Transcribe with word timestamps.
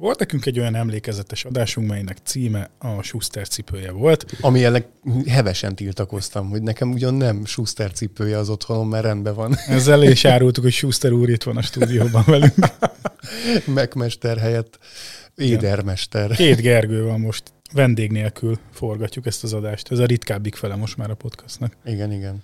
Volt 0.00 0.18
nekünk 0.18 0.46
egy 0.46 0.58
olyan 0.58 0.74
emlékezetes 0.74 1.44
adásunk, 1.44 1.88
melynek 1.88 2.18
címe 2.22 2.70
a 2.78 3.02
Schuster 3.02 3.48
cipője 3.48 3.90
volt. 3.90 4.24
Ami 4.40 4.64
ellen 4.64 4.84
hevesen 5.26 5.74
tiltakoztam, 5.74 6.48
hogy 6.48 6.62
nekem 6.62 6.92
ugyan 6.92 7.14
nem 7.14 7.44
Schuster 7.44 7.92
cipője 7.92 8.38
az 8.38 8.48
otthonom, 8.48 8.88
mert 8.88 9.04
rendben 9.04 9.34
van. 9.34 9.54
Ezzel 9.66 10.02
is 10.02 10.24
árultuk, 10.24 10.62
hogy 10.62 10.72
Schuster 10.72 11.12
úr 11.12 11.28
itt 11.28 11.42
van 11.42 11.56
a 11.56 11.62
stúdióban 11.62 12.22
velünk. 12.26 12.54
Megmester 13.66 14.38
helyett 14.38 14.78
édermester. 15.34 16.30
Két 16.30 16.60
Gergő 16.60 17.04
van 17.04 17.20
most 17.20 17.42
vendég 17.72 18.10
nélkül 18.10 18.58
forgatjuk 18.72 19.26
ezt 19.26 19.44
az 19.44 19.52
adást. 19.52 19.90
Ez 19.90 19.98
a 19.98 20.06
ritkábbik 20.06 20.54
fele 20.54 20.74
most 20.74 20.96
már 20.96 21.10
a 21.10 21.14
podcastnak. 21.14 21.76
Igen, 21.84 22.12
igen. 22.12 22.42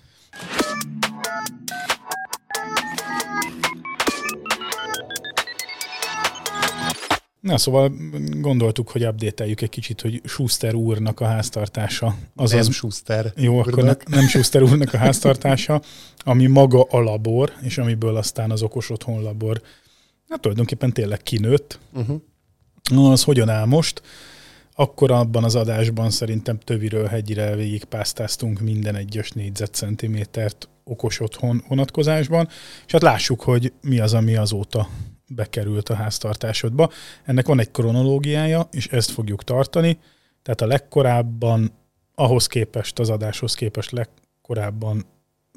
Na, 7.45 7.59
szóval 7.59 7.93
gondoltuk, 8.41 8.91
hogy 8.91 9.07
update 9.07 9.45
egy 9.45 9.69
kicsit, 9.69 10.01
hogy 10.01 10.21
Schuster 10.25 10.75
úrnak 10.75 11.21
a 11.21 11.25
háztartása. 11.25 12.17
Az 12.35 12.51
nem 12.51 12.71
Schuster 12.71 13.33
Jó, 13.37 13.53
úrnak. 13.53 13.67
akkor 13.67 13.85
ne, 13.85 14.17
nem 14.17 14.27
Schuster 14.27 14.63
úrnak 14.63 14.95
a 14.95 14.97
háztartása, 14.99 15.83
ami 16.19 16.47
maga 16.47 16.83
a 16.83 17.01
labor, 17.01 17.53
és 17.63 17.79
amiből 17.79 18.17
aztán 18.17 18.51
az 18.51 18.63
okos 18.63 18.91
otthon 18.91 19.23
labor 19.23 19.63
hát 20.29 20.41
tulajdonképpen 20.41 20.93
tényleg 20.93 21.23
kinőtt. 21.23 21.79
Uh-huh. 21.93 23.11
Az 23.11 23.25
hogyan 23.25 23.49
áll 23.49 23.65
most? 23.65 24.03
Akkor 24.75 25.11
abban 25.11 25.45
az 25.45 25.55
adásban 25.55 26.11
szerintem 26.11 26.59
töviről 26.59 27.07
hegyire 27.07 27.57
végigpásztáztunk 27.57 28.61
minden 28.61 28.95
egyes 28.95 29.31
négyzetcentimétert 29.31 30.69
okos 30.85 31.21
otthon 31.21 31.65
vonatkozásban, 31.69 32.49
és 32.87 32.93
hát 32.93 33.03
lássuk, 33.03 33.41
hogy 33.41 33.73
mi 33.81 33.99
az, 33.99 34.15
ami 34.15 34.37
azóta 34.37 34.89
bekerült 35.35 35.89
a 35.89 35.95
háztartásodba. 35.95 36.91
Ennek 37.25 37.47
van 37.47 37.61
egy 37.61 37.71
kronológiája, 37.71 38.69
és 38.71 38.87
ezt 38.87 39.11
fogjuk 39.11 39.45
tartani. 39.45 39.99
Tehát 40.43 40.61
a 40.61 40.67
legkorábban, 40.67 41.73
ahhoz 42.15 42.47
képest, 42.47 42.99
az 42.99 43.11
adáshoz 43.11 43.55
képest 43.55 43.91
legkorábban 43.91 45.05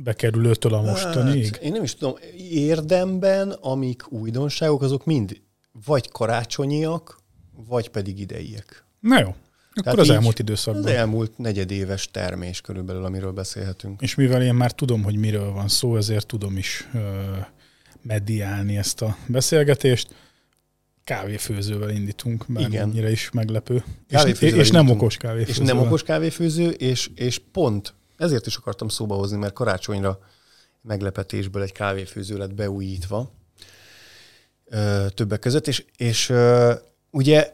bekerülőtől 0.03 0.73
a 0.73 0.81
mostaniig? 0.81 1.53
Hát, 1.53 1.61
én 1.61 1.71
nem 1.71 1.83
is 1.83 1.95
tudom, 1.95 2.15
érdemben, 2.51 3.51
amik 3.51 4.11
újdonságok, 4.11 4.81
azok 4.81 5.05
mind 5.05 5.41
vagy 5.85 6.11
karácsonyiak, 6.11 7.17
vagy 7.67 7.89
pedig 7.89 8.19
ideiek. 8.19 8.85
Na 8.99 9.19
jó, 9.19 9.27
akkor 9.27 9.83
Tehát 9.83 9.99
az 9.99 10.09
elmúlt 10.09 10.39
időszakban. 10.39 10.83
Az 10.83 10.91
elmúlt 10.91 11.37
negyedéves 11.37 12.11
termés 12.11 12.61
körülbelül, 12.61 13.05
amiről 13.05 13.31
beszélhetünk. 13.31 14.01
És 14.01 14.15
mivel 14.15 14.41
én 14.41 14.53
már 14.53 14.71
tudom, 14.71 15.03
hogy 15.03 15.15
miről 15.15 15.51
van 15.51 15.67
szó, 15.67 15.97
ezért 15.97 16.27
tudom 16.27 16.57
is 16.57 16.87
mediálni 18.07 18.77
ezt 18.77 19.01
a 19.01 19.17
beszélgetést. 19.27 20.15
Kávéfőzővel 21.03 21.89
indítunk, 21.89 22.45
Igen. 22.55 22.81
ennyire 22.81 23.11
is 23.11 23.29
meglepő. 23.31 23.83
És, 24.07 24.41
és 24.41 24.69
nem 24.69 24.89
okos 24.89 25.17
kávéfőző. 25.17 25.61
És 25.61 25.67
nem 25.67 25.79
okos 25.79 26.03
kávéfőző, 26.03 26.69
és, 26.69 27.09
és 27.15 27.41
pont 27.51 27.93
ezért 28.17 28.45
is 28.45 28.55
akartam 28.55 28.87
szóba 28.87 29.15
hozni, 29.15 29.37
mert 29.37 29.53
karácsonyra 29.53 30.19
meglepetésből 30.81 31.61
egy 31.61 31.71
kávéfőző 31.71 32.37
lett 32.37 32.53
beújítva 32.53 33.31
ö, 34.65 35.05
többek 35.13 35.39
között, 35.39 35.67
és, 35.67 35.85
és 35.97 36.29
ö, 36.29 36.73
ugye 37.11 37.49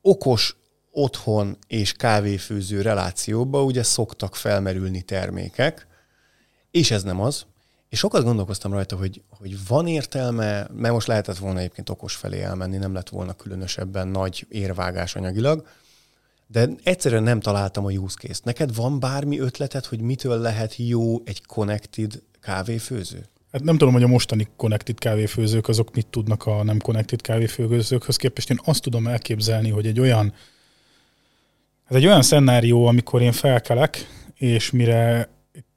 okos 0.00 0.56
otthon 0.90 1.58
és 1.66 1.92
kávéfőző 1.92 2.80
relációba 2.82 3.62
ugye 3.62 3.82
szoktak 3.82 4.36
felmerülni 4.36 5.02
termékek, 5.02 5.86
és 6.70 6.90
ez 6.90 7.02
nem 7.02 7.20
az. 7.20 7.46
És 7.94 8.00
sokat 8.00 8.24
gondolkoztam 8.24 8.72
rajta, 8.72 8.96
hogy, 8.96 9.22
hogy 9.38 9.66
van 9.68 9.86
értelme, 9.86 10.66
mert 10.72 10.92
most 10.92 11.06
lehetett 11.06 11.36
volna 11.36 11.58
egyébként 11.58 11.88
okos 11.90 12.14
felé 12.14 12.40
elmenni, 12.40 12.76
nem 12.76 12.94
lett 12.94 13.08
volna 13.08 13.32
különösebben 13.32 14.08
nagy 14.08 14.46
érvágás 14.48 15.16
anyagilag, 15.16 15.66
de 16.46 16.68
egyszerűen 16.82 17.22
nem 17.22 17.40
találtam 17.40 17.84
a 17.84 17.90
use 17.90 18.16
case 18.20 18.40
Neked 18.44 18.74
van 18.74 19.00
bármi 19.00 19.38
ötleted, 19.38 19.84
hogy 19.84 20.00
mitől 20.00 20.38
lehet 20.38 20.76
jó 20.76 21.22
egy 21.24 21.46
connected 21.46 22.22
kávéfőző? 22.40 23.26
Hát 23.52 23.62
nem 23.62 23.78
tudom, 23.78 23.94
hogy 23.94 24.02
a 24.02 24.08
mostani 24.08 24.48
connected 24.56 24.98
kávéfőzők 24.98 25.68
azok 25.68 25.94
mit 25.94 26.06
tudnak 26.06 26.46
a 26.46 26.62
nem 26.62 26.78
connected 26.78 27.20
kávéfőzőkhöz 27.20 28.16
képest. 28.16 28.50
Én 28.50 28.60
azt 28.64 28.82
tudom 28.82 29.06
elképzelni, 29.06 29.70
hogy 29.70 29.86
egy 29.86 30.00
olyan, 30.00 30.32
hát 31.84 31.98
egy 31.98 32.06
olyan 32.06 32.22
szenárió, 32.22 32.86
amikor 32.86 33.22
én 33.22 33.32
felkelek, 33.32 34.08
és 34.34 34.70
mire 34.70 35.33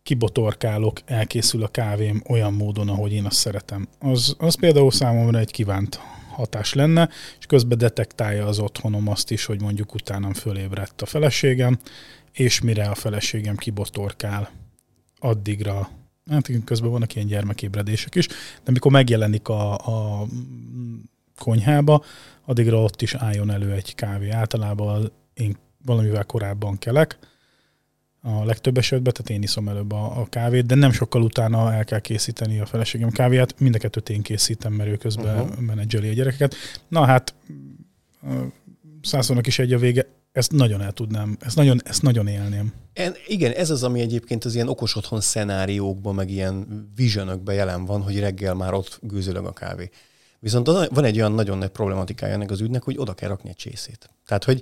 kibotorkálok, 0.08 1.00
elkészül 1.06 1.64
a 1.64 1.68
kávém 1.68 2.24
olyan 2.28 2.54
módon, 2.54 2.90
ahogy 2.90 3.12
én 3.12 3.26
azt 3.26 3.38
szeretem. 3.38 3.88
Az, 4.00 4.36
az 4.38 4.56
például 4.56 4.92
számomra 4.92 5.40
egy 5.40 5.52
kívánt 5.52 6.00
hatás 6.30 6.74
lenne, 6.74 7.10
és 7.40 7.46
közben 7.46 7.78
detektálja 7.78 8.46
az 8.46 8.60
otthonom 8.60 9.08
azt 9.08 9.32
is, 9.32 9.46
hogy 9.46 9.62
mondjuk 9.62 9.94
utánam 9.94 10.34
fölébredt 10.34 11.02
a 11.02 11.06
feleségem, 11.06 11.80
és 12.32 12.62
mire 12.62 12.90
a 12.90 12.96
feleségem 12.96 13.56
kibotorkál, 13.56 14.50
addigra, 15.20 15.90
hát 16.30 16.50
közben 16.66 16.92
vannak 16.92 17.16
ilyen 17.16 17.28
gyermekébredések 17.28 18.16
is, 18.16 18.28
de 18.64 18.72
mikor 18.72 18.92
megjelenik 18.92 19.48
a, 19.48 19.74
a 19.74 20.26
konyhába, 21.38 22.04
addigra 22.46 22.82
ott 22.82 23.02
is 23.02 23.14
álljon 23.14 23.52
elő 23.52 23.72
egy 23.72 23.96
kávé. 23.96 24.30
Általában 24.30 25.12
én 25.34 25.58
valamivel 25.86 26.24
korábban 26.24 26.78
kelek, 26.78 27.18
a 28.22 28.46
legtöbb 28.46 28.78
esetben, 28.78 29.14
tehát 29.14 29.30
én 29.30 29.42
iszom 29.42 29.68
előbb 29.68 29.92
a, 29.92 30.20
a 30.20 30.26
kávét, 30.30 30.66
de 30.66 30.76
nem 30.76 30.92
sokkal 30.92 31.22
utána 31.22 31.74
el 31.74 31.84
kell 31.84 32.00
készíteni 32.00 32.60
a 32.60 32.66
feleségem 32.66 33.10
kávéját, 33.10 33.60
mind 33.60 33.76
a 33.76 33.78
kettőt 33.78 34.10
én 34.10 34.22
készítem, 34.22 34.74
mert 34.74 34.90
ő 34.90 34.96
közben 34.96 35.40
uh-huh. 35.40 35.60
menedzseli 35.60 36.10
a 36.10 36.14
gyerekeket. 36.14 36.56
Na 36.88 37.06
hát, 37.06 37.36
százszónak 39.02 39.48
is 39.48 39.60
egy 39.60 39.74
a 39.74 39.78
vége, 39.78 40.06
ezt 40.32 40.52
nagyon 40.52 40.82
el 40.82 40.92
tudnám, 40.92 41.38
ezt 41.40 41.56
nagyon, 41.56 41.82
ezt 41.86 42.02
nagyon 42.02 42.28
élném. 42.28 42.74
En, 42.94 43.14
igen, 43.28 43.52
ez 43.52 43.70
az, 43.70 43.84
ami 43.84 44.02
egyébként 44.02 44.46
az 44.46 44.56
ilyen 44.56 44.68
okos 44.68 44.96
otthon 44.96 45.22
szenáriókban, 45.22 46.16
meg 46.16 46.30
ilyen 46.30 46.88
visionokban 46.96 47.56
jelen 47.56 47.86
van, 47.86 48.02
hogy 48.02 48.20
reggel 48.20 48.54
már 48.54 48.74
ott 48.74 49.00
gőzölög 49.02 49.46
a 49.46 49.54
kávé. 49.54 49.90
Viszont 50.40 50.68
van 50.68 51.04
egy 51.04 51.18
olyan 51.18 51.32
nagyon 51.32 51.58
nagy 51.58 51.70
problematikája 51.70 52.34
ennek 52.34 52.52
az 52.52 52.62
ügynek, 52.62 52.84
hogy 52.84 52.98
oda 52.98 53.14
kell 53.14 53.30
rakni 53.30 53.50
egy 53.50 53.56
csészét. 53.56 54.10
Tehát, 54.26 54.44
hogy 54.44 54.62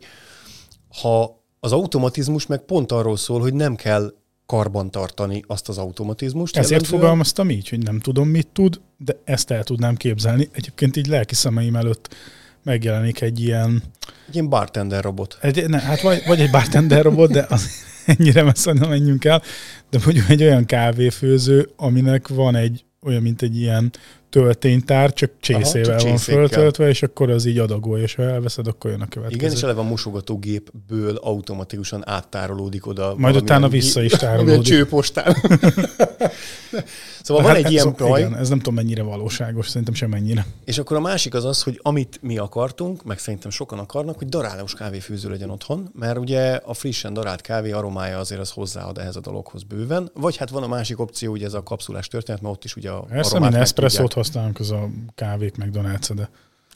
ha 1.01 1.43
az 1.65 1.71
automatizmus 1.71 2.45
meg 2.45 2.59
pont 2.59 2.91
arról 2.91 3.17
szól, 3.17 3.39
hogy 3.39 3.53
nem 3.53 3.75
kell 3.75 4.13
karban 4.45 4.91
tartani 4.91 5.43
azt 5.47 5.69
az 5.69 5.77
automatizmust. 5.77 6.57
Ezért 6.57 6.71
jelentően. 6.71 6.99
fogalmaztam 6.99 7.49
így, 7.49 7.69
hogy 7.69 7.79
nem 7.79 7.99
tudom, 7.99 8.27
mit 8.27 8.47
tud, 8.47 8.81
de 8.97 9.19
ezt 9.23 9.51
el 9.51 9.63
tudnám 9.63 9.95
képzelni. 9.95 10.49
Egyébként 10.51 10.95
így 10.95 11.07
lelki 11.07 11.35
szemeim 11.35 11.75
előtt 11.75 12.15
megjelenik 12.63 13.21
egy 13.21 13.39
ilyen... 13.39 13.83
Egy 14.27 14.33
ilyen 14.33 14.49
bartender 14.49 15.03
robot. 15.03 15.37
Egy, 15.41 15.69
ne, 15.69 15.79
hát 15.79 16.01
vagy, 16.01 16.23
vagy 16.27 16.39
egy 16.39 16.51
bartender 16.51 17.03
robot, 17.03 17.31
de 17.31 17.45
az 17.49 17.67
ennyire 18.17 18.43
messze 18.43 18.73
nem 18.73 18.89
menjünk 18.89 19.25
el, 19.25 19.41
de 19.89 19.99
mondjuk 20.03 20.29
egy 20.29 20.43
olyan 20.43 20.65
kávéfőző, 20.65 21.69
aminek 21.75 22.27
van 22.27 22.55
egy 22.55 22.85
olyan, 23.01 23.21
mint 23.21 23.41
egy 23.41 23.57
ilyen 23.57 23.91
tölténytár, 24.35 25.13
csak 25.13 25.31
csészével 25.39 25.97
Aha, 25.97 26.07
van 26.07 26.17
föltöltve, 26.17 26.89
és 26.89 27.03
akkor 27.03 27.29
az 27.29 27.45
így 27.45 27.57
adagol, 27.57 27.99
és 27.99 28.15
ha 28.15 28.23
elveszed, 28.23 28.67
akkor 28.67 28.91
jön 28.91 29.01
a 29.01 29.07
következő. 29.07 29.41
Igen, 29.41 29.55
és 29.55 29.63
eleve 29.63 29.79
a 29.79 29.83
mosogatógépből 29.83 31.15
automatikusan 31.15 32.09
áttárolódik 32.09 32.87
oda. 32.87 33.13
Majd 33.17 33.35
utána 33.35 33.67
vissza 33.67 34.01
is 34.01 34.11
tárolódik. 34.25 34.61
Csőpostán. 34.61 35.35
szóval 37.23 37.43
hát 37.43 37.53
van 37.53 37.65
egy 37.65 37.71
ilyen 37.71 37.93
baj. 37.97 38.19
Igen, 38.19 38.37
ez 38.37 38.49
nem 38.49 38.57
tudom 38.57 38.73
mennyire 38.73 39.03
valóságos, 39.03 39.67
szerintem 39.67 39.93
sem 39.93 40.09
mennyire. 40.09 40.45
És 40.65 40.77
akkor 40.77 40.97
a 40.97 40.99
másik 40.99 41.33
az 41.33 41.45
az, 41.45 41.63
hogy 41.63 41.79
amit 41.81 42.19
mi 42.21 42.37
akartunk, 42.37 43.03
meg 43.03 43.19
szerintem 43.19 43.51
sokan 43.51 43.79
akarnak, 43.79 44.17
hogy 44.17 44.27
darálós 44.27 44.73
kávéfőző 44.73 45.29
legyen 45.29 45.49
otthon, 45.49 45.89
mert 45.93 46.17
ugye 46.17 46.59
a 46.63 46.73
frissen 46.73 47.13
darált 47.13 47.41
kávé 47.41 47.71
aromája 47.71 48.17
azért 48.17 48.41
az 48.41 48.51
hozzáad 48.51 48.97
ehhez 48.97 49.15
a 49.15 49.19
dologhoz 49.19 49.63
bőven. 49.63 50.09
Vagy 50.13 50.37
hát 50.37 50.49
van 50.49 50.63
a 50.63 50.67
másik 50.67 50.99
opció, 50.99 51.31
hogy 51.31 51.43
ez 51.43 51.53
a 51.53 51.63
kapszulás 51.63 52.07
történet, 52.07 52.41
mert 52.41 52.53
ott 52.53 52.63
is 52.63 52.75
ugye 52.75 52.89
a 52.89 52.99
Persze, 52.99 53.35
aromát 53.35 53.53
eszpresszót 53.53 54.13
használunk, 54.25 54.59
az 54.59 54.71
a 54.71 54.89
kávék 55.15 55.55
McDonald's, 55.57 56.11
de... 56.15 56.29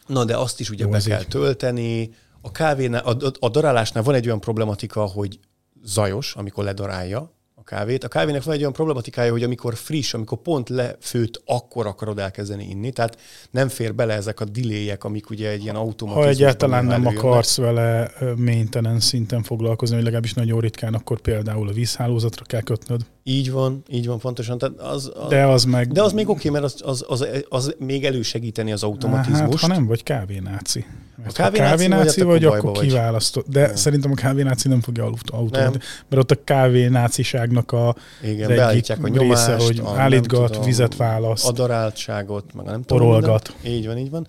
Na, 0.07 0.25
de 0.25 0.37
azt 0.37 0.59
is 0.59 0.69
ugye 0.69 0.83
Jó, 0.83 0.89
be 0.89 0.99
kell 0.99 1.21
így. 1.21 1.27
tölteni. 1.27 2.09
A 2.41 2.51
kávénál, 2.51 3.01
a, 3.01 3.09
a, 3.09 3.31
a 3.39 3.49
darálásnál 3.49 4.03
van 4.03 4.15
egy 4.15 4.25
olyan 4.25 4.39
problematika, 4.39 5.01
hogy 5.01 5.39
zajos, 5.83 6.35
amikor 6.35 6.63
ledarálja, 6.63 7.31
kávét. 7.69 8.03
A 8.03 8.07
kávének 8.07 8.43
van 8.43 8.53
egy 8.53 8.59
olyan 8.59 8.73
problematikája, 8.73 9.31
hogy 9.31 9.43
amikor 9.43 9.75
friss, 9.75 10.13
amikor 10.13 10.37
pont 10.37 10.69
lefőtt, 10.69 11.41
akkor 11.45 11.87
akarod 11.87 12.19
elkezdeni 12.19 12.69
inni. 12.69 12.91
Tehát 12.91 13.17
nem 13.51 13.67
fér 13.67 13.95
bele 13.95 14.13
ezek 14.13 14.39
a 14.39 14.45
diléjek, 14.45 15.03
amik 15.03 15.29
ugye 15.29 15.49
egy 15.49 15.63
ilyen 15.63 15.75
automatizmus. 15.75 16.25
Ha 16.25 16.43
egyáltalán 16.43 16.85
nem 16.85 17.05
akarsz 17.05 17.57
vele 17.57 18.11
maintenance 18.35 19.07
szinten 19.07 19.43
foglalkozni, 19.43 19.95
vagy 19.95 20.03
legalábbis 20.03 20.33
nagyon 20.33 20.59
ritkán, 20.59 20.93
akkor 20.93 21.21
például 21.21 21.67
a 21.67 21.71
vízhálózatra 21.71 22.45
kell 22.45 22.61
kötnöd. 22.61 23.05
Így 23.23 23.51
van, 23.51 23.83
így 23.89 24.07
van, 24.07 24.19
pontosan. 24.19 24.57
Tehát 24.57 24.79
az, 24.79 25.11
az, 25.15 25.29
de 25.29 25.45
az 25.45 25.63
meg... 25.63 25.91
De 25.91 26.01
az 26.01 26.13
még 26.13 26.29
oké, 26.29 26.47
okay, 26.47 26.61
mert 26.61 26.73
az, 26.73 26.81
az, 26.85 27.05
az, 27.07 27.27
az, 27.49 27.75
még 27.77 28.05
elősegíteni 28.05 28.71
az 28.71 28.83
automatizmust. 28.83 29.61
Hát, 29.61 29.69
ha 29.69 29.77
nem 29.77 29.87
vagy 29.87 30.03
kávénáci. 30.03 30.85
a 31.27 31.31
kávénáci, 31.31 32.21
vagy, 32.21 32.43
vagy 32.43 32.45
akkor 32.45 32.71
kiválasztod. 32.71 33.45
De 33.47 33.59
ja. 33.59 33.75
szerintem 33.75 34.11
a 34.11 34.15
kávénáci 34.15 34.67
nem 34.67 34.81
fogja 34.81 35.03
automatizálni. 35.03 35.77
Mert 36.09 36.21
ott 36.21 36.31
a 36.31 36.43
kávénáciságnak 36.43 37.71
a 37.71 37.95
Igen, 38.23 38.51
egyik 38.51 39.03
a 39.03 39.07
nyomást, 39.07 39.47
része, 39.47 39.65
hogy 39.65 39.79
a, 39.83 39.99
állítgat, 39.99 40.51
tudom, 40.51 40.65
vizet 40.65 40.95
választ. 40.95 41.47
A 41.47 41.51
daráltságot, 41.51 42.53
meg 42.53 42.65
nem 42.65 42.83
tudom. 42.83 43.39
Így 43.65 43.87
van, 43.87 43.97
így 43.97 44.09
van. 44.09 44.27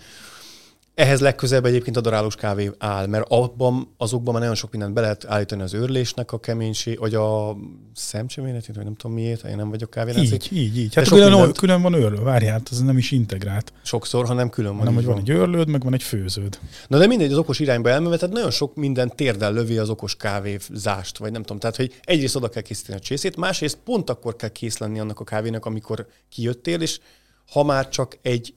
Ehhez 1.00 1.20
legközelebb 1.20 1.64
egyébként 1.64 1.96
a 1.96 2.00
darálós 2.00 2.34
kávé 2.34 2.70
áll, 2.78 3.06
mert 3.06 3.26
abban, 3.28 3.94
azokban 3.96 4.32
már 4.32 4.42
nagyon 4.42 4.56
sok 4.56 4.70
mindent 4.70 4.94
be 4.94 5.00
lehet 5.00 5.24
állítani 5.24 5.62
az 5.62 5.74
őrlésnek 5.74 6.32
a 6.32 6.38
keménység, 6.38 6.98
vagy 6.98 7.14
a 7.14 7.56
szemcseméletét, 7.94 8.74
vagy 8.74 8.84
nem 8.84 8.94
tudom 8.94 9.16
miért, 9.16 9.44
én 9.44 9.56
nem 9.56 9.70
vagyok 9.70 9.90
kávénász. 9.90 10.30
Így, 10.30 10.48
így, 10.52 10.78
így. 10.78 10.94
Hát 10.94 11.08
külön, 11.08 11.30
mindent... 11.30 11.58
külön 11.58 11.82
van 11.82 11.92
őrlő, 11.92 12.22
várjál, 12.22 12.62
ez 12.70 12.80
nem 12.80 12.98
is 12.98 13.10
integrált. 13.10 13.72
Sokszor, 13.82 14.26
hanem 14.26 14.50
külön 14.50 14.70
van. 14.70 14.78
Hanem, 14.78 14.94
hogy 14.94 15.04
van, 15.04 15.14
van 15.14 15.22
egy 15.22 15.30
őrlőd, 15.30 15.68
meg 15.68 15.82
van 15.82 15.94
egy 15.94 16.02
főződ. 16.02 16.58
Na 16.88 16.98
de 16.98 17.06
mindegy, 17.06 17.32
az 17.32 17.38
okos 17.38 17.58
irányba 17.58 17.88
elmevet, 17.88 18.18
tehát 18.18 18.34
nagyon 18.34 18.50
sok 18.50 18.74
minden 18.74 19.12
térdel 19.16 19.52
lövi 19.52 19.78
az 19.78 19.88
okos 19.88 20.16
kávézást, 20.16 21.18
vagy 21.18 21.32
nem 21.32 21.42
tudom. 21.42 21.58
Tehát, 21.58 21.76
hogy 21.76 21.94
egyrészt 22.02 22.36
oda 22.36 22.48
kell 22.48 22.62
készíteni 22.62 22.98
a 22.98 23.00
csészét, 23.00 23.36
másrészt 23.36 23.78
pont 23.84 24.10
akkor 24.10 24.36
kell 24.36 24.48
kész 24.48 24.78
lenni 24.78 25.00
annak 25.00 25.20
a 25.20 25.24
kávénak, 25.24 25.66
amikor 25.66 26.06
kijöttél, 26.28 26.80
és 26.80 26.98
ha 27.52 27.64
már 27.64 27.88
csak 27.88 28.18
egy 28.22 28.54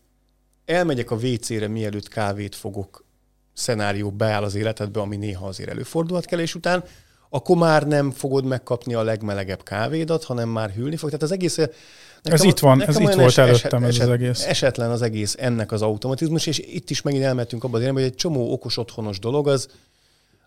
elmegyek 0.65 1.11
a 1.11 1.15
WC-re, 1.15 1.67
mielőtt 1.67 2.07
kávét 2.07 2.55
fogok, 2.55 3.05
szenárió 3.53 4.11
beáll 4.11 4.43
az 4.43 4.55
életedbe, 4.55 4.99
ami 4.99 5.15
néha 5.15 5.47
azért 5.47 5.69
előfordulhat 5.69 6.25
kelés 6.25 6.55
után, 6.55 6.83
akkor 7.29 7.57
már 7.57 7.87
nem 7.87 8.11
fogod 8.11 8.45
megkapni 8.45 8.93
a 8.93 9.03
legmelegebb 9.03 9.63
kávédat, 9.63 10.23
hanem 10.23 10.49
már 10.49 10.69
hűlni 10.69 10.95
fog. 10.95 11.09
Tehát 11.09 11.23
az 11.23 11.31
egész... 11.31 11.55
Nekem, 11.55 12.39
ez 12.39 12.43
itt 12.43 12.59
van, 12.59 12.81
ez 12.81 12.99
itt 12.99 13.13
volt 13.13 13.37
előttem 13.37 13.83
eset, 13.83 14.01
ez 14.01 14.07
az 14.07 14.13
egész. 14.13 14.45
Esetlen 14.45 14.89
az 14.89 15.01
egész 15.01 15.35
ennek 15.39 15.71
az 15.71 15.81
automatizmus, 15.81 16.45
és 16.45 16.59
itt 16.59 16.89
is 16.89 17.01
megint 17.01 17.23
elmentünk 17.23 17.63
abban 17.63 17.75
az 17.75 17.81
irányba, 17.81 17.99
hogy 17.99 18.09
egy 18.09 18.15
csomó 18.15 18.51
okos 18.51 18.77
otthonos 18.77 19.19
dolog, 19.19 19.47
az 19.47 19.67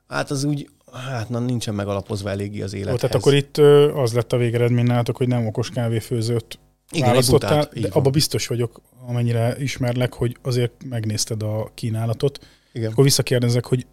hát 0.09 0.31
az 0.31 0.45
úgy, 0.45 0.69
hát 0.93 1.29
na, 1.29 1.39
nincsen 1.39 1.75
megalapozva 1.75 2.31
eléggé 2.31 2.63
az 2.63 2.75
élethez. 2.75 2.95
Ó, 2.95 2.97
tehát 2.99 3.15
akkor 3.15 3.35
itt 3.35 3.57
az 3.95 4.13
lett 4.13 4.33
a 4.33 4.37
végeredmény 4.37 4.85
nálatok, 4.85 5.17
hogy 5.17 5.29
nem 5.29 5.47
okos 5.47 5.71
kávéfőzőt 5.71 6.59
igen, 6.91 7.09
választottál, 7.09 7.59
butát, 7.59 7.81
de 7.81 7.89
abban 7.89 8.13
biztos 8.13 8.47
vagyok, 8.47 8.81
amennyire 9.07 9.57
ismerlek, 9.59 10.15
hogy 10.15 10.37
azért 10.43 10.85
megnézted 10.85 11.43
a 11.43 11.71
kínálatot. 11.75 12.47
Igen. 12.73 12.91
Akkor 12.91 13.05
visszakérdezek, 13.05 13.67
hogy 13.67 13.87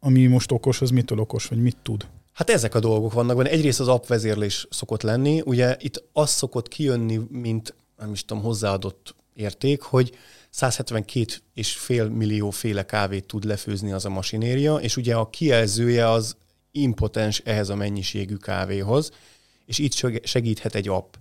ami 0.00 0.26
most 0.26 0.52
okos, 0.52 0.80
az 0.80 0.90
mitől 0.90 1.18
okos, 1.18 1.46
vagy 1.46 1.62
mit 1.62 1.76
tud? 1.82 2.06
Hát 2.32 2.50
ezek 2.50 2.74
a 2.74 2.80
dolgok 2.80 3.12
vannak 3.12 3.36
benne. 3.36 3.50
Egyrészt 3.50 3.80
az 3.80 3.88
app 3.88 4.06
vezérlés 4.06 4.66
szokott 4.70 5.02
lenni. 5.02 5.40
Ugye 5.44 5.76
itt 5.78 6.04
az 6.12 6.30
szokott 6.30 6.68
kijönni, 6.68 7.20
mint 7.30 7.74
nem 7.98 8.12
is 8.12 8.24
tudom, 8.24 8.42
hozzáadott 8.42 9.14
érték, 9.34 9.82
hogy 9.82 10.12
172,5 10.54 12.16
millió 12.16 12.50
féle 12.50 12.84
kávét 12.84 13.26
tud 13.26 13.44
lefőzni 13.44 13.92
az 13.92 14.04
a 14.04 14.08
masinéria, 14.08 14.76
és 14.76 14.96
ugye 14.96 15.14
a 15.14 15.30
kijelzője 15.30 16.10
az 16.10 16.36
impotens 16.70 17.42
ehhez 17.44 17.68
a 17.68 17.74
mennyiségű 17.74 18.36
kávéhoz, 18.36 19.10
és 19.66 19.78
itt 19.78 20.24
segíthet 20.24 20.74
egy 20.74 20.88
app 20.88 21.14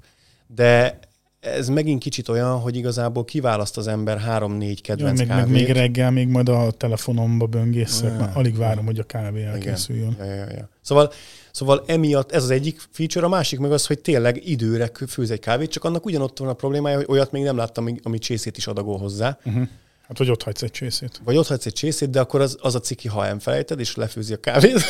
de 0.55 0.99
ez 1.39 1.67
megint 1.69 2.01
kicsit 2.01 2.29
olyan, 2.29 2.59
hogy 2.59 2.75
igazából 2.75 3.25
kiválaszt 3.25 3.77
az 3.77 3.87
ember 3.87 4.19
három-négy 4.19 4.81
kedvenc 4.81 5.19
ja, 5.19 5.25
még, 5.25 5.35
kávét. 5.35 5.53
Még, 5.53 5.65
még 5.65 5.75
reggel, 5.75 6.11
még 6.11 6.27
majd 6.27 6.49
a 6.49 6.71
telefonomba 6.71 7.45
böngészek, 7.45 8.19
ja, 8.19 8.31
alig 8.33 8.57
várom, 8.57 8.85
hogy 8.85 8.99
a 8.99 9.03
kávé 9.03 9.43
elkészüljön. 9.43 10.15
Ja, 10.19 10.25
ja, 10.25 10.45
ja. 10.51 10.69
Szóval, 10.81 11.11
szóval 11.51 11.83
emiatt 11.85 12.31
ez 12.31 12.43
az 12.43 12.49
egyik 12.49 12.81
feature, 12.91 13.25
a 13.25 13.29
másik 13.29 13.59
meg 13.59 13.71
az, 13.71 13.85
hogy 13.85 13.99
tényleg 13.99 14.47
időre 14.47 14.91
főz 15.07 15.31
egy 15.31 15.39
kávét, 15.39 15.71
csak 15.71 15.83
annak 15.83 16.05
ugyanott 16.05 16.37
van 16.37 16.47
a 16.49 16.53
problémája, 16.53 16.95
hogy 16.95 17.05
olyat 17.09 17.31
még 17.31 17.43
nem 17.43 17.57
láttam, 17.57 17.99
ami 18.03 18.17
csészét 18.17 18.57
is 18.57 18.67
adagol 18.67 18.97
hozzá. 18.97 19.37
Uh-huh. 19.45 19.67
Hát, 20.07 20.17
hogy 20.17 20.29
ott 20.29 20.43
hagysz 20.43 20.61
egy 20.61 20.71
csészét. 20.71 21.21
Vagy 21.23 21.37
ott 21.37 21.47
hagysz 21.47 21.65
egy 21.65 21.73
csészét, 21.73 22.09
de 22.09 22.19
akkor 22.19 22.41
az, 22.41 22.57
az 22.61 22.75
a 22.75 22.79
ciki, 22.79 23.07
ha 23.07 23.25
elfelejted, 23.25 23.79
és 23.79 23.95
lefőzi 23.95 24.33
a 24.33 24.37
kávét. 24.37 24.83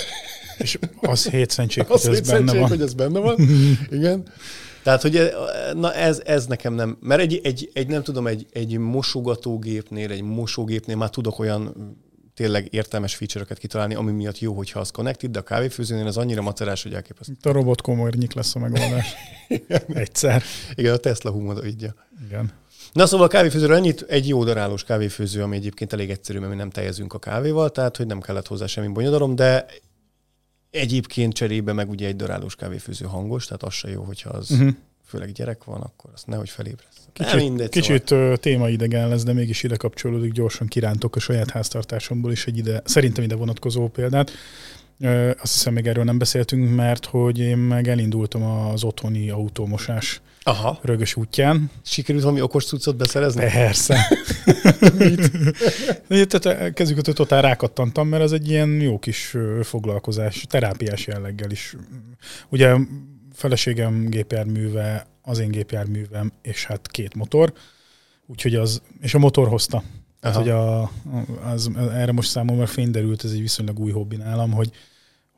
És 0.57 0.79
az 1.01 1.27
hétszentség, 1.27 1.85
hogy 1.87 2.01
ez 2.05 2.21
benne 2.21 2.53
van. 2.53 2.69
hogy 2.69 2.81
ez 2.81 2.93
benne 2.93 3.19
van. 3.19 3.35
Igen. 3.91 4.23
Tehát, 4.83 5.01
hogy 5.01 5.15
eh, 5.15 5.29
na 5.73 5.93
ez, 5.93 6.21
ez 6.25 6.45
nekem 6.45 6.73
nem, 6.73 6.97
mert 7.01 7.21
egy, 7.21 7.39
egy, 7.43 7.69
egy 7.73 7.87
nem 7.87 8.03
tudom, 8.03 8.27
egy, 8.27 8.45
egy 8.51 8.77
mosogatógépnél, 8.77 10.11
egy 10.11 10.21
mosógépnél 10.21 10.95
már 10.95 11.09
tudok 11.09 11.39
olyan 11.39 11.73
tényleg 12.33 12.67
értelmes 12.73 13.15
feature-öket 13.15 13.57
kitalálni, 13.57 13.95
ami 13.95 14.11
miatt 14.11 14.39
jó, 14.39 14.53
hogyha 14.53 14.79
az 14.79 14.89
connected, 14.89 15.31
de 15.31 15.39
a 15.39 15.41
kávéfőzőnél 15.41 16.07
az 16.07 16.17
annyira 16.17 16.41
macerás, 16.41 16.83
hogy 16.83 16.93
elképesztő. 16.93 17.33
Itt 17.33 17.45
a 17.45 17.51
robot 17.51 17.81
komornyik 17.81 18.33
lesz 18.33 18.55
a 18.55 18.59
megoldás. 18.59 19.13
Egyszer. 19.93 20.43
Igen, 20.75 20.93
a 20.93 20.97
Tesla 20.97 21.31
humor 21.31 21.65
így. 21.65 21.87
Igen. 22.25 22.51
Na 22.93 23.05
szóval 23.05 23.25
a 23.25 23.29
kávéfőzőről 23.29 23.75
ennyit, 23.75 24.01
egy 24.01 24.27
jó 24.27 24.43
darálós 24.43 24.83
kávéfőző, 24.83 25.41
ami 25.43 25.55
egyébként 25.55 25.93
elég 25.93 26.09
egyszerű, 26.09 26.39
mert 26.39 26.51
mi 26.51 26.57
nem 26.57 26.69
tejezünk 26.69 27.13
a 27.13 27.19
kávéval, 27.19 27.69
tehát 27.69 27.97
hogy 27.97 28.05
nem 28.05 28.21
kellett 28.21 28.47
hozzá 28.47 28.65
semmi 28.65 28.87
bonyodalom, 28.87 29.35
de 29.35 29.65
Egyébként 30.71 31.33
cserébe 31.33 31.73
meg 31.73 31.89
ugye 31.89 32.07
egy 32.07 32.15
darálós 32.15 32.55
kávéfőző 32.55 33.05
hangos, 33.05 33.45
tehát 33.45 33.63
az 33.63 33.73
se 33.73 33.89
jó, 33.89 34.03
hogyha 34.03 34.29
az 34.29 34.51
uh-huh. 34.51 34.69
főleg 35.05 35.31
gyerek 35.31 35.63
van, 35.63 35.81
akkor 35.81 36.09
azt 36.13 36.27
nehogy 36.27 36.49
felébresz. 36.49 37.07
Kicsit, 37.13 37.35
mindegy, 37.35 37.69
kicsit 37.69 38.07
szóval. 38.07 38.37
témaidegen 38.37 39.09
lesz, 39.09 39.23
de 39.23 39.33
mégis 39.33 39.63
ide 39.63 39.75
kapcsolódik, 39.75 40.31
gyorsan 40.31 40.67
kirántok 40.67 41.15
a 41.15 41.19
saját 41.19 41.49
háztartásomból 41.49 42.31
is 42.31 42.45
egy 42.45 42.57
ide, 42.57 42.81
szerintem 42.85 43.23
ide 43.23 43.35
vonatkozó 43.35 43.87
példát. 43.87 44.31
Azt 45.41 45.53
hiszem, 45.53 45.73
még 45.73 45.87
erről 45.87 46.03
nem 46.03 46.17
beszéltünk, 46.17 46.75
mert 46.75 47.05
hogy 47.05 47.39
én 47.39 47.57
meg 47.57 47.87
elindultam 47.87 48.43
az 48.43 48.83
otthoni 48.83 49.29
autómosás 49.29 50.21
Aha. 50.43 50.79
rögös 50.81 51.15
útján. 51.15 51.71
Sikerült 51.83 52.23
valami 52.23 52.41
okos 52.41 52.65
cuccot 52.65 52.95
beszerezni? 52.95 53.41
Persze. 53.41 54.07
Tehát 56.27 56.73
kezüket 56.73 57.15
totál 57.15 57.41
rákattantam, 57.41 58.07
mert 58.07 58.23
ez 58.23 58.31
egy 58.31 58.49
ilyen 58.49 58.69
jó 58.69 58.99
kis 58.99 59.35
foglalkozás, 59.61 60.45
terápiás 60.49 61.07
jelleggel 61.07 61.51
is. 61.51 61.75
Ugye 62.49 62.75
feleségem 63.33 64.09
gépjárműve, 64.09 65.05
az 65.21 65.39
én 65.39 65.51
gépjárművem, 65.51 66.31
és 66.41 66.65
hát 66.65 66.87
két 66.87 67.15
motor, 67.15 67.53
úgyhogy 68.27 68.55
az, 68.55 68.81
és 69.01 69.13
a 69.13 69.19
motor 69.19 69.47
hozta. 69.47 69.83
Tehát, 70.19 70.37
hogy 70.37 70.49
a, 70.49 70.91
az, 71.51 71.71
erre 71.93 72.11
most 72.11 72.29
számomra 72.29 72.65
fény 72.65 72.91
derült, 72.91 73.23
ez 73.23 73.31
egy 73.31 73.41
viszonylag 73.41 73.79
új 73.79 73.91
hobbi 73.91 74.15
nálam, 74.15 74.51
hogy, 74.51 74.71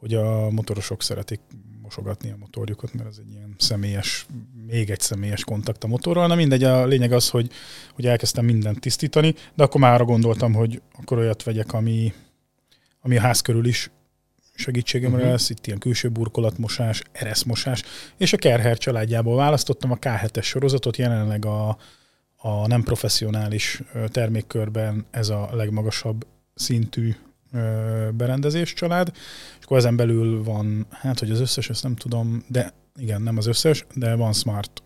hogy 0.04 0.14
a 0.14 0.50
motorosok 0.50 1.02
szeretik 1.02 1.40
mosogatni 1.82 2.32
a 2.32 2.36
motorjukat, 2.40 2.94
mert 2.94 3.10
ez 3.10 3.18
egy 3.20 3.32
ilyen 3.32 3.56
személyes, 3.58 4.26
még 4.68 4.90
egy 4.90 5.00
személyes 5.00 5.44
kontakt 5.44 5.84
a 5.84 5.88
motorral. 5.88 6.28
Na 6.28 6.36
mindegy, 6.36 6.64
a 6.64 6.86
lényeg 6.86 7.12
az, 7.12 7.30
hogy, 7.30 7.52
hogy 7.94 8.06
elkezdtem 8.06 8.46
mindent 8.46 8.80
tisztítani, 8.80 9.36
de 9.56 9.64
akkor 9.64 9.82
már 9.82 9.94
arra 9.94 10.06
gondoltam, 10.06 10.54
hogy 10.54 10.82
akkor 11.00 11.18
olyat 11.18 11.44
vegyek, 11.44 11.74
ami, 11.74 12.14
ami 13.02 13.18
a 13.18 13.22
ház 13.22 13.42
körül 13.42 13.66
is 13.66 13.92
segítségemre 14.54 15.18
uh-huh. 15.18 15.32
lesz, 15.32 15.50
itt 15.50 15.68
ilyen 15.68 15.80
külső 15.80 16.10
burkolatmosás, 16.10 17.02
ereszmosás, 17.12 17.84
és 18.18 18.34
a 18.34 18.38
Kerher 18.38 18.78
családjából 18.78 19.36
választottam 19.36 19.92
a 19.92 19.98
K7-es 19.98 20.44
sorozatot, 20.44 20.98
jelenleg 20.98 21.46
a, 21.46 21.78
a 22.38 22.68
nem 22.68 22.84
professzionális 22.84 23.82
termékkörben 24.08 25.06
ez 25.12 25.30
a 25.30 25.50
legmagasabb 25.52 26.28
szintű 26.56 27.16
berendezés 28.12 28.74
család, 28.74 29.12
és 29.60 29.66
akkor 29.66 29.78
ezen 29.78 29.96
belül 29.96 30.44
van, 30.44 30.86
hát 30.90 31.20
hogy 31.20 31.32
az 31.32 31.40
összes, 31.40 31.70
ezt 31.70 31.84
nem 31.84 31.96
tudom, 31.96 32.44
de 32.48 32.74
igen, 32.96 33.22
nem 33.22 33.38
az 33.38 33.48
összes, 33.48 33.86
de 33.94 34.16
van 34.16 34.34
smart 34.34 34.84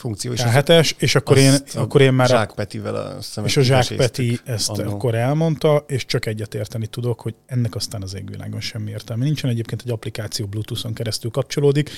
funkció. 0.00 0.32
És, 0.32 0.42
K7-es, 0.44 0.90
és 0.98 1.14
akkor 1.14 1.38
én, 1.38 1.54
akkor 1.74 2.00
én 2.00 2.12
már... 2.12 2.28
Zsák 2.28 2.52
Petivel 2.52 2.94
a 2.94 3.16
És 3.44 3.56
a 3.56 3.60
Zsák 3.60 3.86
Peti 3.96 4.40
ezt 4.44 4.68
annó. 4.68 4.90
akkor 4.90 5.14
elmondta, 5.14 5.84
és 5.86 6.06
csak 6.06 6.26
egyet 6.26 6.54
érteni 6.54 6.86
tudok, 6.86 7.20
hogy 7.20 7.34
ennek 7.46 7.74
aztán 7.74 8.02
az 8.02 8.14
égvilágon 8.14 8.60
semmi 8.60 8.90
értelme. 8.90 9.24
Nincsen 9.24 9.50
egyébként 9.50 9.82
egy 9.84 9.90
applikáció 9.90 10.46
Bluetooth-on 10.46 10.92
keresztül 10.92 11.30
kapcsolódik, 11.30 11.90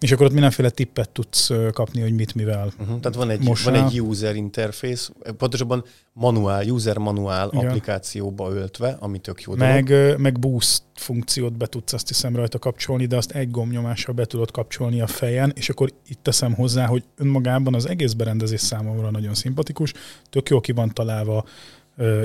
és 0.00 0.12
akkor 0.12 0.26
ott 0.26 0.32
mindenféle 0.32 0.70
tippet 0.70 1.10
tudsz 1.10 1.50
kapni, 1.72 2.00
hogy 2.00 2.14
mit 2.14 2.34
mivel. 2.34 2.72
Uh-huh. 2.78 3.00
Tehát 3.00 3.16
van 3.16 3.30
egy, 3.30 3.62
van 3.64 3.74
egy 3.74 4.00
user 4.00 4.36
interface, 4.36 5.12
pontosabban 5.36 5.84
manuál, 6.12 6.68
user 6.68 6.98
manuál 6.98 7.50
Igen. 7.52 7.66
applikációba 7.66 8.50
öltve, 8.50 8.96
ami 9.00 9.18
tök 9.18 9.42
jó 9.42 9.54
meg, 9.54 9.84
dolog. 9.84 10.18
Meg 10.18 10.38
boost 10.38 10.82
funkciót 10.98 11.56
be 11.56 11.66
tudsz 11.66 11.92
azt 11.92 12.08
hiszem 12.08 12.36
rajta 12.36 12.58
kapcsolni, 12.58 13.06
de 13.06 13.16
azt 13.16 13.30
egy 13.30 13.50
gombnyomással 13.50 14.14
be 14.14 14.24
tudod 14.24 14.50
kapcsolni 14.50 15.00
a 15.00 15.06
fejen, 15.06 15.52
és 15.54 15.68
akkor 15.68 15.92
itt 16.08 16.22
teszem 16.22 16.54
hozzá, 16.54 16.86
hogy 16.86 17.04
önmagában 17.16 17.74
az 17.74 17.86
egész 17.86 18.12
berendezés 18.12 18.60
számomra 18.60 19.10
nagyon 19.10 19.34
szimpatikus, 19.34 19.92
tök 20.30 20.48
jó 20.48 20.60
ki 20.60 20.72
van 20.72 20.90
találva, 20.92 21.44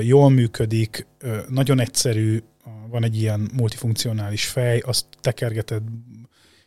jól 0.00 0.30
működik, 0.30 1.06
nagyon 1.48 1.80
egyszerű, 1.80 2.42
van 2.90 3.04
egy 3.04 3.20
ilyen 3.20 3.50
multifunkcionális 3.56 4.46
fej, 4.46 4.78
azt 4.78 5.06
tekergeted 5.20 5.82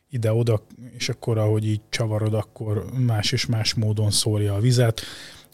ide-oda, 0.09 0.61
és 0.97 1.09
akkor 1.09 1.37
ahogy 1.37 1.67
így 1.67 1.81
csavarod, 1.89 2.33
akkor 2.33 2.85
más 3.05 3.31
és 3.31 3.45
más 3.45 3.73
módon 3.73 4.11
szórja 4.11 4.53
a 4.53 4.59
vizet. 4.59 5.01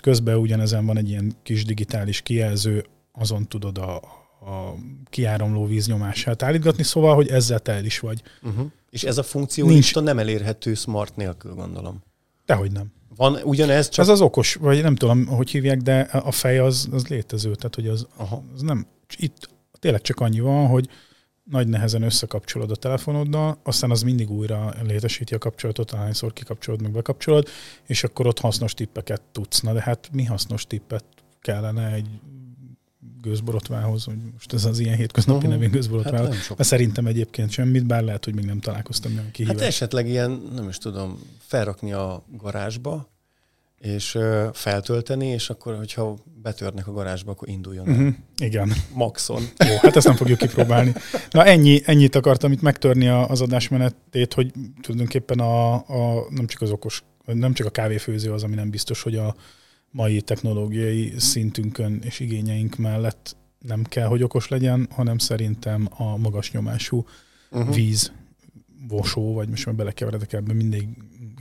Közben 0.02 0.38
ugyanezen 0.38 0.86
van 0.86 0.98
egy 0.98 1.10
ilyen 1.10 1.34
kis 1.44 1.66
digitális 1.66 2.22
kijelző, 2.22 2.86
azon 3.12 3.48
tudod 3.48 3.78
a, 3.78 4.02
a 4.46 4.76
kiáramló 5.10 5.66
víz 5.66 5.88
nyomását 5.88 6.44
állítgatni, 6.44 6.84
szóval, 6.84 7.16
hogy 7.16 7.28
ezzel 7.28 7.60
te 7.60 7.72
el 7.72 7.86
is 7.86 8.00
vagy. 8.00 8.22
Uh-huh. 8.42 8.66
És 8.90 9.04
ez 9.04 9.18
a 9.18 9.24
funkció 9.24 9.68
Nincs. 9.68 9.96
nem 9.96 10.20
elérhető 10.20 10.74
smart 10.74 11.16
nélkül, 11.16 11.54
gondolom. 11.54 12.04
Dehogy 12.46 12.72
nem. 12.72 12.92
Van 13.16 13.38
ugyanez, 13.44 13.90
csak... 13.90 14.06
Ez 14.06 14.12
az 14.12 14.22
okos, 14.22 14.56
vagy 14.56 14.82
nem 14.82 14.96
tudom, 14.96 15.26
hogy 15.26 15.50
hívják, 15.50 15.78
de 15.82 16.00
a 16.00 16.32
fej 16.32 16.60
az, 16.60 16.88
az 16.92 17.08
létező, 17.08 17.56
tehát 17.56 17.76
hogy 17.76 17.88
az, 17.88 18.08
Aha. 18.16 18.44
az 18.54 18.62
nem, 18.62 18.88
itt 19.18 19.50
tényleg 19.80 20.02
csak 20.02 20.20
annyi 20.20 20.40
van, 20.40 20.68
hogy 20.68 20.90
nagy 21.44 21.68
nehezen 21.68 22.02
összekapcsolod 22.02 22.72
a 22.72 22.76
telefonoddal, 22.76 23.60
aztán 23.64 23.92
az 23.92 24.02
mindig 24.02 24.32
újra 24.32 24.74
létesíti 24.88 25.34
a 25.34 25.38
kapcsolatot, 25.38 25.92
ahányszor 25.92 26.34
kikapcsolod, 26.34 26.82
meg 26.82 26.92
bekapcsolod, 26.92 27.48
és 27.88 28.04
akkor 28.04 28.28
ott 28.28 28.40
hasznos 28.40 28.74
tippeket 28.74 29.22
tudsz. 29.32 29.60
Na 29.60 29.74
de 29.74 29.82
hát 29.82 30.10
mi 30.12 30.24
hasznos 30.24 30.66
tippet 30.66 31.06
kellene 31.42 31.92
egy 31.92 32.08
gőzborotvához, 33.22 34.04
hogy 34.04 34.16
most 34.34 34.54
ez 34.54 34.66
az 34.66 34.80
ilyen 34.80 34.96
hétköznapi 34.96 35.38
uh-huh. 35.38 35.54
nevén 35.54 35.72
gőzborotvához. 35.72 36.36
Hát 36.36 36.50
Mert 36.50 36.70
szerintem 36.70 37.06
egyébként 37.06 37.52
semmit, 37.52 37.86
bár 37.86 38.04
lehet, 38.04 38.26
hogy 38.26 38.36
még 38.36 38.46
nem 38.46 38.60
találkoztam 38.60 39.12
olyan 39.12 39.32
kihívás. 39.32 39.60
Hát 39.60 39.68
esetleg 39.68 40.08
ilyen, 40.08 40.50
nem 40.56 40.70
is 40.70 40.78
tudom, 40.78 41.20
felrakni 41.40 41.94
a 41.94 42.26
garázsba, 42.38 43.12
és 43.84 44.18
feltölteni, 44.54 45.28
és 45.28 45.50
akkor, 45.50 45.76
hogyha 45.76 46.18
betörnek 46.42 46.88
a 46.88 46.92
garázsba, 46.92 47.32
akkor 47.32 47.50
induljon 47.50 47.90
uh-huh. 47.90 48.14
Igen. 48.38 48.74
Maxon. 48.94 49.44
Jó, 49.70 49.76
hát 49.82 49.96
ezt 49.96 50.06
nem 50.06 50.16
fogjuk 50.16 50.38
kipróbálni. 50.38 50.94
Na 51.32 51.46
ennyi, 51.46 51.82
ennyit 51.86 52.16
akartam 52.16 52.52
itt 52.52 52.62
megtörni 52.62 53.08
az 53.08 53.42
adásmenetét, 53.42 54.34
hogy 54.34 54.52
tulajdonképpen 54.82 55.40
a, 55.40 55.74
a, 55.74 56.26
nem 56.30 56.48
csak 56.48 56.62
az 56.62 56.72
okos, 56.72 57.04
nem 57.26 57.54
csak 57.54 57.68
a 57.68 57.70
kávéfőző 57.70 58.32
az, 58.32 58.44
ami 58.44 58.56
nem 58.56 58.70
biztos, 58.70 59.02
hogy 59.02 59.16
a 59.16 59.36
mai 59.94 60.22
technológiai 60.22 61.14
szintünkön 61.18 62.00
és 62.04 62.20
igényeink 62.20 62.76
mellett 62.76 63.36
nem 63.60 63.84
kell, 63.84 64.08
hogy 64.08 64.24
okos 64.24 64.48
legyen, 64.48 64.88
hanem 64.92 65.18
szerintem 65.18 65.88
a 65.98 66.18
magas 66.18 66.52
nyomású 66.52 67.06
uh-huh. 67.52 67.76
víz, 67.76 68.12
vosó, 68.88 69.34
vagy 69.34 69.50
most 69.50 69.66
már 69.66 69.76
belekeveredek 69.76 70.34
ebben 70.34 70.56
mindig 70.56 70.88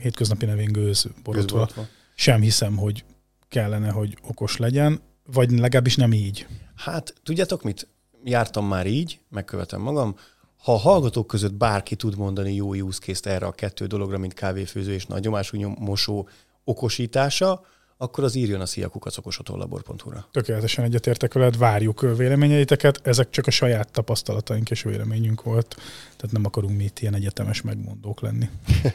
hétköznapi 0.01 0.45
nevén 0.45 0.71
gőz 0.71 1.07
borotva. 1.23 1.69
Sem 2.15 2.41
hiszem, 2.41 2.77
hogy 2.77 3.03
kellene, 3.47 3.89
hogy 3.89 4.17
okos 4.27 4.57
legyen, 4.57 5.01
vagy 5.25 5.51
legalábbis 5.51 5.95
nem 5.95 6.13
így. 6.13 6.47
Hát, 6.75 7.13
tudjátok 7.23 7.63
mit? 7.63 7.87
Jártam 8.23 8.67
már 8.67 8.87
így, 8.87 9.19
megkövetem 9.29 9.81
magam. 9.81 10.15
Ha 10.57 10.73
a 10.73 10.77
hallgatók 10.77 11.27
között 11.27 11.53
bárki 11.53 11.95
tud 11.95 12.17
mondani 12.17 12.53
jó 12.53 12.73
use 12.73 13.13
erre 13.23 13.45
a 13.45 13.51
kettő 13.51 13.85
dologra, 13.85 14.17
mint 14.17 14.33
kávéfőző 14.33 14.93
és 14.93 15.05
nagyomású 15.05 15.73
mosó 15.79 16.27
okosítása, 16.63 17.65
akkor 18.03 18.23
az 18.23 18.35
írjon 18.35 18.61
a 18.61 18.65
sziakukacokosotolabor.hu-ra. 18.65 20.27
Tökéletesen 20.31 20.83
egyetértek 20.83 21.33
veled, 21.33 21.57
várjuk 21.57 22.15
véleményeiteket. 22.17 22.99
Ezek 23.03 23.29
csak 23.29 23.47
a 23.47 23.51
saját 23.51 23.91
tapasztalataink 23.91 24.69
és 24.69 24.83
véleményünk 24.83 25.43
volt, 25.43 25.75
tehát 26.15 26.31
nem 26.31 26.45
akarunk 26.45 26.77
mi 26.77 26.83
itt 26.83 26.99
ilyen 26.99 27.15
egyetemes 27.15 27.61
megmondók 27.61 28.21
lenni. 28.21 28.49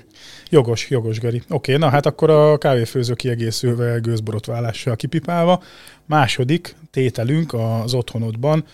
jogos, 0.50 0.90
jogos, 0.90 1.18
Geri. 1.18 1.36
Oké, 1.36 1.52
okay, 1.54 1.76
na 1.76 1.88
hát 1.88 2.06
akkor 2.06 2.30
a 2.30 2.58
kávéfőző 2.58 3.14
kiegészülve 3.14 3.98
gőzborotválással 3.98 4.96
kipipálva. 4.96 5.62
Második 6.04 6.76
tételünk 6.90 7.54
az 7.54 7.94
otthonodban 7.94 8.64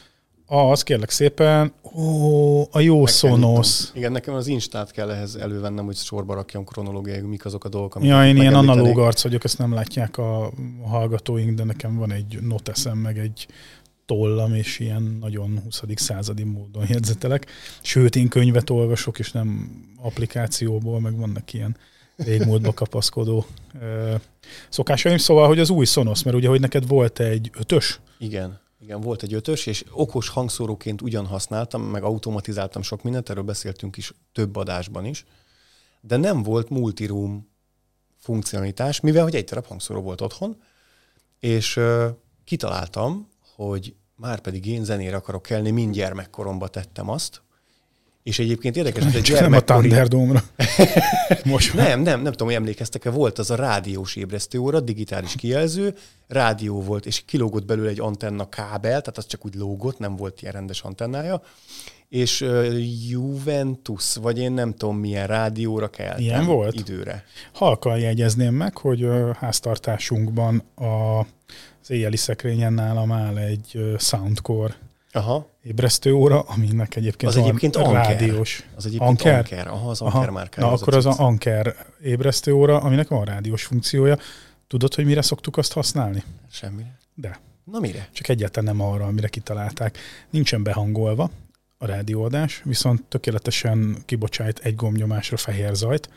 az, 0.46 0.82
kérlek 0.82 1.10
szépen, 1.10 1.72
ó, 1.96 2.60
a 2.60 2.80
jó 2.80 3.02
Meg 3.02 3.12
Sonos. 3.12 3.90
Igen, 3.94 4.12
nekem 4.12 4.34
az 4.34 4.46
Instát 4.46 4.90
kell 4.90 5.10
ehhez 5.10 5.36
elővennem, 5.36 5.84
hogy 5.84 5.96
sorba 5.96 6.34
rakjam 6.34 6.64
kronológiai, 6.64 7.20
mik 7.20 7.44
azok 7.44 7.64
a 7.64 7.68
dolgok, 7.68 7.94
amik 7.94 8.08
Ja, 8.08 8.26
én 8.26 8.36
ilyen 8.36 8.54
analóg 8.54 8.98
arc 8.98 9.22
vagyok, 9.22 9.44
ezt 9.44 9.58
nem 9.58 9.72
látják 9.72 10.18
a 10.18 10.52
hallgatóink, 10.82 11.56
de 11.56 11.64
nekem 11.64 11.96
van 11.96 12.12
egy 12.12 12.38
noteszem, 12.42 12.98
meg 12.98 13.18
egy 13.18 13.46
tollam, 14.06 14.54
és 14.54 14.78
ilyen 14.78 15.16
nagyon 15.20 15.60
20. 15.64 15.82
századi 15.94 16.42
módon 16.42 16.84
jegyzetelek. 16.88 17.46
Sőt, 17.82 18.16
én 18.16 18.28
könyvet 18.28 18.70
olvasok, 18.70 19.18
és 19.18 19.32
nem 19.32 19.70
applikációból, 20.02 21.00
meg 21.00 21.16
vannak 21.16 21.52
ilyen 21.52 21.76
régmódba 22.16 22.72
kapaszkodó 22.72 23.46
szokásaim. 24.68 25.18
Szóval, 25.18 25.46
hogy 25.46 25.58
az 25.58 25.70
új 25.70 25.84
Sonos, 25.84 26.22
mert 26.22 26.36
ugye, 26.36 26.48
hogy 26.48 26.60
neked 26.60 26.86
volt 26.86 27.20
egy 27.20 27.50
ötös? 27.58 28.00
Igen. 28.18 28.62
Igen, 28.84 29.00
volt 29.00 29.22
egy 29.22 29.34
ötös, 29.34 29.66
és 29.66 29.84
okos 29.90 30.28
hangszóróként 30.28 31.02
ugyan 31.02 31.26
használtam, 31.26 31.82
meg 31.82 32.02
automatizáltam 32.02 32.82
sok 32.82 33.02
mindent, 33.02 33.30
erről 33.30 33.42
beszéltünk 33.42 33.96
is 33.96 34.12
több 34.32 34.56
adásban 34.56 35.04
is, 35.04 35.24
de 36.00 36.16
nem 36.16 36.42
volt 36.42 36.68
multiroom 36.68 37.48
funkcionalitás, 38.18 39.00
mivel 39.00 39.22
hogy 39.22 39.34
egy 39.34 39.44
darab 39.44 39.66
hangszóró 39.66 40.00
volt 40.00 40.20
otthon, 40.20 40.62
és 41.38 41.76
uh, 41.76 42.06
kitaláltam, 42.44 43.28
hogy 43.54 43.94
már 44.16 44.40
pedig 44.40 44.66
én 44.66 44.84
zenére 44.84 45.16
akarok 45.16 45.42
kelni, 45.42 45.70
mind 45.70 45.94
gyermekkoromba 45.94 46.68
tettem 46.68 47.08
azt, 47.08 47.42
és 48.24 48.38
egyébként 48.38 48.76
érdekes, 48.76 49.04
hogy 49.04 49.14
egy 49.14 49.22
gyermekkori... 49.22 49.50
Nem 49.50 49.58
a 49.58 49.80
Thunderdome-ra. 49.80 50.42
Most 51.52 51.74
nem, 51.74 52.00
nem, 52.00 52.20
nem 52.20 52.32
tudom, 52.32 52.46
hogy 52.46 52.56
emlékeztek-e, 52.56 53.10
volt 53.10 53.38
az 53.38 53.50
a 53.50 53.54
rádiós 53.54 54.16
ébresztő 54.16 54.58
óra, 54.58 54.80
digitális 54.80 55.34
kijelző, 55.36 55.94
rádió 56.28 56.82
volt, 56.82 57.06
és 57.06 57.22
kilógott 57.26 57.64
belőle 57.64 57.88
egy 57.88 58.00
antenna 58.00 58.48
kábel, 58.48 59.00
tehát 59.00 59.18
az 59.18 59.26
csak 59.26 59.44
úgy 59.44 59.54
lógott, 59.54 59.98
nem 59.98 60.16
volt 60.16 60.42
ilyen 60.42 60.52
rendes 60.52 60.80
antennája, 60.82 61.42
és 62.08 62.40
uh, 62.40 62.74
Juventus, 63.08 64.14
vagy 64.14 64.38
én 64.38 64.52
nem 64.52 64.74
tudom 64.74 64.96
milyen 64.96 65.26
rádióra 65.26 65.88
kell. 65.88 66.18
Ilyen 66.18 66.44
volt? 66.44 66.74
Időre. 66.74 67.24
Halkan 67.52 67.98
jegyezném 67.98 68.54
meg, 68.54 68.76
hogy 68.76 69.04
uh, 69.04 69.34
háztartásunkban 69.34 70.62
a, 70.74 71.18
az 71.82 71.90
éjjeli 71.90 72.16
szekrényen 72.16 72.72
nálam 72.72 73.12
áll 73.12 73.36
egy 73.36 73.70
uh, 73.74 73.98
Soundcore 73.98 74.74
Aha. 75.14 75.48
ébresztő 75.62 76.12
óra, 76.12 76.40
aminek 76.40 76.96
egyébként 76.96 77.32
az 77.32 77.38
egyébként 77.38 77.76
anker. 77.76 77.92
rádiós. 77.92 78.64
Az 78.76 78.86
egyébként 78.86 79.10
anker. 79.10 79.38
anker. 79.38 79.66
Aha, 79.66 79.90
az 79.90 80.00
anker 80.00 80.30
már 80.30 80.48
Na, 80.56 80.72
az 80.72 80.82
akkor 80.82 80.94
az, 80.94 81.06
az 81.06 81.18
anker 81.18 81.76
ébresztő 82.02 82.52
óra, 82.52 82.80
aminek 82.80 83.08
van 83.08 83.24
rádiós 83.24 83.64
funkciója. 83.64 84.18
Tudod, 84.66 84.94
hogy 84.94 85.04
mire 85.04 85.22
szoktuk 85.22 85.56
azt 85.56 85.72
használni? 85.72 86.22
Semmire. 86.50 86.98
De. 87.14 87.40
Na 87.64 87.78
mire? 87.78 88.08
Csak 88.12 88.28
egyáltalán 88.28 88.76
nem 88.76 88.86
arra, 88.86 89.04
amire 89.04 89.28
kitalálták. 89.28 89.98
Nincsen 90.30 90.62
behangolva 90.62 91.30
a 91.78 91.86
rádióadás, 91.86 92.62
viszont 92.64 93.02
tökéletesen 93.02 93.96
kibocsájt 94.06 94.58
egy 94.58 94.74
gombnyomásra 94.74 95.36
fehér 95.36 95.74
zajt, 95.74 96.08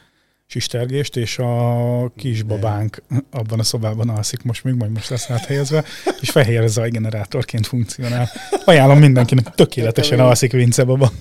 sistergést, 0.48 1.16
és 1.16 1.40
a 1.40 2.12
kisbabánk 2.16 3.04
abban 3.32 3.60
a 3.60 3.64
szobában 3.64 4.10
alszik 4.10 4.44
most 4.44 4.64
még, 4.64 4.74
majd 4.74 4.92
most 4.92 5.10
lesz 5.10 5.30
áthelyezve, 5.30 5.84
és 6.22 6.30
fehér 6.30 6.68
zajgenerátorként 6.68 7.68
funkcionál. 7.68 8.30
Ajánlom 8.66 9.00
mindenkinek, 9.00 9.56
tökéletesen 9.56 10.20
alszik 10.20 10.52
Vince 10.52 10.84
baba. 10.84 11.12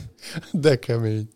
De 0.52 0.78
kemény. 0.78 1.28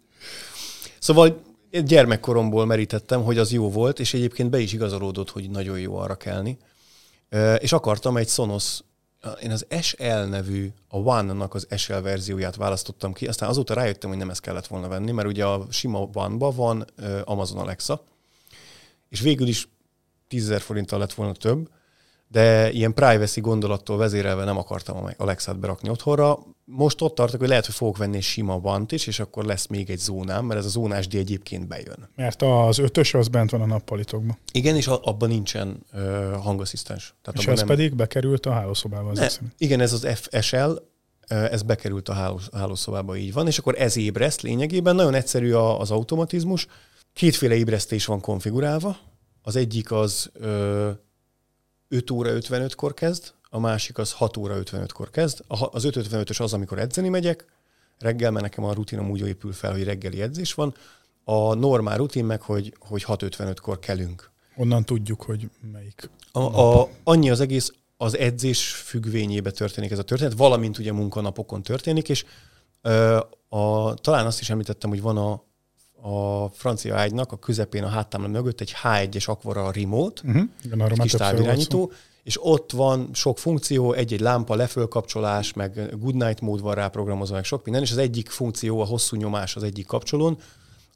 Szóval 0.99 1.42
gyermekkoromból 1.85 2.66
merítettem, 2.66 3.23
hogy 3.23 3.38
az 3.38 3.52
jó 3.52 3.70
volt, 3.70 4.00
és 4.00 4.14
egyébként 4.14 4.50
be 4.50 4.59
is 4.59 4.73
igazolódott, 4.73 5.30
hogy 5.30 5.50
nagyon 5.50 5.78
jó 5.78 5.97
arra 5.97 6.14
kelni. 6.14 6.59
És 7.59 7.73
akartam 7.73 8.16
egy 8.16 8.28
Sonos 8.28 8.80
én 9.42 9.50
az 9.50 9.66
SL 9.80 10.04
nevű, 10.04 10.72
a 10.88 10.96
One-nak 10.96 11.54
az 11.54 11.66
SL 11.76 11.94
verzióját 11.94 12.56
választottam 12.56 13.12
ki, 13.12 13.26
aztán 13.26 13.48
azóta 13.48 13.74
rájöttem, 13.74 14.10
hogy 14.10 14.18
nem 14.18 14.30
ezt 14.30 14.40
kellett 14.40 14.66
volna 14.66 14.88
venni, 14.88 15.10
mert 15.10 15.28
ugye 15.28 15.44
a 15.44 15.66
sima 15.70 16.08
One-ba 16.12 16.50
van 16.50 16.84
Amazon 17.24 17.58
Alexa, 17.58 18.04
és 19.08 19.20
végül 19.20 19.46
is 19.46 19.68
10 20.28 20.54
forinttal 20.58 20.98
lett 20.98 21.12
volna 21.12 21.32
több, 21.32 21.68
de 22.32 22.70
ilyen 22.70 22.94
privacy 22.94 23.40
gondolattól 23.40 23.96
vezérelve 23.96 24.44
nem 24.44 24.56
akartam 24.56 25.04
a 25.04 25.10
Alexát 25.16 25.58
berakni 25.58 25.88
otthonra. 25.88 26.38
Most 26.64 27.00
ott 27.00 27.14
tartok, 27.14 27.40
hogy 27.40 27.49
lehet, 27.49 27.66
hogy 27.66 27.75
fogok 27.75 27.96
venni 27.96 28.20
sima 28.20 28.58
bant 28.58 28.92
is, 28.92 29.06
és 29.06 29.20
akkor 29.20 29.44
lesz 29.44 29.66
még 29.66 29.90
egy 29.90 29.99
zónám, 29.99 30.44
mert 30.44 30.60
ez 30.60 30.66
a 30.66 30.68
zónás 30.68 31.08
díj 31.08 31.20
egyébként 31.20 31.68
bejön. 31.68 32.08
Mert 32.16 32.42
az 32.42 32.78
ötös 32.78 33.14
az 33.14 33.28
bent 33.28 33.50
van 33.50 33.60
a 33.60 33.66
nappalitokban. 33.66 34.38
Igen, 34.52 34.76
és 34.76 34.87
abban 34.87 35.28
nincsen 35.28 35.87
uh, 35.92 36.00
hangasszisztens. 36.34 37.14
Tehát 37.22 37.40
és 37.40 37.46
ez 37.46 37.58
nem... 37.58 37.66
pedig 37.66 37.94
bekerült 37.94 38.46
a 38.46 38.52
hálószobába. 38.52 39.12
Ne, 39.12 39.26
igen, 39.58 39.80
ez 39.80 39.92
az 39.92 40.06
FSL, 40.14 40.70
ez 41.26 41.62
bekerült 41.62 42.08
a 42.08 42.38
hálószobába, 42.52 43.16
így 43.16 43.32
van, 43.32 43.46
és 43.46 43.58
akkor 43.58 43.75
ez 43.78 43.96
ébreszt 43.96 44.42
lényegében. 44.42 44.94
Nagyon 44.94 45.14
egyszerű 45.14 45.52
az 45.52 45.90
automatizmus. 45.90 46.66
Kétféle 47.12 47.54
ébresztés 47.54 48.04
van 48.04 48.20
konfigurálva. 48.20 48.96
Az 49.42 49.56
egyik 49.56 49.92
az 49.92 50.30
5 51.92 52.11
óra 52.11 52.30
55-kor 52.32 52.94
kezd, 52.94 53.32
a 53.50 53.59
másik 53.59 53.99
az 53.99 54.12
6 54.12 54.37
óra 54.37 54.56
55-kor 54.64 55.11
kezd. 55.11 55.40
Az 55.47 55.85
5.55-ös 55.85 56.40
az, 56.40 56.52
amikor 56.52 56.78
edzeni 56.78 57.09
megyek, 57.09 57.44
reggel, 57.99 58.30
mert 58.30 58.44
nekem 58.44 58.64
a 58.64 58.73
rutinom 58.73 59.11
úgy 59.11 59.20
épül 59.20 59.52
fel, 59.52 59.73
hogy 59.73 59.85
reggeli 59.85 60.23
edzés 60.23 60.54
van. 60.54 60.75
A 61.25 61.54
normál 61.54 61.97
rutin 61.97 62.25
meg, 62.25 62.40
hogy, 62.40 62.75
hogy 62.78 63.04
6.55-kor 63.06 63.78
kelünk. 63.78 64.30
Onnan 64.56 64.85
tudjuk, 64.85 65.23
hogy 65.23 65.50
melyik. 65.73 66.11
A, 66.32 66.40
a, 66.40 66.88
annyi 67.04 67.30
az 67.30 67.40
egész, 67.40 67.73
az 67.97 68.16
edzés 68.16 68.73
függvényébe 68.73 69.50
történik 69.50 69.90
ez 69.90 69.99
a 69.99 70.02
történet, 70.02 70.37
valamint 70.37 70.78
ugye 70.78 70.92
munkanapokon 70.92 71.62
történik, 71.62 72.09
és 72.09 72.25
ö, 72.82 73.18
a, 73.49 73.94
talán 73.94 74.26
azt 74.26 74.40
is 74.40 74.50
említettem, 74.50 74.90
hogy 74.90 75.00
van 75.00 75.16
a, 75.16 75.42
a 76.02 76.49
francia 76.52 76.97
ágynak 76.97 77.33
a 77.33 77.38
közepén 77.38 77.85
a 77.85 77.88
háttámla 77.88 78.28
mögött 78.28 78.61
egy 78.61 78.75
H1-es 78.83 79.28
Aquara 79.28 79.71
Remote, 79.71 80.23
uh-huh. 80.25 80.42
Igen, 80.62 80.88
kis 80.88 81.12
távirányító, 81.12 81.92
és 82.23 82.38
ott 82.45 82.73
van 82.73 83.11
sok 83.12 83.38
funkció, 83.38 83.92
egy-egy 83.92 84.21
lámpa 84.21 84.54
lefölkapcsolás, 84.54 85.52
meg 85.52 85.97
good 86.00 86.14
night 86.14 86.40
mód 86.40 86.61
van 86.61 86.75
rá 86.75 86.88
programozva, 86.88 87.35
meg 87.35 87.45
sok 87.45 87.64
minden, 87.64 87.83
és 87.83 87.90
az 87.90 87.97
egyik 87.97 88.28
funkció, 88.28 88.80
a 88.80 88.85
hosszú 88.85 89.16
nyomás 89.16 89.57
az 89.57 89.62
egyik 89.62 89.87
kapcsolón, 89.87 90.38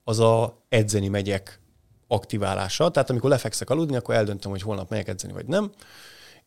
az 0.05 0.21
a 0.21 0.63
edzeni 0.69 1.09
megyek 1.09 1.61
aktiválása. 2.09 2.91
Tehát 2.91 3.11
amikor 3.11 3.31
lefekszek 3.31 3.71
aludni, 3.71 3.97
akkor 3.97 4.15
eldöntöm, 4.15 4.51
hogy 4.51 4.63
holnap 4.63 4.91
megyek 4.91 5.09
edzeni, 5.09 5.33
vagy 5.33 5.47
nem, 5.47 5.71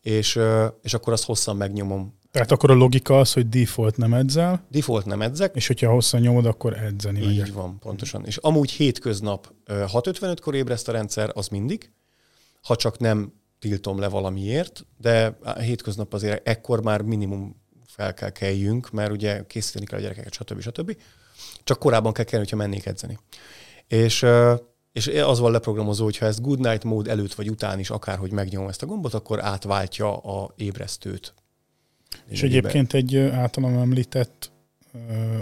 és, 0.00 0.40
és 0.82 0.94
akkor 0.94 1.12
azt 1.12 1.24
hosszan 1.24 1.56
megnyomom 1.56 2.17
tehát 2.30 2.50
akkor 2.50 2.70
a 2.70 2.74
logika 2.74 3.18
az, 3.18 3.32
hogy 3.32 3.48
default 3.48 3.96
nem 3.96 4.14
edzel. 4.14 4.66
Default 4.70 5.04
nem 5.04 5.22
edzek. 5.22 5.54
És 5.54 5.66
hogyha 5.66 5.90
hosszan 5.90 6.20
nyomod, 6.20 6.46
akkor 6.46 6.76
edzeni 6.76 7.20
Így 7.20 7.26
megyek. 7.26 7.52
van, 7.52 7.78
pontosan. 7.78 8.24
És 8.24 8.36
amúgy 8.36 8.70
hétköznap 8.70 9.52
6.55-kor 9.66 10.54
ébreszt 10.54 10.88
a 10.88 10.92
rendszer, 10.92 11.30
az 11.34 11.48
mindig, 11.48 11.90
ha 12.62 12.76
csak 12.76 12.98
nem 12.98 13.32
tiltom 13.58 13.98
le 13.98 14.08
valamiért, 14.08 14.86
de 14.96 15.38
hétköznap 15.58 16.12
azért 16.12 16.48
ekkor 16.48 16.82
már 16.82 17.02
minimum 17.02 17.56
fel 17.86 18.14
kell 18.14 18.30
kelljünk, 18.30 18.90
mert 18.90 19.10
ugye 19.10 19.46
készíteni 19.46 19.86
kell 19.86 19.98
a 19.98 20.02
gyerekeket, 20.02 20.32
stb. 20.32 20.60
stb. 20.60 20.96
Csak 21.64 21.78
korábban 21.78 22.12
kell 22.12 22.24
kelni, 22.24 22.44
hogyha 22.44 22.66
mennék 22.66 22.86
edzeni. 22.86 23.18
És, 23.86 24.26
és 24.92 25.06
az 25.06 25.38
van 25.38 25.52
leprogramozó, 25.52 26.04
hogy 26.04 26.16
ha 26.18 26.26
ezt 26.26 26.42
good 26.42 26.58
night 26.58 26.84
mód 26.84 27.08
előtt 27.08 27.34
vagy 27.34 27.50
után 27.50 27.78
is 27.78 27.90
akárhogy 27.90 28.32
megnyomom 28.32 28.68
ezt 28.68 28.82
a 28.82 28.86
gombot, 28.86 29.14
akkor 29.14 29.44
átváltja 29.44 30.16
a 30.16 30.52
ébresztőt. 30.56 31.34
És 32.28 32.42
egyébként 32.42 32.92
egy 32.92 33.16
általam 33.16 33.78
említett 33.78 34.50
uh, 34.92 35.00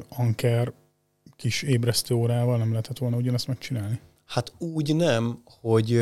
Anker 0.08 0.72
kis 1.36 1.62
ébresztő 1.62 2.14
órával 2.14 2.58
nem 2.58 2.70
lehetett 2.70 2.98
volna 2.98 3.16
ugyanezt 3.16 3.46
megcsinálni? 3.46 4.00
Hát 4.24 4.52
úgy 4.58 4.96
nem, 4.96 5.42
hogy 5.44 6.00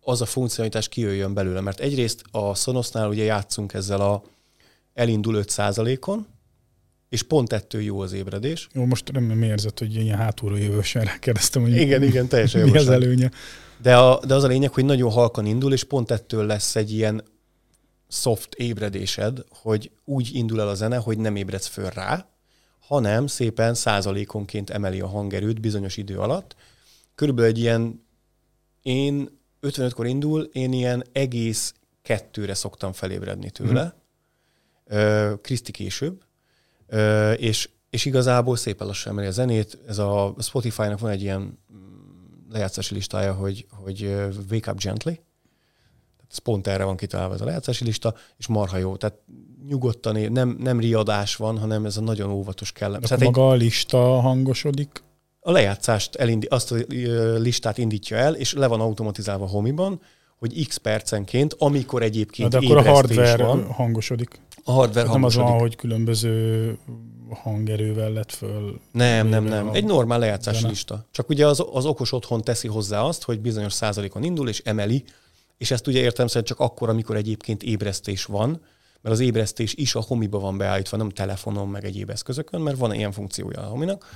az 0.00 0.20
a 0.20 0.26
funkcionalitás 0.26 0.88
kijöjjön 0.88 1.34
belőle, 1.34 1.60
mert 1.60 1.80
egyrészt 1.80 2.22
a 2.30 2.54
Sonosnál 2.54 3.08
ugye 3.08 3.24
játszunk 3.24 3.72
ezzel 3.72 4.00
a 4.00 4.22
elindul 4.94 5.42
5%-on, 5.46 6.26
és 7.08 7.22
pont 7.22 7.52
ettől 7.52 7.82
jó 7.82 8.00
az 8.00 8.12
ébredés. 8.12 8.68
Jó, 8.72 8.84
most 8.84 9.12
nem 9.12 9.42
érzett, 9.42 9.78
hogy 9.78 9.94
ilyen 9.94 10.16
hátulról 10.16 10.58
jövősen 10.58 11.04
rákérdeztem, 11.04 11.62
hogy 11.62 11.76
igen, 11.76 12.02
igen, 12.02 12.28
teljesen 12.28 12.68
mi 12.68 12.78
az 12.78 12.88
előnye. 12.88 13.30
De, 13.82 13.96
a, 13.96 14.20
de 14.26 14.34
az 14.34 14.44
a 14.44 14.46
lényeg, 14.46 14.72
hogy 14.72 14.84
nagyon 14.84 15.10
halkan 15.10 15.46
indul, 15.46 15.72
és 15.72 15.84
pont 15.84 16.10
ettől 16.10 16.46
lesz 16.46 16.76
egy 16.76 16.92
ilyen 16.92 17.22
soft 18.08 18.54
ébredésed, 18.54 19.44
hogy 19.50 19.90
úgy 20.04 20.30
indul 20.32 20.60
el 20.60 20.68
a 20.68 20.74
zene, 20.74 20.96
hogy 20.96 21.18
nem 21.18 21.36
ébredsz 21.36 21.66
föl 21.66 21.90
rá, 21.90 22.28
hanem 22.78 23.26
szépen 23.26 23.74
százalékonként 23.74 24.70
emeli 24.70 25.00
a 25.00 25.06
hangerőt 25.06 25.60
bizonyos 25.60 25.96
idő 25.96 26.18
alatt. 26.18 26.56
Körülbelül 27.14 27.50
egy 27.50 27.58
ilyen, 27.58 28.06
én 28.82 29.38
55-kor 29.62 30.06
indul, 30.06 30.42
én 30.42 30.72
ilyen 30.72 31.04
egész 31.12 31.74
kettőre 32.02 32.54
szoktam 32.54 32.92
felébredni 32.92 33.50
tőle, 33.50 33.94
mm. 34.94 35.32
Kriszti 35.42 35.72
később, 35.72 36.22
és, 37.36 37.68
és 37.90 38.04
igazából 38.04 38.56
szépen 38.56 38.86
lassan 38.86 39.12
emeli 39.12 39.26
a 39.26 39.30
zenét. 39.30 39.78
Ez 39.86 39.98
a 39.98 40.34
Spotify-nak 40.38 40.98
van 40.98 41.10
egy 41.10 41.22
ilyen 41.22 41.40
mm, 41.40 42.50
lejátszási 42.50 42.94
listája, 42.94 43.34
hogy, 43.34 43.66
hogy 43.70 44.02
Wake 44.50 44.70
Up 44.70 44.80
Gently, 44.80 45.20
ez 46.30 46.38
pont 46.38 46.66
erre 46.66 46.84
van 46.84 46.96
kitalálva 46.96 47.34
ez 47.34 47.40
a 47.40 47.44
lejátszási 47.44 47.84
lista, 47.84 48.14
és 48.36 48.46
marha 48.46 48.76
jó. 48.76 48.96
Tehát 48.96 49.16
nyugodtan, 49.68 50.32
nem, 50.32 50.56
nem 50.60 50.80
riadás 50.80 51.36
van, 51.36 51.58
hanem 51.58 51.84
ez 51.84 51.96
a 51.96 52.00
nagyon 52.00 52.30
óvatos 52.30 52.72
kellem. 52.72 53.00
Tehát 53.00 53.24
maga 53.24 53.42
egy, 53.42 53.48
a 53.48 53.54
lista 53.54 53.98
hangosodik? 54.20 55.02
A 55.40 55.50
lejátszást, 55.50 56.14
elindi, 56.14 56.46
azt 56.46 56.72
a 56.72 56.76
listát 57.38 57.78
indítja 57.78 58.16
el, 58.16 58.34
és 58.34 58.52
le 58.52 58.66
van 58.66 58.80
automatizálva 58.80 59.44
a 59.44 59.48
homiban, 59.48 60.00
hogy 60.38 60.66
x 60.66 60.76
percenként, 60.76 61.54
amikor 61.58 62.02
egyébként 62.02 62.52
Na, 62.52 62.58
de 62.58 62.66
akkor 62.66 62.76
a 62.76 62.90
hardware 62.90 63.44
van, 63.44 63.72
hangosodik. 63.72 64.40
A 64.64 64.72
hardware 64.72 65.02
nem 65.02 65.12
hangosodik. 65.12 65.46
az 65.46 65.50
van, 65.52 65.60
hogy 65.60 65.76
különböző 65.76 66.78
hangerővel 67.30 68.10
lett 68.10 68.32
föl. 68.32 68.80
Nem, 68.92 69.28
nem, 69.28 69.44
nem. 69.44 69.68
Egy 69.72 69.84
normál 69.84 70.18
lejátszási 70.18 70.66
lista. 70.66 71.06
Csak 71.10 71.28
ugye 71.28 71.46
az, 71.46 71.64
az 71.72 71.84
okos 71.86 72.12
otthon 72.12 72.42
teszi 72.42 72.68
hozzá 72.68 73.00
azt, 73.00 73.22
hogy 73.22 73.40
bizonyos 73.40 73.72
százalékon 73.72 74.22
indul, 74.22 74.48
és 74.48 74.62
emeli, 74.64 75.04
és 75.58 75.70
ezt 75.70 75.86
ugye 75.86 76.00
értem 76.00 76.26
szerint 76.26 76.46
csak 76.46 76.60
akkor, 76.60 76.88
amikor 76.88 77.16
egyébként 77.16 77.62
ébresztés 77.62 78.24
van, 78.24 78.48
mert 79.00 79.14
az 79.14 79.20
ébresztés 79.20 79.74
is 79.74 79.94
a 79.94 80.00
homiba 80.00 80.38
van 80.38 80.58
beállítva, 80.58 80.96
nem 80.96 81.10
telefonon, 81.10 81.68
meg 81.68 81.84
egyéb 81.84 82.10
eszközökön, 82.10 82.60
mert 82.60 82.76
van 82.78 82.94
ilyen 82.94 83.12
funkciója 83.12 83.60
a 83.60 83.66
hominak, 83.68 84.06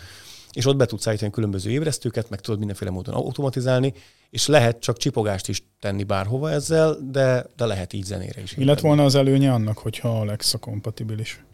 és 0.53 0.67
ott 0.67 0.77
be 0.77 0.87
tudsz 0.87 1.07
állítani 1.07 1.31
különböző 1.31 1.71
ébresztőket, 1.71 2.31
meg 2.31 2.41
tudod 2.41 2.59
mindenféle 2.59 2.91
módon 2.91 3.15
automatizálni, 3.15 3.95
és 4.31 4.47
lehet 4.47 4.81
csak 4.81 4.97
csipogást 4.97 5.49
is 5.49 5.63
tenni 5.81 6.05
bárhova 6.05 6.51
ezzel, 6.51 6.99
de, 7.11 7.47
de 7.57 7.67
lehet 7.67 7.93
így 7.93 8.05
zenére 8.05 8.41
is. 8.43 8.55
Mi 8.55 8.65
lett 8.65 8.81
volna 8.81 9.05
az 9.05 9.15
előnye 9.15 9.53
annak, 9.53 9.79
hogyha 9.79 10.21
Alexa 10.21 10.59
kompatibilis? 10.59 11.45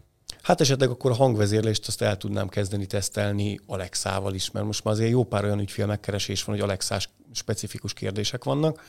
Hát 0.43 0.61
esetleg 0.61 0.91
akkor 0.91 1.11
a 1.11 1.15
hangvezérlést 1.15 1.87
azt 1.87 2.03
el 2.03 2.17
tudnám 2.17 2.49
kezdeni 2.49 2.87
tesztelni 2.87 3.61
Alexával 3.67 4.35
is, 4.35 4.51
mert 4.51 4.67
most 4.67 4.85
már 4.85 4.95
azért 4.95 5.11
jó 5.11 5.25
pár 5.25 5.45
olyan 5.45 5.61
ügyfél 5.61 5.87
megkeresés 5.87 6.45
van, 6.45 6.55
hogy 6.55 6.65
Alexás 6.65 7.09
specifikus 7.33 7.93
kérdések 7.93 8.45
vannak, 8.45 8.81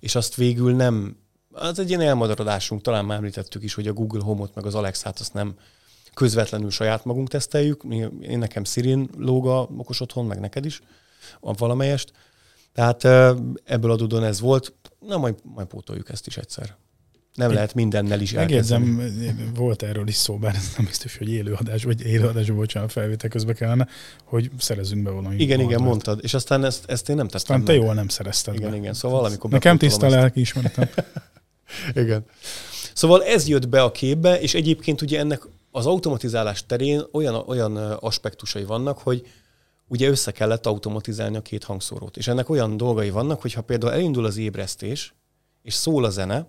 és 0.00 0.14
azt 0.14 0.34
végül 0.34 0.74
nem, 0.74 1.16
az 1.52 1.78
egy 1.78 1.88
ilyen 1.88 2.00
elmadaradásunk, 2.00 2.82
talán 2.82 3.04
már 3.04 3.16
említettük 3.16 3.62
is, 3.62 3.74
hogy 3.74 3.86
a 3.86 3.92
Google 3.92 4.22
Home-ot 4.22 4.54
meg 4.54 4.66
az 4.66 4.74
Alexát 4.74 5.18
azt 5.18 5.32
nem 5.32 5.54
közvetlenül 6.14 6.70
saját 6.70 7.04
magunk 7.04 7.28
teszteljük. 7.28 7.82
Én 8.20 8.38
nekem 8.38 8.64
Sirin 8.64 9.08
lóg 9.16 9.46
a 9.46 9.68
okos 9.76 10.00
otthon, 10.00 10.26
meg 10.26 10.40
neked 10.40 10.64
is, 10.64 10.80
a 11.40 11.52
valamelyest. 11.52 12.12
Tehát 12.72 13.04
ebből 13.64 13.90
adódóan 13.90 14.24
ez 14.24 14.40
volt. 14.40 14.72
Na, 14.98 15.16
majd, 15.16 15.34
majd 15.42 15.66
pótoljuk 15.66 16.10
ezt 16.10 16.26
is 16.26 16.36
egyszer. 16.36 16.76
Nem 17.38 17.52
lehet 17.52 17.74
mindennel 17.74 18.20
is 18.20 18.32
Megjegyzem, 18.32 19.02
volt 19.54 19.82
erről 19.82 20.08
is 20.08 20.14
szó, 20.14 20.36
bár 20.36 20.54
ez 20.54 20.72
nem 20.76 20.86
biztos, 20.86 21.16
hogy 21.16 21.28
élőadás, 21.28 21.84
vagy 21.84 22.06
élőadás, 22.06 22.50
bocsánat, 22.50 22.92
felvétel 22.92 23.30
közben 23.30 23.54
kellene, 23.54 23.86
hogy 24.24 24.50
szerezünk 24.58 25.02
be 25.02 25.10
valami. 25.10 25.36
Igen, 25.36 25.60
igen, 25.60 25.82
mondtad. 25.82 26.18
És 26.22 26.34
aztán 26.34 26.64
ezt, 26.64 26.90
ezt 26.90 27.08
én 27.08 27.16
nem 27.16 27.28
tettem 27.28 27.60
Aztán 27.60 27.64
te 27.64 27.74
jól 27.74 27.94
nem 27.94 28.08
szerezted 28.08 28.54
Igen, 28.54 28.70
be. 28.70 28.76
igen. 28.76 28.94
Szóval 28.94 29.18
valamikor 29.18 29.50
Nekem 29.50 29.78
tiszta 29.78 30.08
lelki 30.08 30.40
ismeretem. 30.40 30.88
igen. 32.04 32.24
Szóval 32.94 33.24
ez 33.24 33.48
jött 33.48 33.68
be 33.68 33.82
a 33.82 33.90
képbe, 33.90 34.40
és 34.40 34.54
egyébként 34.54 35.02
ugye 35.02 35.18
ennek 35.18 35.42
az 35.70 35.86
automatizálás 35.86 36.66
terén 36.66 37.02
olyan, 37.12 37.34
olyan 37.34 37.76
aspektusai 37.76 38.64
vannak, 38.64 38.98
hogy 38.98 39.26
ugye 39.88 40.08
össze 40.08 40.30
kellett 40.30 40.66
automatizálni 40.66 41.36
a 41.36 41.42
két 41.42 41.64
hangszórót. 41.64 42.16
És 42.16 42.28
ennek 42.28 42.48
olyan 42.48 42.76
dolgai 42.76 43.10
vannak, 43.10 43.40
hogy 43.40 43.52
ha 43.52 43.60
például 43.60 43.92
elindul 43.92 44.24
az 44.24 44.36
ébresztés, 44.36 45.14
és 45.62 45.74
szól 45.74 46.04
a 46.04 46.10
zene, 46.10 46.46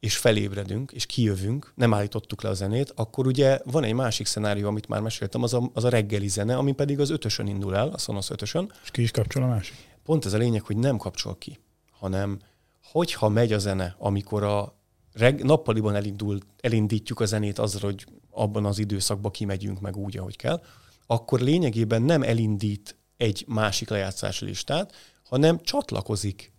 és 0.00 0.16
felébredünk, 0.16 0.92
és 0.92 1.06
kijövünk, 1.06 1.72
nem 1.74 1.94
állítottuk 1.94 2.42
le 2.42 2.48
a 2.48 2.54
zenét, 2.54 2.92
akkor 2.96 3.26
ugye 3.26 3.58
van 3.64 3.84
egy 3.84 3.92
másik 3.92 4.26
szenárió, 4.26 4.68
amit 4.68 4.88
már 4.88 5.00
meséltem, 5.00 5.42
az 5.42 5.54
a, 5.54 5.70
az 5.74 5.84
a 5.84 5.88
reggeli 5.88 6.28
zene, 6.28 6.56
ami 6.56 6.72
pedig 6.72 7.00
az 7.00 7.10
ötösön 7.10 7.46
indul 7.46 7.76
el, 7.76 7.88
a 7.88 7.98
Sonos 7.98 8.30
ötösön. 8.30 8.72
És 8.82 8.90
ki 8.90 9.02
is 9.02 9.10
kapcsol 9.10 9.42
a 9.42 9.46
másik? 9.46 9.76
Pont 10.04 10.24
ez 10.24 10.32
a 10.32 10.38
lényeg, 10.38 10.62
hogy 10.62 10.76
nem 10.76 10.96
kapcsol 10.96 11.36
ki, 11.38 11.58
hanem 11.90 12.38
hogyha 12.82 13.28
megy 13.28 13.52
a 13.52 13.58
zene, 13.58 13.96
amikor 13.98 14.42
a 14.42 14.78
reg, 15.12 15.44
nappaliban 15.44 15.94
elindul, 15.94 16.38
elindítjuk 16.60 17.20
a 17.20 17.24
zenét 17.24 17.58
azzal, 17.58 17.80
hogy 17.80 18.06
abban 18.30 18.64
az 18.64 18.78
időszakban 18.78 19.30
kimegyünk 19.30 19.80
meg 19.80 19.96
úgy, 19.96 20.18
ahogy 20.18 20.36
kell, 20.36 20.62
akkor 21.06 21.40
lényegében 21.40 22.02
nem 22.02 22.22
elindít 22.22 22.96
egy 23.16 23.44
másik 23.48 23.88
lejátszási 23.88 24.44
listát, 24.44 24.92
hanem 25.24 25.60
csatlakozik 25.60 26.52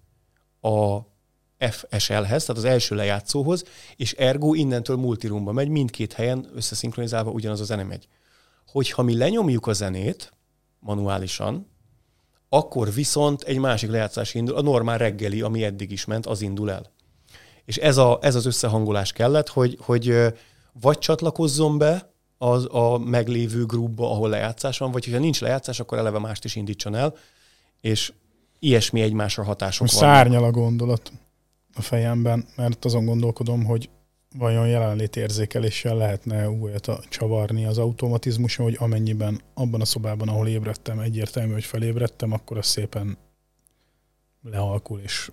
a 0.61 0.99
FSL-hez, 1.59 2.45
tehát 2.45 2.61
az 2.61 2.63
első 2.63 2.95
lejátszóhoz, 2.95 3.63
és 3.95 4.13
ergo 4.13 4.53
innentől 4.53 4.95
multirumba 4.95 5.51
megy, 5.51 5.69
mindkét 5.69 6.13
helyen 6.13 6.49
összeszinkronizálva 6.55 7.31
ugyanaz 7.31 7.59
a 7.59 7.63
zene 7.63 7.83
megy. 7.83 8.07
Hogyha 8.67 9.01
mi 9.01 9.17
lenyomjuk 9.17 9.67
a 9.67 9.73
zenét 9.73 10.33
manuálisan, 10.79 11.67
akkor 12.49 12.93
viszont 12.93 13.41
egy 13.41 13.57
másik 13.57 13.89
lejátszás 13.89 14.33
indul, 14.33 14.55
a 14.55 14.61
normál 14.61 14.97
reggeli, 14.97 15.41
ami 15.41 15.63
eddig 15.63 15.91
is 15.91 16.05
ment, 16.05 16.25
az 16.25 16.41
indul 16.41 16.71
el. 16.71 16.91
És 17.65 17.77
ez, 17.77 17.97
a, 17.97 18.19
ez 18.21 18.35
az 18.35 18.45
összehangolás 18.45 19.11
kellett, 19.11 19.47
hogy, 19.49 19.77
hogy 19.81 20.33
vagy 20.81 20.97
csatlakozzon 20.97 21.77
be 21.77 22.13
az 22.37 22.67
a 22.71 22.97
meglévő 22.97 23.65
grúbba, 23.65 24.11
ahol 24.11 24.29
lejátszás 24.29 24.77
van, 24.77 24.91
vagy 24.91 25.05
ha 25.11 25.19
nincs 25.19 25.41
lejátszás, 25.41 25.79
akkor 25.79 25.97
eleve 25.97 26.19
mást 26.19 26.45
is 26.45 26.55
indítson 26.55 26.95
el, 26.95 27.15
és 27.81 28.13
ilyesmi 28.59 29.01
egymásra 29.01 29.43
hatások 29.43 29.91
vannak. 29.91 30.03
Szárnyal 30.03 30.43
a 30.43 30.51
gondolat 30.51 31.11
a 31.79 31.81
fejemben, 31.81 32.45
mert 32.55 32.85
azon 32.85 33.05
gondolkodom, 33.05 33.65
hogy 33.65 33.89
vajon 34.37 34.67
jelenlét 34.67 35.15
érzékeléssel 35.15 35.95
lehetne 35.95 36.49
újat 36.49 37.07
csavarni 37.09 37.65
az 37.65 37.77
automatizmuson, 37.77 38.65
hogy 38.65 38.75
amennyiben 38.79 39.41
abban 39.53 39.81
a 39.81 39.85
szobában, 39.85 40.27
ahol 40.27 40.47
ébredtem, 40.47 40.99
egyértelmű, 40.99 41.53
hogy 41.53 41.63
felébredtem, 41.63 42.31
akkor 42.31 42.57
az 42.57 42.65
szépen 42.65 43.17
lehalkul, 44.43 44.99
és 44.99 45.31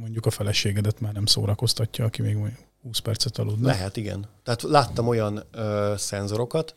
mondjuk 0.00 0.26
a 0.26 0.30
feleségedet 0.30 1.00
már 1.00 1.12
nem 1.12 1.26
szórakoztatja, 1.26 2.04
aki 2.04 2.22
még 2.22 2.36
20 2.82 2.98
percet 2.98 3.38
aludna. 3.38 3.66
Lehet, 3.66 3.96
igen. 3.96 4.26
Tehát 4.42 4.62
láttam 4.62 5.08
olyan 5.08 5.42
ö, 5.50 5.94
szenzorokat, 5.96 6.74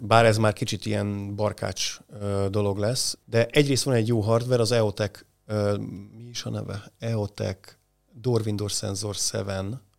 bár 0.00 0.24
ez 0.24 0.38
már 0.38 0.52
kicsit 0.52 0.86
ilyen 0.86 1.34
barkács 1.36 1.98
ö, 2.20 2.46
dolog 2.50 2.78
lesz, 2.78 3.18
de 3.24 3.46
egyrészt 3.46 3.84
van 3.84 3.94
egy 3.94 4.08
jó 4.08 4.20
hardware, 4.20 4.62
az 4.62 4.72
EOTech, 4.72 5.24
ö, 5.46 5.76
mi 6.16 6.28
is 6.28 6.44
a 6.44 6.50
neve? 6.50 6.92
EOTech 6.98 7.76
Door 8.16 8.40
Windows 8.44 8.72
Sensor 8.72 9.14
7, 9.14 9.44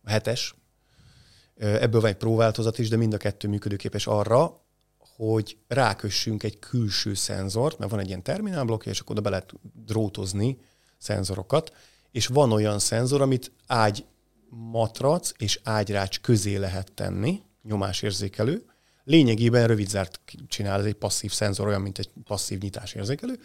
7-es. 0.04 0.50
Ebből 1.56 2.00
van 2.00 2.10
egy 2.10 2.16
próváltozat 2.16 2.78
is, 2.78 2.88
de 2.88 2.96
mind 2.96 3.14
a 3.14 3.16
kettő 3.16 3.48
működőképes 3.48 4.06
arra, 4.06 4.64
hogy 4.98 5.58
rákössünk 5.68 6.42
egy 6.42 6.58
külső 6.58 7.14
szenzort, 7.14 7.78
mert 7.78 7.90
van 7.90 8.00
egy 8.00 8.06
ilyen 8.06 8.22
terminálblokja, 8.22 8.92
és 8.92 9.00
akkor 9.00 9.10
oda 9.10 9.20
be 9.20 9.30
lehet 9.30 9.52
drótozni 9.84 10.58
szenzorokat, 10.98 11.72
és 12.10 12.26
van 12.26 12.52
olyan 12.52 12.78
szenzor, 12.78 13.20
amit 13.20 13.52
ágy 13.66 14.06
matrac 14.48 15.30
és 15.36 15.60
ágyrács 15.64 16.20
közé 16.20 16.56
lehet 16.56 16.92
tenni, 16.92 17.42
nyomásérzékelő. 17.62 18.64
Lényegében 19.04 19.66
rövidzárt 19.66 20.20
csinál, 20.48 20.78
ez 20.78 20.84
egy 20.84 20.94
passzív 20.94 21.32
szenzor, 21.32 21.66
olyan, 21.66 21.80
mint 21.80 21.98
egy 21.98 22.10
passzív 22.24 22.58
nyitásérzékelő, 22.58 23.38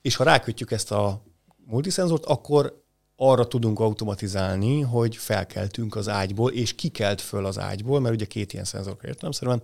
és 0.00 0.16
ha 0.16 0.24
rákötjük 0.24 0.70
ezt 0.70 0.92
a 0.92 1.22
multiszenzort, 1.64 2.24
akkor 2.24 2.83
arra 3.30 3.46
tudunk 3.46 3.80
automatizálni, 3.80 4.80
hogy 4.80 5.16
felkeltünk 5.16 5.96
az 5.96 6.08
ágyból, 6.08 6.50
és 6.50 6.74
kikelt 6.74 7.20
föl 7.20 7.46
az 7.46 7.58
ágyból, 7.58 8.00
mert 8.00 8.14
ugye 8.14 8.24
két 8.24 8.52
ilyen 8.52 8.64
szenzor 8.64 8.96
értelemszerűen 9.02 9.62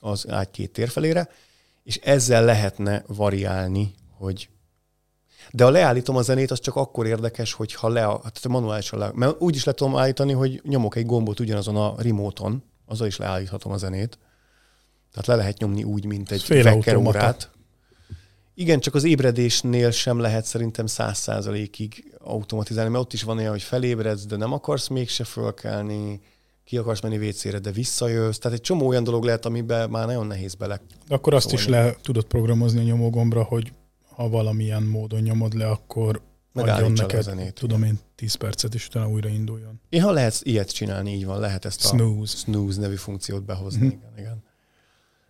az 0.00 0.28
ágy 0.28 0.50
két 0.50 0.72
térfelére, 0.72 1.28
és 1.82 1.96
ezzel 1.96 2.44
lehetne 2.44 3.04
variálni, 3.06 3.94
hogy 4.18 4.48
de 5.50 5.64
ha 5.64 5.70
leállítom 5.70 6.16
a 6.16 6.22
zenét, 6.22 6.50
az 6.50 6.60
csak 6.60 6.76
akkor 6.76 7.06
érdekes, 7.06 7.52
hogyha 7.52 7.88
le, 7.88 8.00
tehát 8.00 8.48
manuálisan 8.48 8.98
le, 8.98 9.10
mert 9.14 9.34
úgy 9.38 9.54
is 9.54 9.64
le 9.64 9.72
tudom 9.72 9.96
állítani, 9.96 10.32
hogy 10.32 10.60
nyomok 10.64 10.96
egy 10.96 11.06
gombot 11.06 11.40
ugyanazon 11.40 11.76
a 11.76 11.94
remote-on, 11.98 12.62
azzal 12.86 13.06
is 13.06 13.16
leállíthatom 13.16 13.72
a 13.72 13.76
zenét. 13.76 14.18
Tehát 15.10 15.26
le 15.26 15.34
lehet 15.34 15.58
nyomni 15.58 15.84
úgy, 15.84 16.04
mint 16.04 16.30
egy 16.30 16.44
wecker 16.50 16.96
órát. 16.96 17.50
Igen, 18.58 18.80
csak 18.80 18.94
az 18.94 19.04
ébredésnél 19.04 19.90
sem 19.90 20.18
lehet 20.18 20.44
szerintem 20.44 20.86
száz 20.86 21.18
százalékig 21.18 22.14
automatizálni, 22.18 22.90
mert 22.90 23.04
ott 23.04 23.12
is 23.12 23.22
van 23.22 23.38
olyan, 23.38 23.50
hogy 23.50 23.62
felébredsz, 23.62 24.26
de 24.26 24.36
nem 24.36 24.52
akarsz 24.52 24.88
mégse 24.88 25.24
fölkelni, 25.24 26.20
ki 26.64 26.76
akarsz 26.76 27.00
menni 27.00 27.18
vécére, 27.18 27.58
de 27.58 27.70
visszajössz. 27.70 28.38
Tehát 28.38 28.58
egy 28.58 28.64
csomó 28.64 28.86
olyan 28.86 29.04
dolog 29.04 29.24
lehet, 29.24 29.46
amiben 29.46 29.90
már 29.90 30.06
nagyon 30.06 30.26
nehéz 30.26 30.54
bele. 30.54 30.80
De 31.08 31.14
akkor 31.14 31.34
azt 31.34 31.48
szólni. 31.48 31.60
is 31.62 31.68
le 31.68 31.96
tudod 32.02 32.24
programozni 32.24 32.80
a 32.80 32.82
nyomógombra, 32.82 33.42
hogy 33.42 33.72
ha 34.14 34.28
valamilyen 34.28 34.82
módon 34.82 35.20
nyomod 35.20 35.54
le, 35.54 35.68
akkor 35.68 36.20
adjon 36.52 36.92
neked, 36.92 37.22
zenét, 37.22 37.54
tudom 37.54 37.82
én, 37.82 37.98
10 38.14 38.34
percet, 38.34 38.74
és 38.74 38.86
utána 38.86 39.08
újra 39.08 39.28
induljon. 39.28 39.80
Én 39.88 40.02
ha 40.02 40.10
lehet 40.10 40.40
ilyet 40.42 40.72
csinálni, 40.72 41.14
így 41.14 41.26
van, 41.26 41.40
lehet 41.40 41.64
ezt 41.64 41.80
snooze. 41.80 42.32
a 42.34 42.36
snooze 42.36 42.80
nevű 42.80 42.94
funkciót 42.94 43.44
behozni. 43.44 43.86
Mm-hmm. 43.86 43.96
Igen, 43.96 44.12
igen. 44.18 44.44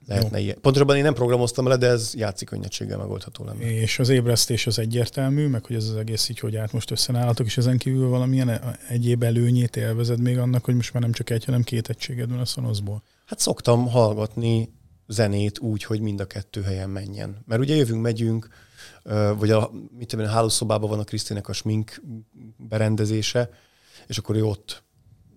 Lehetne 0.06 0.40
ilyen. 0.40 0.58
Pontosabban 0.60 0.96
én 0.96 1.02
nem 1.02 1.14
programoztam 1.14 1.64
vele, 1.64 1.76
de 1.76 1.86
ez 1.86 2.12
játszik 2.14 2.48
könnyedséggel 2.48 2.98
megoldható 2.98 3.44
lenne. 3.44 3.70
És 3.70 3.98
az 3.98 4.08
ébresztés 4.08 4.66
az 4.66 4.78
egyértelmű, 4.78 5.46
meg 5.46 5.64
hogy 5.64 5.76
ez 5.76 5.88
az 5.88 5.96
egész 5.96 6.28
így, 6.28 6.38
hogy 6.38 6.56
át 6.56 6.72
most 6.72 6.90
összenállatok, 6.90 7.46
és 7.46 7.56
ezen 7.56 7.78
kívül 7.78 8.08
valamilyen 8.08 8.48
e- 8.48 8.78
egyéb 8.88 9.22
előnyét 9.22 9.76
élvezed 9.76 10.20
még 10.20 10.38
annak, 10.38 10.64
hogy 10.64 10.74
most 10.74 10.92
már 10.92 11.02
nem 11.02 11.12
csak 11.12 11.30
egy, 11.30 11.44
hanem 11.44 11.62
két 11.62 11.88
egységed 11.88 12.30
van 12.30 12.38
a 12.38 12.44
Sonosból. 12.44 13.02
Hát 13.26 13.38
szoktam 13.38 13.88
hallgatni 13.88 14.74
zenét 15.06 15.58
úgy, 15.58 15.84
hogy 15.84 16.00
mind 16.00 16.20
a 16.20 16.26
kettő 16.26 16.62
helyen 16.62 16.90
menjen. 16.90 17.42
Mert 17.46 17.60
ugye 17.60 17.74
jövünk, 17.74 18.02
megyünk, 18.02 18.48
vagy 19.38 19.50
a, 19.50 19.70
mit 19.98 20.08
tudom, 20.08 20.26
a 20.26 20.28
hálószobában 20.28 20.90
van 20.90 20.98
a 20.98 21.04
Krisztinek 21.04 21.48
a 21.48 21.52
smink 21.52 22.02
berendezése, 22.56 23.50
és 24.06 24.18
akkor 24.18 24.36
ő 24.36 24.44
ott 24.44 24.82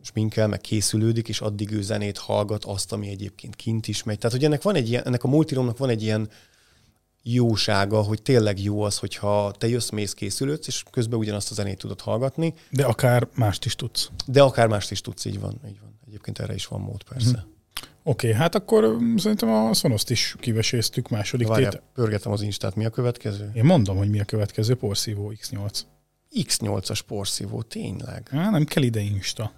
sminkel, 0.02 0.48
meg 0.48 0.62
készülődik, 0.62 1.28
és 1.28 1.42
addig 1.42 1.72
ő 1.72 1.82
zenét 1.82 2.18
hallgat, 2.18 2.66
azt, 2.66 2.92
ami 2.92 3.10
egyébként 3.10 3.56
kint 3.56 3.88
is 3.88 4.04
megy. 4.04 4.18
Tehát, 4.18 4.36
hogy 4.36 4.46
ennek 4.46 4.62
van 4.62 4.76
egy 4.76 4.90
ilyen, 4.90 5.06
ennek 5.06 5.24
a 5.24 5.28
multiromnak 5.28 5.78
van 5.78 5.90
egy 5.90 6.04
ilyen 6.04 6.30
jósága, 7.24 8.02
hogy 8.02 8.22
tényleg 8.22 8.62
jó 8.62 8.82
az, 8.82 8.98
hogyha 8.98 9.52
te 9.58 9.68
jössz, 9.68 9.90
mész, 9.90 10.14
készülődsz, 10.14 10.68
és 10.68 10.84
közben 10.92 11.20
ugyanazt 11.20 11.52
a 11.52 11.54
zenét 11.54 11.78
tudod 11.78 12.02
hallgatni. 12.02 12.54
De 12.70 12.86
akár 12.86 13.28
mást 13.36 13.66
is 13.66 13.76
tudsz. 13.76 14.10
De 14.26 14.42
akár 14.42 14.68
mást 14.68 14.92
is 14.92 15.02
tudsz, 15.02 15.26
így 15.26 15.40
van. 15.40 15.60
Így 15.68 15.80
van. 15.82 16.00
Egyébként 16.08 16.40
erre 16.40 16.54
is 16.54 16.66
van 16.66 16.82
mód, 16.82 17.04
persze. 17.04 17.46
Mm. 17.48 17.58
Oké, 18.04 18.28
okay, 18.28 18.40
hát 18.40 18.56
akkor 18.56 18.98
szerintem 19.18 19.50
a 19.50 19.74
Sonoszt 19.74 20.10
is 20.10 20.36
kiveséztük 20.40 21.10
második 21.10 21.48
Várjál, 21.48 21.72
tét. 21.72 21.82
pörgetem 21.94 22.32
az 22.32 22.42
Instát, 22.42 22.76
mi 22.76 22.86
a 22.86 22.90
következő? 22.90 23.52
Én 23.54 23.64
mondom, 23.64 23.98
hogy 23.98 24.10
mi 24.10 24.20
a 24.20 24.26
következő, 24.26 24.76
porszívó 24.76 25.34
X8. 25.42 25.82
X8-as 26.36 27.00
porszívó, 27.08 27.62
tényleg. 27.62 28.28
Há, 28.32 28.50
nem 28.50 28.66
kell 28.66 28.84
ide 28.84 29.00
Insta. 29.00 29.52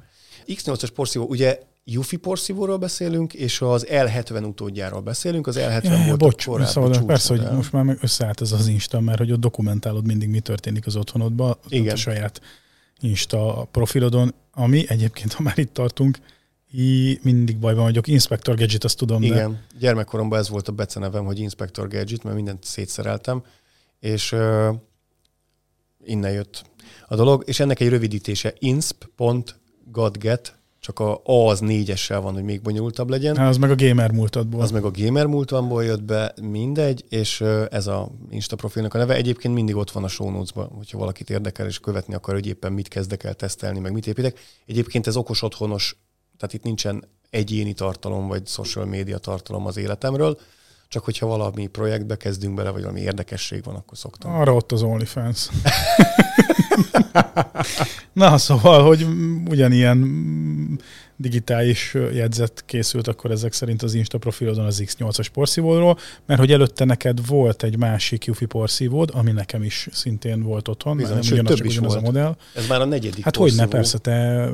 X8-as 0.55 0.89
porszívó, 0.93 1.25
ugye 1.25 1.59
Yufi 1.83 2.17
porszívóról 2.17 2.77
beszélünk, 2.77 3.33
és 3.33 3.61
az 3.61 3.85
L70 3.89 4.47
utódjáról 4.47 5.01
beszélünk. 5.01 5.47
Az 5.47 5.57
L70 5.59 5.83
ja, 5.83 6.03
volt 6.05 6.19
bocs, 6.19 6.47
a 6.47 6.51
korábbi 6.51 6.71
szóval 6.71 7.05
persze, 7.05 7.37
hogy 7.37 7.55
most 7.55 7.71
már 7.71 7.97
összeállt 8.01 8.41
ez 8.41 8.51
az 8.51 8.67
Insta, 8.67 8.99
mert 8.99 9.17
hogy 9.17 9.31
ott 9.31 9.39
dokumentálod 9.39 10.05
mindig, 10.05 10.29
mi 10.29 10.39
történik 10.39 10.85
az 10.85 10.95
otthonodban, 10.95 11.57
Igen. 11.67 11.93
a 11.93 11.97
saját 11.97 12.41
Insta 12.99 13.67
profilodon, 13.71 14.33
ami 14.51 14.85
egyébként, 14.87 15.33
ha 15.33 15.43
már 15.43 15.57
itt 15.57 15.73
tartunk, 15.73 16.17
így 16.71 17.19
mindig 17.23 17.57
bajban 17.57 17.83
vagyok. 17.83 18.07
Inspector 18.07 18.55
Gadget, 18.55 18.83
azt 18.83 18.97
tudom. 18.97 19.23
Igen, 19.23 19.51
de... 19.51 19.77
gyermekkoromban 19.79 20.39
ez 20.39 20.49
volt 20.49 20.67
a 20.67 20.71
becenevem, 20.71 21.25
hogy 21.25 21.39
Inspector 21.39 21.87
Gadget, 21.87 22.23
mert 22.23 22.35
mindent 22.35 22.63
szétszereltem, 22.63 23.43
és 23.99 24.31
uh, 24.31 24.75
innen 26.03 26.31
jött 26.31 26.63
a 27.07 27.15
dolog, 27.15 27.43
és 27.45 27.59
ennek 27.59 27.79
egy 27.79 27.89
rövidítése 27.89 28.53
insp.gadget, 28.59 29.59
csak 30.79 30.99
a 30.99 31.21
A 31.23 31.49
az 31.49 31.59
négyessel 31.59 32.21
van, 32.21 32.33
hogy 32.33 32.43
még 32.43 32.61
bonyolultabb 32.61 33.09
legyen. 33.09 33.35
Há, 33.35 33.47
az 33.47 33.57
meg 33.57 33.71
a 33.71 33.75
gamer 33.75 34.11
múltadból. 34.11 34.61
Az 34.61 34.71
meg 34.71 34.83
a 34.83 34.91
gamer 34.91 35.25
múltamból 35.25 35.83
jött 35.83 36.03
be, 36.03 36.33
mindegy, 36.41 37.05
és 37.09 37.41
ez 37.69 37.87
a 37.87 38.09
Insta 38.29 38.55
profilnak 38.55 38.93
a 38.93 38.97
neve. 38.97 39.13
Egyébként 39.13 39.53
mindig 39.53 39.75
ott 39.75 39.91
van 39.91 40.03
a 40.03 40.07
show 40.07 40.29
notes-ban, 40.29 40.69
hogyha 40.75 40.97
valakit 40.97 41.29
érdekel, 41.29 41.65
és 41.65 41.79
követni 41.79 42.13
akar, 42.13 42.33
hogy 42.33 42.47
éppen 42.47 42.73
mit 42.73 42.87
kezdek 42.87 43.23
el 43.23 43.33
tesztelni, 43.33 43.79
meg 43.79 43.91
mit 43.91 44.07
építek. 44.07 44.39
Egyébként 44.65 45.07
ez 45.07 45.15
okos 45.15 45.41
otthonos 45.41 45.95
tehát 46.41 46.55
itt 46.55 46.63
nincsen 46.63 47.03
egyéni 47.29 47.73
tartalom, 47.73 48.27
vagy 48.27 48.47
social 48.47 48.85
media 48.85 49.17
tartalom 49.17 49.65
az 49.65 49.77
életemről, 49.77 50.39
csak 50.91 51.03
hogyha 51.03 51.25
valami 51.25 51.67
projektbe 51.67 52.15
kezdünk 52.15 52.55
bele, 52.55 52.69
vagy 52.69 52.81
valami 52.81 52.99
érdekesség 52.99 53.63
van, 53.63 53.75
akkor 53.75 53.97
szoktam. 53.97 54.31
Arra 54.33 54.53
ott 54.53 54.71
az 54.71 54.83
OnlyFans. 54.83 55.49
Na, 58.13 58.37
szóval, 58.37 58.83
hogy 58.83 59.07
ugyanilyen 59.49 59.99
digitális 61.21 61.93
jegyzet 62.13 62.63
készült 62.65 63.07
akkor 63.07 63.31
ezek 63.31 63.53
szerint 63.53 63.81
az 63.81 63.93
Insta 63.93 64.17
profilodon 64.17 64.65
az 64.65 64.83
X8-as 64.85 65.27
porszívódról, 65.33 65.97
mert 66.25 66.39
hogy 66.39 66.51
előtte 66.51 66.85
neked 66.85 67.27
volt 67.27 67.63
egy 67.63 67.77
másik 67.77 68.25
Yufi 68.25 68.45
porszívód, 68.45 69.09
ami 69.13 69.31
nekem 69.31 69.63
is 69.63 69.87
szintén 69.91 70.43
volt 70.43 70.67
otthon, 70.67 70.97
Bizony, 70.97 71.13
nem 71.13 71.31
ugyanaz, 71.31 71.55
több 71.55 71.65
is 71.65 71.77
ugyanaz 71.77 71.93
volt. 71.93 72.05
a 72.05 72.11
modell. 72.11 72.35
Ez 72.55 72.67
már 72.67 72.81
a 72.81 72.85
negyedik 72.85 73.23
Hát 73.23 73.35
hogy 73.35 73.53
ne, 73.55 73.67
persze, 73.67 73.97
te 73.97 74.49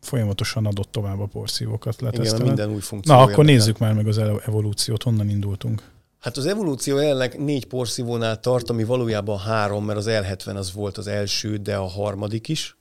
folyamatosan 0.00 0.66
adott 0.66 0.92
tovább 0.92 1.20
a 1.20 1.26
porszívókat 1.26 2.00
leteszteled. 2.00 2.34
Igen, 2.34 2.46
minden 2.46 2.74
új 2.74 2.80
funkció. 2.80 3.14
Na, 3.14 3.20
akkor 3.20 3.44
nézzük 3.44 3.78
már 3.78 3.92
meg 3.92 4.06
az 4.06 4.18
evolúciót, 4.46 5.02
honnan 5.02 5.28
indultunk. 5.28 5.82
Hát 6.20 6.36
az 6.36 6.46
evolúció 6.46 6.98
jelenleg 6.98 7.38
négy 7.38 7.66
porszívónál 7.66 8.40
tart, 8.40 8.70
ami 8.70 8.84
valójában 8.84 9.38
három, 9.38 9.84
mert 9.84 9.98
az 9.98 10.06
L70 10.08 10.54
az 10.54 10.72
volt 10.72 10.98
az 10.98 11.06
első, 11.06 11.56
de 11.56 11.76
a 11.76 11.88
harmadik 11.88 12.48
is. 12.48 12.76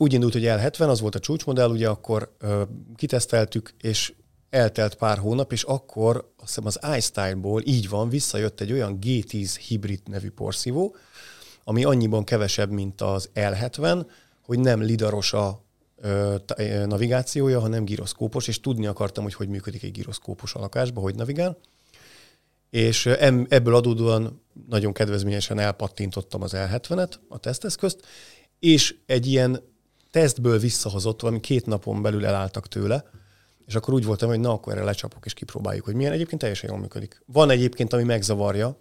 Úgy 0.00 0.12
indult, 0.12 0.32
hogy 0.32 0.44
L70, 0.44 0.88
az 0.88 1.00
volt 1.00 1.14
a 1.14 1.18
csúcsmodell, 1.18 1.70
ugye 1.70 1.88
akkor 1.88 2.34
ö, 2.38 2.62
kiteszteltük, 2.96 3.74
és 3.80 4.12
eltelt 4.50 4.94
pár 4.94 5.18
hónap, 5.18 5.52
és 5.52 5.62
akkor 5.62 6.32
azt 6.36 6.54
hiszem 6.54 6.66
az 6.66 6.96
iStyle-ból 6.96 7.62
így 7.64 7.88
van, 7.88 8.08
visszajött 8.08 8.60
egy 8.60 8.72
olyan 8.72 8.98
G10 9.02 9.56
hibrid 9.66 10.00
nevű 10.04 10.30
porszívó, 10.30 10.96
ami 11.64 11.84
annyiban 11.84 12.24
kevesebb, 12.24 12.70
mint 12.70 13.00
az 13.00 13.30
L70, 13.34 14.06
hogy 14.42 14.58
nem 14.58 14.82
lidaros 14.82 15.32
a 15.32 15.62
ö, 15.96 16.34
navigációja, 16.86 17.60
hanem 17.60 17.84
gyroszkópos, 17.84 18.48
és 18.48 18.60
tudni 18.60 18.86
akartam, 18.86 19.24
hogy 19.24 19.34
hogy 19.34 19.48
működik 19.48 19.82
egy 19.82 19.92
gyroszkópos 19.92 20.54
a 20.54 20.60
lakásban, 20.60 21.02
hogy 21.02 21.14
navigál. 21.14 21.58
És 22.70 23.06
ebből 23.48 23.74
adódóan 23.74 24.42
nagyon 24.68 24.92
kedvezményesen 24.92 25.58
elpattintottam 25.58 26.42
az 26.42 26.52
L70-et, 26.54 27.12
a 27.28 27.38
teszteszközt, 27.38 28.06
és 28.58 28.96
egy 29.06 29.26
ilyen 29.26 29.62
tesztből 30.10 30.58
visszahozott, 30.58 31.20
valami 31.20 31.40
két 31.40 31.66
napon 31.66 32.02
belül 32.02 32.26
elálltak 32.26 32.68
tőle, 32.68 33.04
és 33.66 33.74
akkor 33.74 33.94
úgy 33.94 34.04
voltam, 34.04 34.28
hogy 34.28 34.40
na, 34.40 34.52
akkor 34.52 34.72
erre 34.72 34.84
lecsapok 34.84 35.24
és 35.24 35.34
kipróbáljuk, 35.34 35.84
hogy 35.84 35.94
milyen. 35.94 36.12
Egyébként 36.12 36.40
teljesen 36.40 36.70
jól 36.70 36.78
működik. 36.78 37.22
Van 37.26 37.50
egyébként, 37.50 37.92
ami 37.92 38.02
megzavarja, 38.02 38.78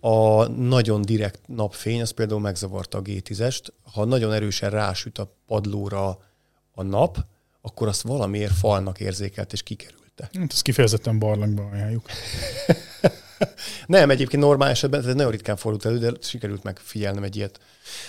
a 0.00 0.46
nagyon 0.46 1.02
direkt 1.02 1.40
napfény, 1.46 2.00
az 2.00 2.10
például 2.10 2.40
megzavarta 2.40 2.98
a 2.98 3.02
G10-est. 3.02 3.66
Ha 3.92 4.04
nagyon 4.04 4.32
erősen 4.32 4.70
rásüt 4.70 5.18
a 5.18 5.36
padlóra 5.46 6.18
a 6.72 6.82
nap, 6.82 7.26
akkor 7.60 7.88
azt 7.88 8.02
valamiért 8.02 8.52
falnak 8.52 9.00
érzékelt 9.00 9.52
és 9.52 9.62
kikerülte. 9.62 10.30
Hát 10.32 10.52
ezt 10.52 10.62
kifejezetten 10.62 11.18
barlangban 11.18 11.72
ajánljuk. 11.72 12.06
Nem, 13.86 14.10
egyébként 14.10 14.42
normál 14.42 14.70
esetben, 14.70 15.00
ez 15.00 15.14
nagyon 15.14 15.30
ritkán 15.30 15.56
fordult 15.56 15.84
elő, 15.84 15.98
de 15.98 16.12
sikerült 16.20 16.62
megfigyelnem 16.62 17.22
egy 17.22 17.36
ilyet. 17.36 17.60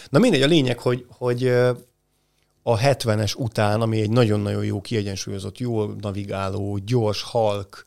Na 0.09 0.19
mindegy, 0.19 0.41
a 0.41 0.47
lényeg, 0.47 0.79
hogy, 0.79 1.05
hogy 1.09 1.53
a 2.63 2.77
70-es 2.77 3.37
után, 3.37 3.81
ami 3.81 4.01
egy 4.01 4.09
nagyon-nagyon 4.09 4.65
jó, 4.65 4.81
kiegyensúlyozott, 4.81 5.57
jól 5.57 5.95
navigáló, 5.99 6.77
gyors, 6.77 7.21
halk, 7.21 7.85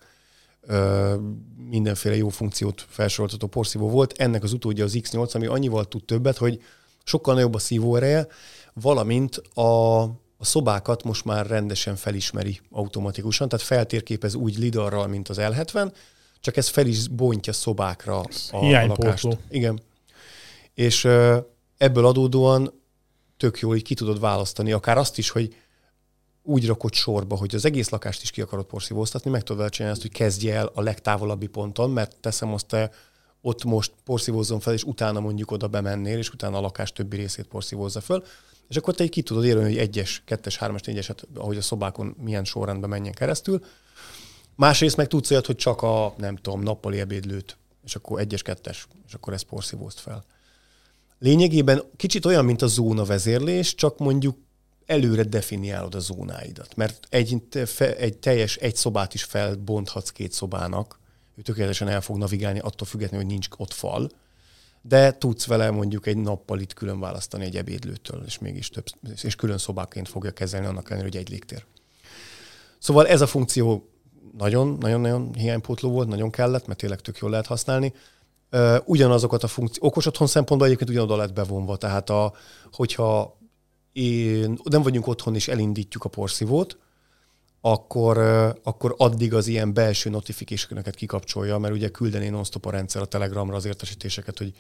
mindenféle 1.68 2.16
jó 2.16 2.28
funkciót 2.28 2.86
felsoroltató 2.88 3.46
porszívó 3.46 3.88
volt. 3.88 4.12
Ennek 4.16 4.42
az 4.42 4.52
utódja 4.52 4.84
az 4.84 4.98
X8, 4.98 5.34
ami 5.34 5.46
annyival 5.46 5.84
tud 5.84 6.04
többet, 6.04 6.36
hogy 6.36 6.62
sokkal 7.04 7.34
nagyobb 7.34 7.54
a 7.54 7.58
szívóereje, 7.58 8.26
valamint 8.72 9.36
a, 9.36 10.02
a 10.36 10.44
szobákat 10.44 11.02
most 11.02 11.24
már 11.24 11.46
rendesen 11.46 11.96
felismeri 11.96 12.60
automatikusan, 12.70 13.48
tehát 13.48 13.66
feltérképez 13.66 14.34
úgy 14.34 14.58
lidarral, 14.58 15.06
mint 15.06 15.28
az 15.28 15.36
L70, 15.40 15.92
csak 16.40 16.56
ez 16.56 16.68
fel 16.68 16.86
is 16.86 17.08
bontja 17.08 17.52
szobákra 17.52 18.20
a, 18.50 18.56
a 18.56 18.86
lakást. 18.86 19.38
Igen. 19.50 19.80
És 20.74 21.04
ebből 21.76 22.06
adódóan 22.06 22.82
tök 23.44 23.58
jól 23.58 23.76
így 23.76 23.82
ki 23.82 23.94
tudod 23.94 24.20
választani, 24.20 24.72
akár 24.72 24.98
azt 24.98 25.18
is, 25.18 25.30
hogy 25.30 25.56
úgy 26.42 26.66
rakod 26.66 26.92
sorba, 26.92 27.36
hogy 27.36 27.54
az 27.54 27.64
egész 27.64 27.88
lakást 27.88 28.22
is 28.22 28.30
ki 28.30 28.40
akarod 28.40 28.64
porszívóztatni, 28.64 29.30
meg 29.30 29.42
tudod 29.42 29.70
csinálni 29.70 29.96
azt, 29.96 30.06
hogy 30.06 30.16
kezdje 30.16 30.54
el 30.54 30.70
a 30.74 30.80
legtávolabbi 30.80 31.46
ponton, 31.46 31.90
mert 31.90 32.16
teszem 32.20 32.52
azt 32.52 32.66
te 32.66 32.90
ott 33.40 33.64
most 33.64 33.92
porszívózzon 34.04 34.60
fel, 34.60 34.72
és 34.72 34.84
utána 34.84 35.20
mondjuk 35.20 35.50
oda 35.50 35.68
bemennél, 35.68 36.18
és 36.18 36.30
utána 36.30 36.56
a 36.56 36.60
lakás 36.60 36.92
többi 36.92 37.16
részét 37.16 37.46
porszívózza 37.46 38.00
föl. 38.00 38.24
és 38.68 38.76
akkor 38.76 38.94
te 38.94 39.08
ki 39.08 39.22
tudod 39.22 39.44
érni, 39.44 39.62
hogy 39.62 39.78
egyes, 39.78 40.22
kettes, 40.24 40.56
hármas, 40.56 40.80
négyes, 40.80 41.06
hát, 41.06 41.26
ahogy 41.34 41.56
a 41.56 41.62
szobákon 41.62 42.16
milyen 42.22 42.44
sorrendben 42.44 42.90
menjen 42.90 43.14
keresztül. 43.14 43.64
Másrészt 44.54 44.96
meg 44.96 45.06
tudsz 45.06 45.30
olyat, 45.30 45.46
hogy 45.46 45.56
csak 45.56 45.82
a, 45.82 46.14
nem 46.16 46.36
tudom, 46.36 46.62
nappali 46.62 47.00
ebédlőt, 47.00 47.56
és 47.84 47.96
akkor 47.96 48.20
egyes, 48.20 48.42
kettes, 48.42 48.88
és 49.06 49.14
akkor 49.14 49.32
ezt 49.32 49.44
porszívózd 49.44 49.98
fel. 49.98 50.24
Lényegében 51.18 51.82
kicsit 51.96 52.24
olyan, 52.24 52.44
mint 52.44 52.62
a 52.62 52.66
zóna 52.66 53.04
vezérlés, 53.04 53.74
csak 53.74 53.98
mondjuk 53.98 54.36
előre 54.86 55.22
definiálod 55.22 55.94
a 55.94 56.00
zónáidat. 56.00 56.76
Mert 56.76 57.06
egy, 57.10 57.42
egy 57.98 58.18
teljes 58.18 58.56
egy 58.56 58.76
szobát 58.76 59.14
is 59.14 59.24
felbonthatsz 59.24 60.10
két 60.10 60.32
szobának, 60.32 61.00
ő 61.36 61.42
tökéletesen 61.42 61.88
el 61.88 62.00
fog 62.00 62.16
navigálni, 62.16 62.58
attól 62.58 62.86
függetlenül, 62.86 63.24
hogy 63.24 63.34
nincs 63.34 63.48
ott 63.56 63.72
fal, 63.72 64.10
de 64.82 65.18
tudsz 65.18 65.46
vele 65.46 65.70
mondjuk 65.70 66.06
egy 66.06 66.16
nappal 66.16 66.60
itt 66.60 66.74
külön 66.74 67.00
választani 67.00 67.44
egy 67.44 67.56
ebédlőtől, 67.56 68.22
és 68.26 68.38
mégis 68.38 68.68
több, 68.68 68.84
és 69.22 69.36
külön 69.36 69.58
szobáként 69.58 70.08
fogja 70.08 70.30
kezelni, 70.30 70.66
annak 70.66 70.90
ellenére, 70.90 71.08
hogy 71.08 71.20
egy 71.20 71.28
légtér. 71.28 71.64
Szóval 72.78 73.06
ez 73.06 73.20
a 73.20 73.26
funkció 73.26 73.88
nagyon-nagyon 74.38 75.34
hiánypótló 75.34 75.90
volt, 75.90 76.08
nagyon 76.08 76.30
kellett, 76.30 76.66
mert 76.66 76.78
tényleg 76.78 77.00
tök 77.00 77.18
jól 77.18 77.30
lehet 77.30 77.46
használni. 77.46 77.92
Ugyanazokat 78.84 79.42
a 79.42 79.46
funkciók, 79.46 79.84
okos 79.84 80.06
otthon 80.06 80.26
szempontból 80.26 80.66
egyébként 80.66 80.90
ugyanoda 80.90 81.16
lett 81.16 81.32
bevonva, 81.32 81.76
tehát 81.76 82.10
a, 82.10 82.32
hogyha 82.72 83.38
én, 83.92 84.58
nem 84.64 84.82
vagyunk 84.82 85.06
otthon 85.06 85.34
és 85.34 85.48
elindítjuk 85.48 86.04
a 86.04 86.08
porszívót, 86.08 86.78
akkor, 87.60 88.18
akkor 88.62 88.94
addig 88.98 89.34
az 89.34 89.46
ilyen 89.46 89.74
belső 89.74 90.10
notification 90.10 90.82
kikapcsolja, 90.82 91.58
mert 91.58 91.74
ugye 91.74 91.88
küldeni 91.88 92.28
non 92.28 92.44
a 92.62 92.70
rendszer 92.70 93.02
a 93.02 93.06
Telegramra 93.06 93.56
az 93.56 93.64
értesítéseket, 93.64 94.38
hogy 94.38 94.52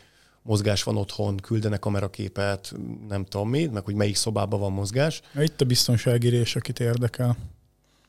mozgás 0.42 0.82
van 0.82 0.96
otthon, 0.96 1.36
küldenek 1.36 1.78
kameraképet, 1.78 2.74
nem 3.08 3.24
tudom 3.24 3.48
mi, 3.48 3.66
meg 3.66 3.84
hogy 3.84 3.94
melyik 3.94 4.16
szobában 4.16 4.60
van 4.60 4.72
mozgás. 4.72 5.20
Itt 5.40 5.60
a 5.60 5.64
biztonságírés, 5.64 6.56
akit 6.56 6.80
érdekel 6.80 7.36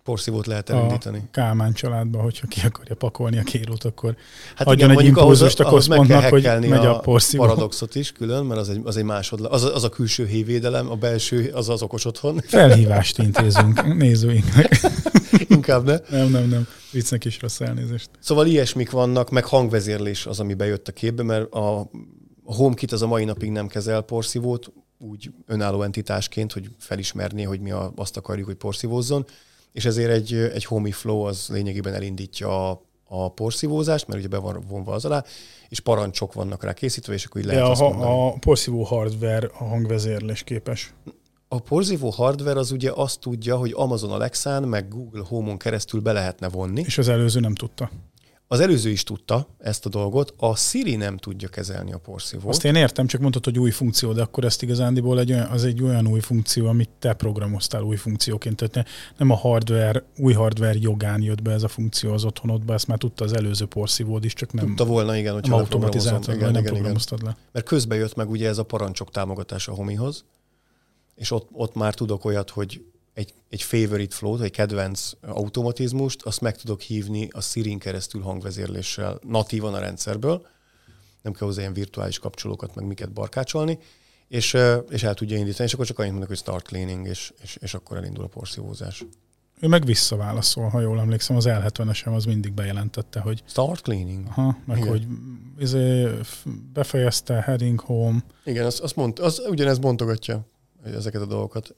porszívót 0.06 0.46
lehet 0.46 0.70
elindítani. 0.70 1.18
A 1.18 1.28
Kálmán 1.32 1.74
családba, 1.74 2.22
hogyha 2.22 2.48
ki 2.48 2.62
akarja 2.66 2.96
pakolni 2.96 3.38
a 3.38 3.44
kérót, 3.44 3.84
akkor 3.84 4.16
hát 4.56 4.68
adjon 4.68 4.90
igen, 4.90 5.02
egy 5.02 5.08
impulzust 5.08 5.60
a 5.60 5.70
központnak, 5.70 6.24
hogy 6.24 6.44
megy 6.44 6.86
a 6.86 7.00
porszívó. 7.00 7.44
paradoxot 7.44 7.96
is 7.96 8.12
külön, 8.12 8.46
mert 8.46 8.60
az 8.60 8.70
egy, 8.70 8.82
az 8.84 8.98
egy 8.98 9.04
másodla, 9.04 9.50
az, 9.50 9.64
az 9.64 9.84
a 9.84 9.90
külső 9.90 10.26
hévédelem, 10.26 10.92
a 10.92 10.96
belső 10.96 11.52
az 11.54 11.70
az 11.70 11.82
okos 11.82 12.06
otthon. 12.06 12.42
Felhívást 12.48 13.18
intézünk 13.18 13.86
nézőinknek. 14.04 14.80
Inkább 15.48 15.86
ne. 15.86 15.98
Nem, 16.10 16.30
nem, 16.30 16.50
nem. 16.50 16.68
Viccnek 16.92 17.26
is 17.26 17.42
rossz 17.42 17.60
elnézést. 17.60 18.10
Szóval 18.20 18.46
ilyesmik 18.46 18.92
vannak, 18.92 19.30
meg 19.30 19.46
hangvezérlés 19.46 20.26
az, 20.26 20.40
ami 20.40 20.54
bejött 20.54 20.88
a 20.88 20.92
képbe, 20.92 21.24
mert 21.24 21.54
a, 21.54 21.80
a 21.80 22.54
HomeKit 22.54 22.92
az 22.92 23.02
a 23.02 23.08
mai 23.08 23.24
napig 23.24 23.52
nem 23.52 23.68
kezel 23.68 24.02
porszívót, 24.02 24.72
úgy 24.98 25.32
önálló 25.48 25.82
entitásként, 25.82 26.52
hogy 26.52 26.70
felismerné, 26.78 27.44
hogy 27.44 27.60
mi 27.60 27.72
a, 27.72 27.92
azt 27.96 28.18
akarjuk, 28.18 28.46
hogy 28.46 28.56
porszívózzon 28.56 29.26
és 29.76 29.86
ezért 29.86 30.12
egy, 30.12 30.34
egy 30.34 30.66
homey 30.66 30.92
flow 30.92 31.22
az 31.22 31.48
lényegében 31.52 31.94
elindítja 31.94 32.70
a, 32.70 32.82
a 33.08 33.30
porszívózást, 33.30 34.08
mert 34.08 34.20
ugye 34.20 34.28
be 34.28 34.38
van 34.38 34.64
vonva 34.68 34.94
az 34.94 35.06
alá, 35.06 35.24
és 35.70 35.80
parancsok 35.80 36.34
vannak 36.34 36.64
rá 36.64 36.74
készítve, 36.74 37.14
és 37.14 37.26
akkor 37.26 37.42
így 37.42 37.48
lehet 37.48 37.64
De 37.64 37.70
azt 37.70 37.82
a, 37.82 38.28
a 38.28 38.34
porszívó 38.40 38.84
hardware 38.84 39.50
a 39.60 39.64
hangvezérlés 39.64 40.44
képes. 40.44 40.94
A 41.48 41.60
porszívó 41.60 42.10
hardware 42.10 42.60
az 42.60 42.72
ugye 42.72 42.92
azt 42.94 43.20
tudja, 43.20 43.58
hogy 43.58 43.72
Amazon 43.76 44.12
Alexán 44.12 44.64
meg 44.64 44.88
Google 44.88 45.24
Home-on 45.28 45.58
keresztül 45.58 46.02
be 46.02 46.12
lehetne 46.12 46.50
vonni. 46.50 46.84
És 46.86 46.98
az 46.98 47.08
előző 47.08 47.40
nem 47.40 47.56
tudta. 47.56 47.90
Az 48.48 48.60
előző 48.60 48.90
is 48.90 49.04
tudta 49.04 49.48
ezt 49.58 49.86
a 49.86 49.90
dolgot, 49.90 50.34
a 50.38 50.56
Siri 50.56 50.96
nem 50.96 51.18
tudja 51.18 51.48
kezelni 51.48 51.94
a 51.94 51.98
porszívót. 51.98 52.50
Azt 52.50 52.66
én 52.66 52.76
értem, 52.76 53.08
csak 53.08 53.22
mondtad, 53.22 53.44
hogy 53.44 53.60
új 53.60 53.72
funkció, 53.72 54.14
de 54.14 54.22
akkor 54.22 54.44
ezt 54.44 54.62
igazándiból 54.62 55.20
egy 55.20 55.32
olyan, 55.32 55.46
az 55.46 55.64
egy 55.64 55.84
olyan 55.84 56.08
új 56.08 56.20
funkció, 56.20 56.68
amit 56.68 56.90
te 57.00 57.14
programoztál 57.14 57.82
új 57.82 57.96
funkcióként. 57.96 58.56
Tehát 58.56 58.90
nem 59.18 59.30
a 59.30 59.36
hardware, 59.36 60.04
új 60.18 60.34
hardware 60.34 60.78
jogán 60.80 61.22
jött 61.22 61.42
be 61.42 61.52
ez 61.52 61.64
a 61.64 61.68
funkció 61.68 62.14
az 62.14 62.26
otthonodba, 62.26 62.74
ezt 62.74 62.88
már 62.88 62.98
tudta 62.98 63.24
az 63.24 63.34
előző 63.34 63.66
porszívód 63.66 64.26
is, 64.26 64.34
csak 64.34 64.54
nem 64.54 64.66
Tudta 64.66 64.86
volna, 64.86 65.16
igen, 65.16 65.34
hogy 65.34 65.50
automatizáltad, 65.50 66.36
igen, 66.36 66.52
nem 66.52 66.62
igen, 66.62 66.74
programoztad 66.74 67.20
igen. 67.20 67.32
le. 67.38 67.48
Mert 67.52 67.66
közben 67.66 67.98
jött 67.98 68.16
meg 68.16 68.30
ugye 68.30 68.48
ez 68.48 68.58
a 68.58 68.64
parancsok 68.64 69.12
támogatása 69.12 69.72
a 69.72 69.76
homihoz, 69.76 70.26
és 71.16 71.32
ott, 71.32 71.50
ott 71.52 71.76
már 71.76 71.94
tudok 71.94 72.26
olyat, 72.26 72.50
hogy 72.50 72.86
egy, 73.16 73.34
egy 73.50 73.62
favorite 73.62 74.16
flow 74.16 74.42
egy 74.42 74.52
kedvenc 74.52 75.12
automatizmust, 75.22 76.22
azt 76.22 76.42
meg 76.42 76.58
tudok 76.58 76.82
hívni 76.82 77.30
a 77.32 77.42
Sirin 77.42 77.80
keresztül 77.80 78.22
hangvezérléssel 78.22 79.20
natívan 79.24 79.74
a 79.74 79.80
rendszerből, 79.80 80.48
nem 81.22 81.34
kell 81.34 81.48
hozzá 81.48 81.62
ilyen 81.62 81.74
virtuális 81.74 82.20
kapcsolókat, 82.20 82.76
meg 82.76 82.86
miket 82.86 83.12
barkácsolni, 83.12 83.80
és, 84.28 84.58
és 84.90 85.04
el 85.04 85.14
tudja 85.14 85.38
indítani, 85.38 85.68
és 85.68 85.74
akkor 85.74 85.86
csak 85.86 86.00
annyit 86.00 86.12
mondok, 86.12 86.30
hogy 86.30 86.38
start 86.38 86.68
cleaning, 86.68 87.08
és, 87.08 87.34
és, 87.42 87.58
és 87.62 87.74
akkor 87.74 87.98
elindul 87.98 88.24
a 88.24 88.28
porszívózás. 88.28 89.06
Ő 89.60 89.68
meg 89.68 89.86
visszaválaszol, 89.86 90.70
ha 90.70 90.80
jól 90.80 91.00
emlékszem, 91.00 91.36
az 91.36 91.46
L70-esem 91.48 92.16
az 92.16 92.26
mindig 92.26 92.54
bejelentette, 92.54 93.20
hogy... 93.20 93.44
Start 93.48 93.82
cleaning? 93.82 94.28
Aha, 94.28 94.58
meg 94.66 94.78
Igen. 94.78 94.90
hogy 94.90 95.08
izé, 95.60 96.08
befejezte, 96.74 97.42
heading 97.42 97.80
home. 97.80 98.24
Igen, 98.44 98.66
az, 98.66 98.80
azt 98.82 98.96
mond, 98.96 99.20
az 99.20 99.42
ugyanez 99.50 99.80
bontogatja 99.80 100.46
ezeket 100.84 101.22
a 101.22 101.26
dolgokat. 101.26 101.76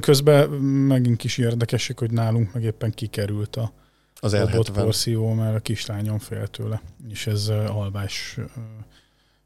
Közben 0.00 0.50
megint 0.60 1.24
is 1.24 1.38
érdekesek, 1.38 1.98
hogy 1.98 2.10
nálunk 2.10 2.52
meg 2.52 2.62
éppen 2.62 2.90
kikerült 2.90 3.56
a 3.56 3.72
az 4.20 4.34
l 4.34 4.72
porszívó, 4.72 5.32
mert 5.32 5.56
a 5.56 5.60
kislányom 5.60 6.18
fél 6.18 6.46
tőle, 6.46 6.82
és 7.08 7.26
ez 7.26 7.48
alvás 7.48 8.38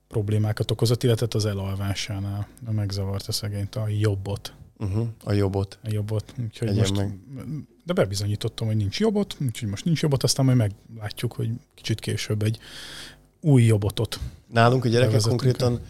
problémákat 0.09 0.71
okozott, 0.71 1.03
illetve 1.03 1.27
az 1.31 1.45
elalvásánál 1.45 2.49
megzavart 2.71 3.29
a 3.29 3.33
szegényt, 3.33 3.75
a 3.75 3.89
jobbot. 3.89 4.55
Uh-huh, 4.79 5.09
a 5.25 5.33
jobbot. 5.33 5.79
A 5.83 5.89
jobbot. 5.91 6.35
Úgyhogy 6.43 6.75
most, 6.77 6.97
meg. 6.97 7.19
De 7.85 7.93
bebizonyítottam, 7.93 8.67
hogy 8.67 8.77
nincs 8.77 9.01
jobbot, 9.01 9.37
úgyhogy 9.41 9.69
most 9.69 9.85
nincs 9.85 10.03
jobbot, 10.03 10.23
aztán 10.23 10.45
majd 10.45 10.57
meglátjuk, 10.57 11.33
hogy 11.33 11.51
kicsit 11.75 12.01
később 12.01 12.43
egy 12.43 12.59
új 13.41 13.63
jobbotot. 13.63 14.21
Nálunk 14.53 14.85
a 14.85 14.89
gyerekek 14.89 15.21
konkrétan 15.21 15.81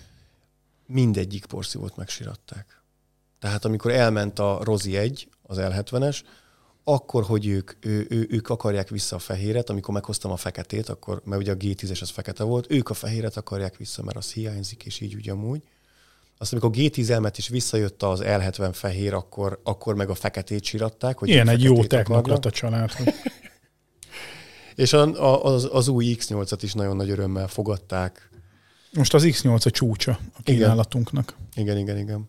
mindegyik 0.87 1.47
porszívót 1.47 1.97
megsiratták. 1.97 2.73
Tehát 3.44 3.64
amikor 3.64 3.90
elment 3.90 4.38
a 4.38 4.61
Rozi 4.62 4.96
1, 4.96 5.28
az 5.42 5.57
L70-es, 5.61 6.20
akkor, 6.85 7.24
hogy 7.24 7.46
ők, 7.46 7.72
ő, 7.80 8.07
ő, 8.11 8.26
ők 8.30 8.48
akarják 8.48 8.88
vissza 8.88 9.16
a 9.16 9.18
fehéret, 9.18 9.70
amikor 9.70 9.94
meghoztam 9.94 10.30
a 10.30 10.37
feketét, 10.37 10.88
akkor, 10.88 11.22
mert 11.24 11.40
ugye 11.40 11.52
a 11.52 11.57
G10-es 11.57 12.00
az 12.00 12.11
fekete 12.11 12.44
volt, 12.44 12.70
ők 12.70 12.90
a 12.90 12.94
fehéret 12.94 13.37
akarják 13.37 13.76
vissza, 13.76 14.02
mert 14.02 14.16
az 14.16 14.33
hiányzik, 14.33 14.85
és 14.85 15.00
így 15.00 15.14
ugyanúgy. 15.14 15.62
Azt 16.38 16.52
amikor 16.52 16.70
G10 16.72 17.09
elmet 17.09 17.38
is 17.38 17.48
visszajött 17.48 18.02
az 18.02 18.20
L70 18.22 18.70
fehér, 18.72 19.14
akkor, 19.14 19.61
akkor 19.64 19.94
meg 19.94 20.11
a 20.11 20.14
feketét 20.14 20.62
csiratták. 20.62 21.18
Hogy 21.18 21.28
Ilyen 21.28 21.48
egy 21.48 21.62
jó 21.62 21.85
technokrata 21.85 22.50
család. 22.50 22.90
és 24.74 24.92
a, 24.92 25.22
a, 25.22 25.44
az, 25.44 25.68
az 25.72 25.88
új 25.88 26.16
X8-at 26.18 26.59
is 26.61 26.72
nagyon 26.72 26.96
nagy 26.96 27.11
örömmel 27.11 27.48
fogadták. 27.48 28.30
Most 28.92 29.14
az 29.14 29.22
X8 29.26 29.66
a 29.66 29.70
csúcsa 29.70 30.18
a 30.33 30.42
kínálatunknak. 30.42 31.37
Igen, 31.54 31.78
igen, 31.78 31.96
igen. 31.96 31.98
igen. 31.98 32.28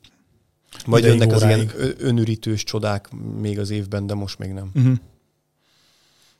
Majd 0.85 1.03
jönnek 1.03 1.31
az 1.31 1.43
ilyen 1.43 1.71
önürítős 1.97 2.63
csodák 2.63 3.09
még 3.39 3.59
az 3.59 3.69
évben, 3.69 4.07
de 4.07 4.13
most 4.13 4.39
még 4.39 4.51
nem. 4.51 4.71
Uh-huh. 4.75 4.95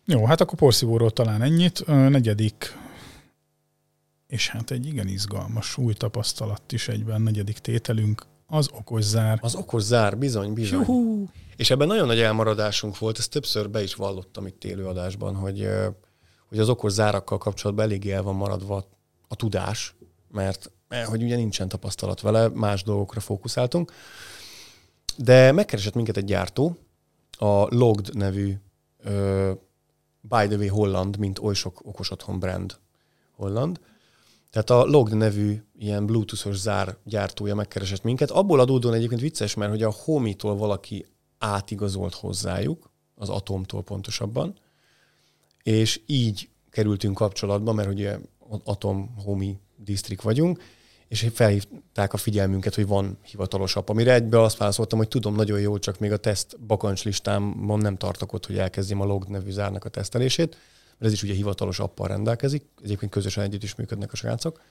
Jó, 0.06 0.26
hát 0.26 0.42
akkor 0.42 0.58
porszívóról 0.58 1.12
talán 1.12 1.42
ennyit. 1.42 1.80
A 1.80 1.94
negyedik, 1.94 2.78
és 4.28 4.50
hát 4.50 4.72
egy 4.72 4.86
igen 4.86 5.08
izgalmas 5.08 5.78
új 5.78 5.94
tapasztalat 5.94 6.72
is 6.72 6.88
egyben, 6.88 7.22
negyedik 7.22 7.58
tételünk, 7.58 8.26
az 8.48 8.70
okos 8.72 9.04
zár. 9.04 9.40
Az 9.42 9.56
okos 9.56 9.82
zár, 9.82 10.18
bizony, 10.18 10.54
bizony. 10.54 10.80
Juhu. 10.80 11.26
És 11.56 11.70
ebben 11.70 11.88
nagyon 11.88 12.08
nagy 12.08 12.20
elmaradásunk 12.20 12.98
volt, 12.98 13.18
ezt 13.18 13.30
többször 13.30 13.70
be 13.70 13.84
is 13.84 13.96
vallottam 13.96 14.48
itt 14.48 14.64
élőadásban, 14.64 15.36
hogy, 15.36 15.68
hogy 16.48 16.60
az 16.60 16.70
okos 16.70 16.92
zárakkal 16.92 17.38
kapcsolatban 17.38 17.86
eléggé 17.86 18.12
el 18.12 18.24
van 18.24 18.36
maradva 18.36 18.90
a 19.28 19.36
tudás, 19.36 19.96
mert 20.32 20.72
hogy 21.06 21.24
ugye 21.24 21.36
nincsen 21.36 21.68
tapasztalat 21.68 22.22
vele, 22.22 22.50
más 22.50 22.84
dolgokra 22.84 23.20
fókuszáltunk. 23.20 23.92
De 25.18 25.52
megkeresett 25.52 25.94
minket 25.94 26.18
egy 26.18 26.26
gyártó, 26.26 26.78
a 27.38 27.76
Logged 27.76 28.16
nevű, 28.16 28.54
uh, 29.06 29.52
by 30.22 30.48
the 30.48 30.56
way 30.56 30.68
holland, 30.68 31.18
mint 31.18 31.40
oly 31.40 31.54
sok 31.54 31.82
okos 31.84 32.12
otthon 32.12 32.40
brand 32.40 32.78
holland. 33.36 33.80
Tehát 34.50 34.70
a 34.70 34.86
Logged 34.86 35.18
nevű 35.18 35.64
ilyen 35.78 36.06
bluetoothos 36.06 36.56
zár 36.56 36.98
gyártója 37.04 37.56
megkeresett 37.56 38.04
minket. 38.04 38.32
Abból 38.32 38.60
adódóan 38.60 38.94
egyébként 38.94 39.22
vicces, 39.22 39.54
mert 39.54 39.72
hogy 39.72 39.84
a 39.84 39.92
Homi-tól 39.92 40.56
valaki 40.56 41.06
átigazolt 41.38 42.14
hozzájuk, 42.14 42.92
az 43.16 43.30
Atomtól 43.30 43.84
pontosabban, 43.84 44.54
és 45.64 46.02
így 46.06 46.50
kerültünk 46.70 47.16
kapcsolatba, 47.16 47.74
mert 47.74 47.90
ugye 47.90 48.18
Atom 48.64 49.16
Homi 49.24 49.58
district 49.78 50.22
vagyunk, 50.22 50.62
és 51.08 51.28
felhívták 51.34 52.14
a 52.14 52.18
figyelmünket, 52.18 52.76
hogy 52.76 52.88
van 52.88 53.18
hivatalos 53.22 53.76
app, 53.76 53.90
amire 53.90 54.14
egyből 54.14 54.44
azt 54.44 54.58
válaszoltam, 54.58 54.98
hogy 54.98 55.08
tudom 55.08 55.36
nagyon 55.36 55.60
jól, 55.60 55.80
csak 55.80 56.00
még 56.00 56.12
a 56.12 56.18
teszt 56.18 56.60
bakancslistámon 56.60 57.80
nem 57.80 57.98
tartok 57.98 58.34
ott, 58.34 58.46
hogy 58.46 58.58
elkezdjem 58.58 59.02
a 59.02 59.06
log 59.06 59.26
nevű 59.28 59.52
zárnak 59.52 59.86
a 59.86 59.90
tesztelését, 59.90 60.58
mert 60.98 61.06
ez 61.06 61.12
is 61.12 61.24
ugye 61.24 61.34
hivatalos 61.34 61.80
appal 61.80 62.08
rendelkezik, 62.08 62.64
egyébként 62.84 63.12
közösen 63.12 63.44
együtt 63.44 63.64
is 63.64 63.76
működnek 63.76 64.12
a 64.12 64.16
srácok. 64.16 64.62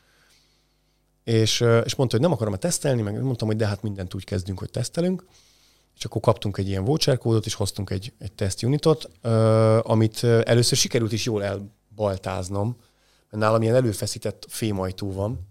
és, 1.25 1.61
és 1.85 1.95
mondta, 1.95 2.17
hogy 2.17 2.21
nem 2.21 2.33
akarom-e 2.33 2.57
tesztelni, 2.57 3.03
meg 3.03 3.23
mondtam, 3.23 3.49
hogy 3.49 3.57
de 3.57 3.67
hát 3.67 3.83
mindent 3.83 4.15
úgy 4.15 4.25
kezdünk, 4.25 4.59
hogy 4.59 4.71
tesztelünk. 4.71 5.25
És 5.97 6.05
akkor 6.05 6.21
kaptunk 6.21 6.59
egy 6.59 6.69
ilyen 6.69 6.85
voucher 6.85 7.19
kódot, 7.19 7.47
és 7.47 7.55
hoztunk 7.55 7.91
egy, 7.91 8.13
egy 8.19 8.33
test 8.33 8.63
unitot, 8.63 9.11
amit 9.83 10.25
először 10.25 10.79
sikerült 10.79 11.13
is 11.13 11.25
jól 11.25 11.45
elbaltáznom, 11.45 12.77
nálam 13.37 13.63
ilyen 13.63 13.75
előfeszített 13.75 14.47
fémajtó 14.49 15.13
van, 15.13 15.49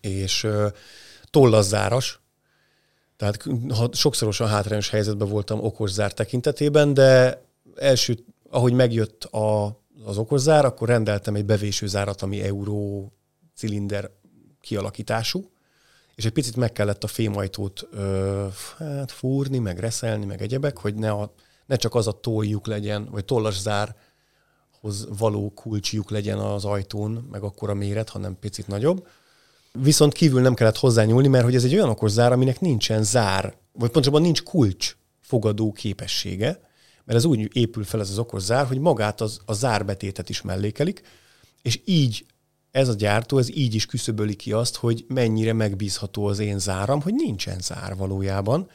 és 0.00 0.46
tollaszáras, 1.30 2.20
tehát 3.16 3.44
ha 3.68 3.88
sokszorosan 3.92 4.48
hátrányos 4.48 4.90
helyzetben 4.90 5.28
voltam 5.28 5.64
okoszár 5.64 6.12
tekintetében, 6.12 6.94
de 6.94 7.42
első, 7.76 8.24
ahogy 8.50 8.72
megjött 8.72 9.24
a, 9.24 9.80
az 10.04 10.18
okoszár, 10.18 10.64
akkor 10.64 10.88
rendeltem 10.88 11.34
egy 11.34 11.44
bevésőzárat, 11.44 12.22
ami 12.22 12.42
euró 12.42 13.12
cilinder 13.54 14.10
kialakítású, 14.60 15.50
és 16.14 16.24
egy 16.24 16.32
picit 16.32 16.56
meg 16.56 16.72
kellett 16.72 17.04
a 17.04 17.06
fémajtót 17.06 17.88
ö, 17.90 18.46
hát 18.78 19.12
fúrni, 19.12 19.58
meg 19.58 19.78
reszelni, 19.78 20.24
meg 20.24 20.42
egyebek, 20.42 20.78
hogy 20.78 20.94
ne, 20.94 21.10
a, 21.10 21.32
ne 21.66 21.76
csak 21.76 21.94
az 21.94 22.06
a 22.06 22.12
toljuk 22.12 22.66
legyen, 22.66 23.08
vagy 23.10 23.24
tollasszárhoz 24.86 25.18
való 25.18 25.52
kulcsjuk 25.54 26.10
legyen 26.10 26.38
az 26.38 26.64
ajtón, 26.64 27.28
meg 27.30 27.42
akkor 27.42 27.70
a 27.70 27.74
méret, 27.74 28.08
hanem 28.08 28.36
picit 28.40 28.66
nagyobb. 28.66 29.06
Viszont 29.72 30.12
kívül 30.12 30.40
nem 30.40 30.54
kellett 30.54 30.76
hozzányúlni, 30.76 31.28
mert 31.28 31.44
hogy 31.44 31.54
ez 31.54 31.64
egy 31.64 31.74
olyan 31.74 31.88
okos 31.88 32.10
zár, 32.10 32.32
aminek 32.32 32.60
nincsen 32.60 33.02
zár, 33.02 33.56
vagy 33.72 33.90
pontosabban 33.90 34.22
nincs 34.22 34.42
kulcs 34.42 34.96
fogadó 35.20 35.72
képessége, 35.72 36.60
mert 37.04 37.18
ez 37.18 37.24
úgy 37.24 37.56
épül 37.56 37.84
fel 37.84 38.00
ez 38.00 38.10
az 38.10 38.18
okos 38.18 38.42
zár, 38.42 38.66
hogy 38.66 38.78
magát 38.78 39.20
az, 39.20 39.40
a 39.44 39.52
zárbetétet 39.52 40.28
is 40.28 40.42
mellékelik, 40.42 41.02
és 41.62 41.80
így 41.84 42.26
ez 42.70 42.88
a 42.88 42.94
gyártó, 42.94 43.38
ez 43.38 43.56
így 43.56 43.74
is 43.74 43.86
küszöböli 43.86 44.34
ki 44.34 44.52
azt, 44.52 44.76
hogy 44.76 45.04
mennyire 45.08 45.52
megbízható 45.52 46.26
az 46.26 46.38
én 46.38 46.58
záram, 46.58 47.00
hogy 47.00 47.14
nincsen 47.14 47.58
zár 47.60 47.96
valójában. 47.96 48.70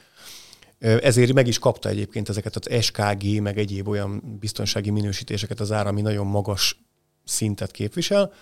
Ezért 0.81 1.33
meg 1.33 1.47
is 1.47 1.59
kapta 1.59 1.89
egyébként 1.89 2.29
ezeket 2.29 2.55
az 2.55 2.83
SKG, 2.83 3.41
meg 3.41 3.57
egyéb 3.57 3.87
olyan 3.87 4.37
biztonsági 4.39 4.89
minősítéseket 4.89 5.59
az 5.59 5.71
ára, 5.71 5.89
ami 5.89 6.01
nagyon 6.01 6.27
magas 6.27 6.83
szintet 7.23 7.71
képvisel, 7.71 8.33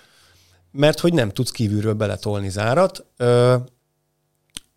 mert 0.72 1.00
hogy 1.00 1.14
nem 1.14 1.30
tudsz 1.30 1.52
kívülről 1.52 1.94
beletolni 1.94 2.50
zárat, 2.50 3.06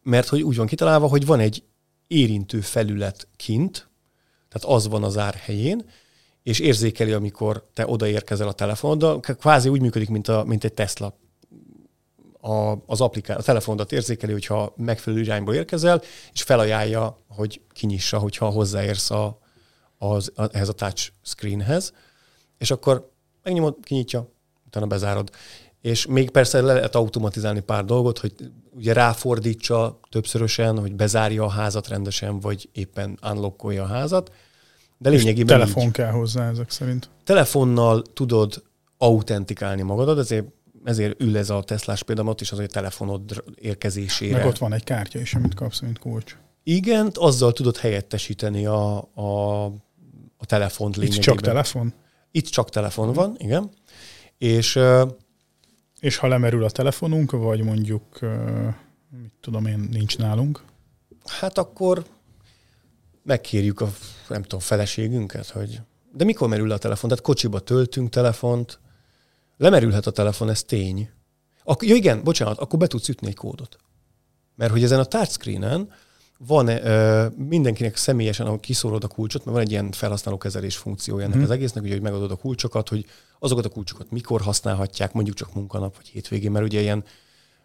mert 0.03 0.29
hogy 0.29 0.42
úgy 0.42 0.57
van 0.57 0.66
kitalálva, 0.66 1.07
hogy 1.07 1.27
van 1.27 1.40
egy 1.40 1.62
érintő 2.07 2.61
felület 2.61 3.29
kint, 3.37 3.88
tehát 4.48 4.77
az 4.77 4.88
van 4.88 5.05
az 5.05 5.18
ár 5.18 5.35
helyén, 5.35 5.85
és 6.42 6.59
érzékeli, 6.59 7.12
amikor 7.12 7.68
te 7.75 7.87
odaérkezel 7.87 8.48
a 8.48 8.53
telefonoddal, 8.53 9.20
kvázi 9.20 9.68
úgy 9.68 9.81
működik, 9.81 10.09
mint, 10.09 10.29
a, 10.29 10.44
mint 10.44 10.64
egy 10.64 10.72
Tesla. 10.72 11.18
A, 12.44 12.74
az 12.87 13.00
applikál, 13.00 13.38
a 13.38 13.42
telefonodat 13.42 13.92
érzékeli, 13.92 14.33
hogyha 14.33 14.72
megfelelő 14.76 15.22
irányból 15.22 15.55
érkezel, 15.55 16.02
és 16.33 16.42
felajánlja, 16.42 17.16
hogy 17.28 17.61
kinyissa, 17.72 18.18
hogyha 18.18 18.48
hozzáérsz 18.48 19.11
a, 19.11 19.38
az, 19.98 20.33
a, 20.35 20.44
ehhez 20.52 20.68
a 20.68 20.72
touch 20.72 21.11
screenhez, 21.22 21.92
és 22.59 22.70
akkor 22.70 23.11
megnyomod, 23.42 23.76
kinyitja, 23.83 24.28
utána 24.66 24.87
bezárod. 24.87 25.31
És 25.81 26.07
még 26.07 26.31
persze 26.31 26.61
le 26.61 26.72
lehet 26.72 26.94
automatizálni 26.94 27.61
pár 27.61 27.85
dolgot, 27.85 28.18
hogy 28.18 28.33
ugye 28.70 28.92
ráfordítsa 28.92 30.00
többszörösen, 30.11 30.78
hogy 30.78 30.94
bezárja 30.94 31.44
a 31.44 31.48
házat 31.48 31.88
rendesen, 31.88 32.40
vagy 32.40 32.68
éppen 32.72 33.18
unlockolja 33.31 33.83
a 33.83 33.87
házat, 33.87 34.33
de 34.98 35.11
lényegében 35.11 35.59
telefon 35.59 35.85
így. 35.85 35.90
kell 35.90 36.11
hozzá 36.11 36.50
ezek 36.50 36.70
szerint. 36.70 37.11
Telefonnal 37.24 38.02
tudod 38.02 38.62
autentikálni 38.98 39.83
magadat, 39.83 40.18
ezért, 40.18 40.46
ezért 40.84 41.20
ül 41.20 41.36
ez 41.36 41.50
a 41.50 41.62
Teslás 41.62 42.02
például 42.02 42.28
ott 42.28 42.40
is 42.40 42.50
az, 42.52 42.56
hogy 42.56 42.66
a 42.66 42.72
telefonod 42.72 43.44
érkezésére. 43.54 44.36
Meg 44.36 44.46
ott 44.46 44.58
van 44.58 44.72
egy 44.72 44.84
kártya 44.84 45.18
is, 45.18 45.34
amit 45.34 45.54
kapsz, 45.54 45.80
mint 45.80 45.98
kulcs. 45.98 46.36
Igen, 46.62 47.10
azzal 47.14 47.52
tudod 47.52 47.76
helyettesíteni 47.76 48.66
a, 48.66 49.08
a, 49.14 49.64
a 50.36 50.46
telefont 50.46 50.96
lényegében. 50.96 51.22
Itt 51.22 51.26
csak 51.26 51.40
telefon? 51.40 51.94
Itt 52.30 52.46
csak 52.46 52.70
telefon 52.70 53.12
van, 53.12 53.34
igen. 53.38 53.70
És, 54.38 54.78
és 56.00 56.16
ha 56.16 56.26
lemerül 56.26 56.64
a 56.64 56.70
telefonunk, 56.70 57.30
vagy 57.30 57.62
mondjuk, 57.62 58.18
mit 59.22 59.32
tudom 59.40 59.66
én, 59.66 59.88
nincs 59.90 60.18
nálunk? 60.18 60.62
Hát 61.24 61.58
akkor 61.58 62.04
megkérjük 63.22 63.80
a, 63.80 63.92
nem 64.28 64.42
tudom, 64.42 64.60
feleségünket, 64.60 65.48
hogy 65.48 65.80
de 66.12 66.24
mikor 66.24 66.48
merül 66.48 66.68
le 66.68 66.74
a 66.74 66.78
telefon? 66.78 67.08
Tehát 67.08 67.24
kocsiba 67.24 67.60
töltünk 67.60 68.10
telefont, 68.10 68.80
lemerülhet 69.56 70.06
a 70.06 70.10
telefon, 70.10 70.48
ez 70.48 70.62
tény. 70.62 71.10
Ak- 71.64 71.82
ja 71.82 71.94
igen, 71.94 72.22
bocsánat, 72.24 72.58
akkor 72.58 72.78
be 72.78 72.86
tudsz 72.86 73.08
ütni 73.08 73.26
egy 73.26 73.36
kódot. 73.36 73.76
Mert 74.56 74.70
hogy 74.72 74.82
ezen 74.82 74.98
a 74.98 75.04
touchscreenen 75.04 75.88
van 76.46 76.68
ö, 76.68 77.26
mindenkinek 77.36 77.96
személyesen, 77.96 78.46
ahol 78.46 78.60
kiszórod 78.60 79.04
a 79.04 79.08
kulcsot, 79.08 79.44
mert 79.44 79.56
van 79.56 79.66
egy 79.66 79.70
ilyen 79.70 79.92
felhasználókezelés 79.92 80.76
funkciója 80.76 81.22
ennek 81.24 81.34
hmm. 81.34 81.44
az 81.44 81.50
egésznek, 81.50 81.82
ugye, 81.82 81.92
hogy 81.92 82.02
megadod 82.02 82.30
a 82.30 82.36
kulcsokat, 82.36 82.88
hogy 82.88 83.06
azokat 83.38 83.64
a 83.64 83.68
kulcsokat 83.68 84.10
mikor 84.10 84.40
használhatják, 84.40 85.12
mondjuk 85.12 85.36
csak 85.36 85.54
munkanap 85.54 85.96
vagy 85.96 86.06
hétvégén, 86.06 86.50
mert 86.50 86.64
ugye 86.64 86.80
ilyen 86.80 87.04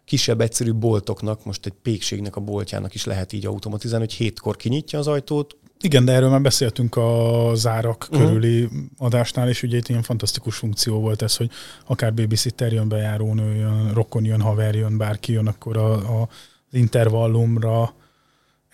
kisebb, 0.04 0.40
egyszerű 0.40 0.72
boltoknak, 0.72 1.44
most 1.44 1.66
egy 1.66 1.72
pékségnek 1.72 2.36
a 2.36 2.40
boltjának 2.40 2.94
is 2.94 3.04
lehet 3.04 3.32
így 3.32 3.46
automatizálni, 3.46 4.04
hogy 4.04 4.14
hétkor 4.14 4.56
kinyitja 4.56 4.98
az 4.98 5.06
ajtót. 5.06 5.56
Igen, 5.80 6.04
de 6.04 6.12
erről 6.12 6.30
már 6.30 6.42
beszéltünk 6.42 6.96
a 6.96 7.50
zárak 7.54 8.06
uh-huh. 8.10 8.26
körüli 8.26 8.68
adásnál, 8.96 9.48
és 9.48 9.62
ugye 9.62 9.76
itt 9.76 9.88
ilyen 9.88 10.02
fantasztikus 10.02 10.56
funkció 10.56 11.00
volt 11.00 11.22
ez, 11.22 11.36
hogy 11.36 11.50
akár 11.86 12.14
babysitter 12.14 12.72
jön, 12.72 12.88
bejárónő 12.88 13.54
jön, 13.54 13.92
rokon 13.92 14.24
jön, 14.24 14.40
haver 14.40 14.74
jön, 14.74 14.96
bárki 14.96 15.32
jön, 15.32 15.46
akkor 15.46 15.76
a, 15.76 15.92
a, 15.92 16.28
az 16.70 16.78
intervallumra 16.78 17.94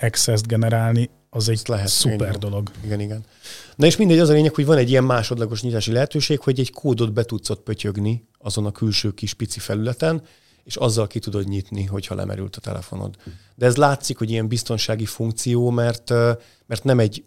access 0.01 0.41
generálni, 0.41 1.11
az 1.31 1.49
egy 1.49 1.61
lehet, 1.67 1.89
szuper 1.89 2.29
igen, 2.29 2.41
dolog. 2.41 2.71
Igen, 2.85 3.01
igen. 3.01 3.25
Na 3.77 3.87
és 3.87 3.97
mindegy, 3.97 4.19
az 4.19 4.29
a 4.29 4.33
lényeg, 4.33 4.55
hogy 4.55 4.67
van 4.67 4.77
egy 4.77 4.91
ilyen 4.91 5.05
másodlagos 5.05 5.63
nyitási 5.63 5.93
lehetőség, 5.93 6.41
hogy 6.41 6.61
egy 6.61 6.73
kódot 6.73 7.13
be 7.13 7.25
tudsz 7.25 7.51
ott 7.51 7.63
pötyögni 7.63 8.29
azon 8.39 8.67
a 8.67 8.73
külső 8.73 9.15
kis 9.15 9.35
pici 9.35 9.59
felületen, 9.59 10.23
és 10.65 10.77
azzal 10.77 11.07
ki 11.07 11.19
tudod 11.19 11.49
nyitni, 11.49 11.85
hogyha 11.85 12.15
lemerült 12.15 12.57
a 12.57 12.61
telefonod. 12.61 13.15
De 13.55 13.67
ez 13.67 13.77
látszik, 13.77 14.19
hogy 14.19 14.31
ilyen 14.31 14.49
biztonsági 14.49 15.05
funkció, 15.05 15.71
mert, 15.71 16.13
mert 16.67 16.85
nem 16.85 16.99
egy 16.99 17.25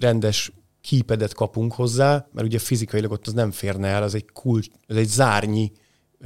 rendes 0.00 0.52
kípedet 0.80 1.34
kapunk 1.34 1.72
hozzá, 1.72 2.28
mert 2.32 2.46
ugye 2.46 2.58
fizikailag 2.58 3.10
ott 3.10 3.26
az 3.26 3.32
nem 3.32 3.50
férne 3.50 3.88
el, 3.88 4.02
az 4.02 4.14
egy 4.14 4.30
kulcs, 4.32 4.66
ez 4.86 4.96
egy 4.96 5.08
zárnyi 5.08 5.72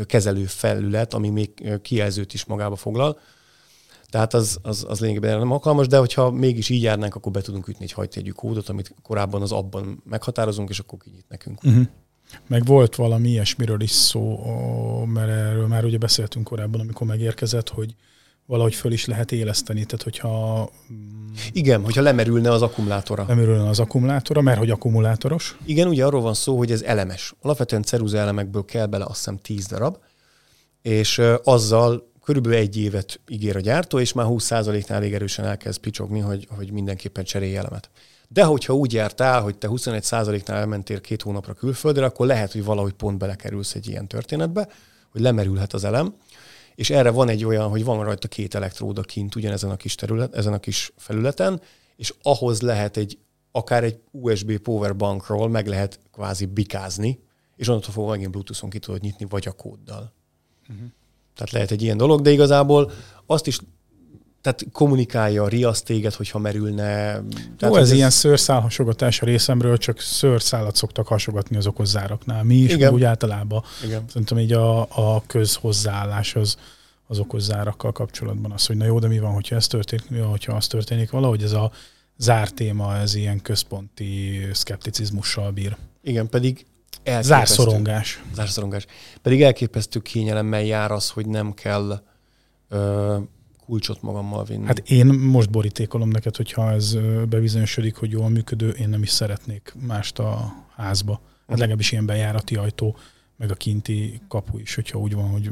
kezelő 0.06 0.44
felület, 0.44 1.14
ami 1.14 1.28
még 1.28 1.78
kijelzőt 1.82 2.34
is 2.34 2.44
magába 2.44 2.76
foglal. 2.76 3.18
Tehát 4.06 4.34
az, 4.34 4.58
az, 4.62 4.86
az 4.88 5.00
lényegében 5.00 5.38
nem 5.38 5.50
alkalmas, 5.50 5.86
de 5.86 5.98
hogyha 5.98 6.30
mégis 6.30 6.68
így 6.68 6.82
járnánk, 6.82 7.14
akkor 7.14 7.32
be 7.32 7.40
tudunk 7.40 7.68
ütni 7.68 7.84
egy 7.84 7.92
hajtjegyű 7.92 8.30
kódot, 8.30 8.68
amit 8.68 8.94
korábban 9.02 9.42
az 9.42 9.52
abban 9.52 10.02
meghatározunk, 10.04 10.68
és 10.68 10.78
akkor 10.78 10.98
kinyit 10.98 11.28
nekünk. 11.28 11.62
Uh-huh. 11.64 11.86
Meg 12.46 12.64
volt 12.64 12.94
valami 12.94 13.28
ilyesmiről 13.28 13.80
is 13.80 13.90
szó, 13.90 14.38
mert 15.04 15.28
erről 15.28 15.66
már 15.66 15.84
ugye 15.84 15.98
beszéltünk 15.98 16.44
korábban, 16.44 16.80
amikor 16.80 17.06
megérkezett, 17.06 17.68
hogy 17.68 17.94
valahogy 18.46 18.74
föl 18.74 18.92
is 18.92 19.04
lehet 19.04 19.32
éleszteni, 19.32 19.84
tehát 19.84 20.02
hogyha... 20.02 20.70
Mm, 20.92 21.32
Igen, 21.52 21.82
hogyha 21.82 22.02
lemerülne 22.02 22.50
az 22.50 22.62
akkumulátora. 22.62 23.24
Lemerülne 23.28 23.68
az 23.68 23.78
akkumulátora, 23.78 24.40
mert 24.40 24.58
hogy 24.58 24.70
akkumulátoros. 24.70 25.56
Igen, 25.64 25.88
ugye 25.88 26.04
arról 26.04 26.20
van 26.20 26.34
szó, 26.34 26.56
hogy 26.56 26.70
ez 26.70 26.82
elemes. 26.82 27.34
Alapvetően 27.40 27.82
ceruza 27.82 28.18
elemekből 28.18 28.64
kell 28.64 28.86
bele 28.86 29.04
azt 29.04 29.16
hiszem 29.16 29.36
10 29.36 29.66
darab, 29.66 29.96
és 30.82 31.22
azzal 31.44 32.12
körülbelül 32.24 32.58
egy 32.58 32.76
évet 32.76 33.20
ígér 33.28 33.56
a 33.56 33.60
gyártó, 33.60 33.98
és 33.98 34.12
már 34.12 34.26
20%-nál 34.28 34.98
elég 34.98 35.14
erősen 35.14 35.44
elkezd 35.44 35.80
picsogni, 35.80 36.20
hogy, 36.20 36.48
hogy 36.56 36.72
mindenképpen 36.72 37.24
cserélj 37.24 37.56
elemet. 37.56 37.90
De 38.28 38.44
hogyha 38.44 38.74
úgy 38.74 38.92
jártál, 38.92 39.42
hogy 39.42 39.56
te 39.58 39.68
21%-nál 39.70 40.58
elmentél 40.58 41.00
két 41.00 41.22
hónapra 41.22 41.52
külföldre, 41.52 42.04
akkor 42.04 42.26
lehet, 42.26 42.52
hogy 42.52 42.64
valahogy 42.64 42.92
pont 42.92 43.18
belekerülsz 43.18 43.74
egy 43.74 43.88
ilyen 43.88 44.06
történetbe, 44.06 44.68
hogy 45.10 45.20
lemerülhet 45.20 45.72
az 45.72 45.84
elem, 45.84 46.14
és 46.76 46.90
erre 46.90 47.10
van 47.10 47.28
egy 47.28 47.44
olyan, 47.44 47.68
hogy 47.68 47.84
van 47.84 48.04
rajta 48.04 48.28
két 48.28 48.54
elektróda 48.54 49.02
kint 49.02 49.34
ugyanezen 49.34 49.70
a 49.70 49.76
kis 49.76 49.94
terület, 49.94 50.34
ezen 50.34 50.52
a 50.52 50.58
kis 50.58 50.92
felületen, 50.96 51.60
és 51.96 52.14
ahhoz 52.22 52.60
lehet 52.60 52.96
egy 52.96 53.18
akár 53.50 53.84
egy 53.84 54.00
USB 54.10 54.58
powerbankról 54.58 55.48
meg 55.48 55.66
lehet 55.66 56.00
kvázi 56.12 56.46
bikázni, 56.46 57.20
és 57.56 57.68
onnantól 57.68 57.92
fogva 57.92 58.10
megint 58.10 58.30
Bluetooth-on 58.30 58.70
ki 58.70 58.78
tudod 58.78 59.00
nyitni, 59.00 59.26
vagy 59.28 59.46
a 59.46 59.52
kóddal. 59.52 60.12
Uh-huh. 60.68 60.86
Tehát 61.34 61.52
lehet 61.52 61.70
egy 61.70 61.82
ilyen 61.82 61.96
dolog, 61.96 62.20
de 62.20 62.30
igazából 62.30 62.90
azt 63.26 63.46
is 63.46 63.60
tehát 64.46 64.66
kommunikálja, 64.72 65.48
riaszt 65.48 65.84
téged, 65.84 66.14
hogyha 66.14 66.38
merülne. 66.38 66.84
Tehát 67.58 67.74
Ó, 67.74 67.76
ez, 67.76 67.82
ez 67.82 67.92
ilyen 67.92 68.10
szőrszálhasogatás 68.10 69.22
a 69.22 69.24
részemről, 69.24 69.78
csak 69.78 70.00
szőrszálat 70.00 70.76
szoktak 70.76 71.06
hasogatni 71.06 71.56
az 71.56 71.66
okozzáraknál. 71.66 72.42
Mi 72.42 72.54
is 72.54 72.72
Igen. 72.72 72.92
úgy 72.92 73.02
általában. 73.02 73.62
Igen. 73.84 74.04
Szerintem 74.08 74.38
így 74.38 74.52
a, 74.52 74.80
a 74.80 75.22
közhozzáállás 75.26 76.34
az, 76.34 76.56
az 77.06 77.18
okozzárakkal 77.18 77.92
kapcsolatban 77.92 78.52
az, 78.52 78.66
hogy 78.66 78.76
na 78.76 78.84
jó, 78.84 78.98
de 78.98 79.06
mi 79.06 79.18
van, 79.18 79.32
hogyha 79.32 79.56
ez 79.56 79.66
történik, 79.66 80.10
mi 80.10 80.18
van, 80.18 80.28
hogyha 80.28 80.52
az 80.52 80.66
történik. 80.66 81.10
Valahogy 81.10 81.42
ez 81.42 81.52
a 81.52 81.70
zár 82.18 82.48
téma, 82.50 82.96
ez 82.96 83.14
ilyen 83.14 83.42
központi 83.42 84.46
szkepticizmussal 84.52 85.50
bír. 85.50 85.76
Igen, 86.02 86.28
pedig. 86.28 86.66
Zárszorongás. 87.20 88.22
Zárszorongás. 88.34 88.86
Pedig 89.22 89.42
elképesztő 89.42 90.00
kényelemmel 90.00 90.62
jár 90.62 90.90
az, 90.90 91.10
hogy 91.10 91.26
nem 91.26 91.54
kell 91.54 92.02
ö, 92.68 93.16
kulcsot 93.66 94.02
magammal 94.02 94.44
vinni. 94.44 94.66
Hát 94.66 94.78
én 94.88 95.06
most 95.06 95.50
borítékolom 95.50 96.08
neked, 96.08 96.36
hogyha 96.36 96.70
ez 96.72 96.94
bebizonyosodik, 97.28 97.96
hogy 97.96 98.10
jól 98.10 98.28
működő, 98.28 98.68
én 98.68 98.88
nem 98.88 99.02
is 99.02 99.10
szeretnék 99.10 99.74
mást 99.86 100.18
a 100.18 100.52
házba. 100.76 101.12
Hát 101.12 101.48
Mhm. 101.48 101.58
legalábbis 101.58 101.92
ilyen 101.92 102.06
bejárati 102.06 102.54
ajtó, 102.56 102.96
meg 103.36 103.50
a 103.50 103.54
kinti 103.54 104.20
kapu 104.28 104.58
is, 104.58 104.74
hogyha 104.74 104.98
úgy 104.98 105.14
van, 105.14 105.28
hogy 105.30 105.50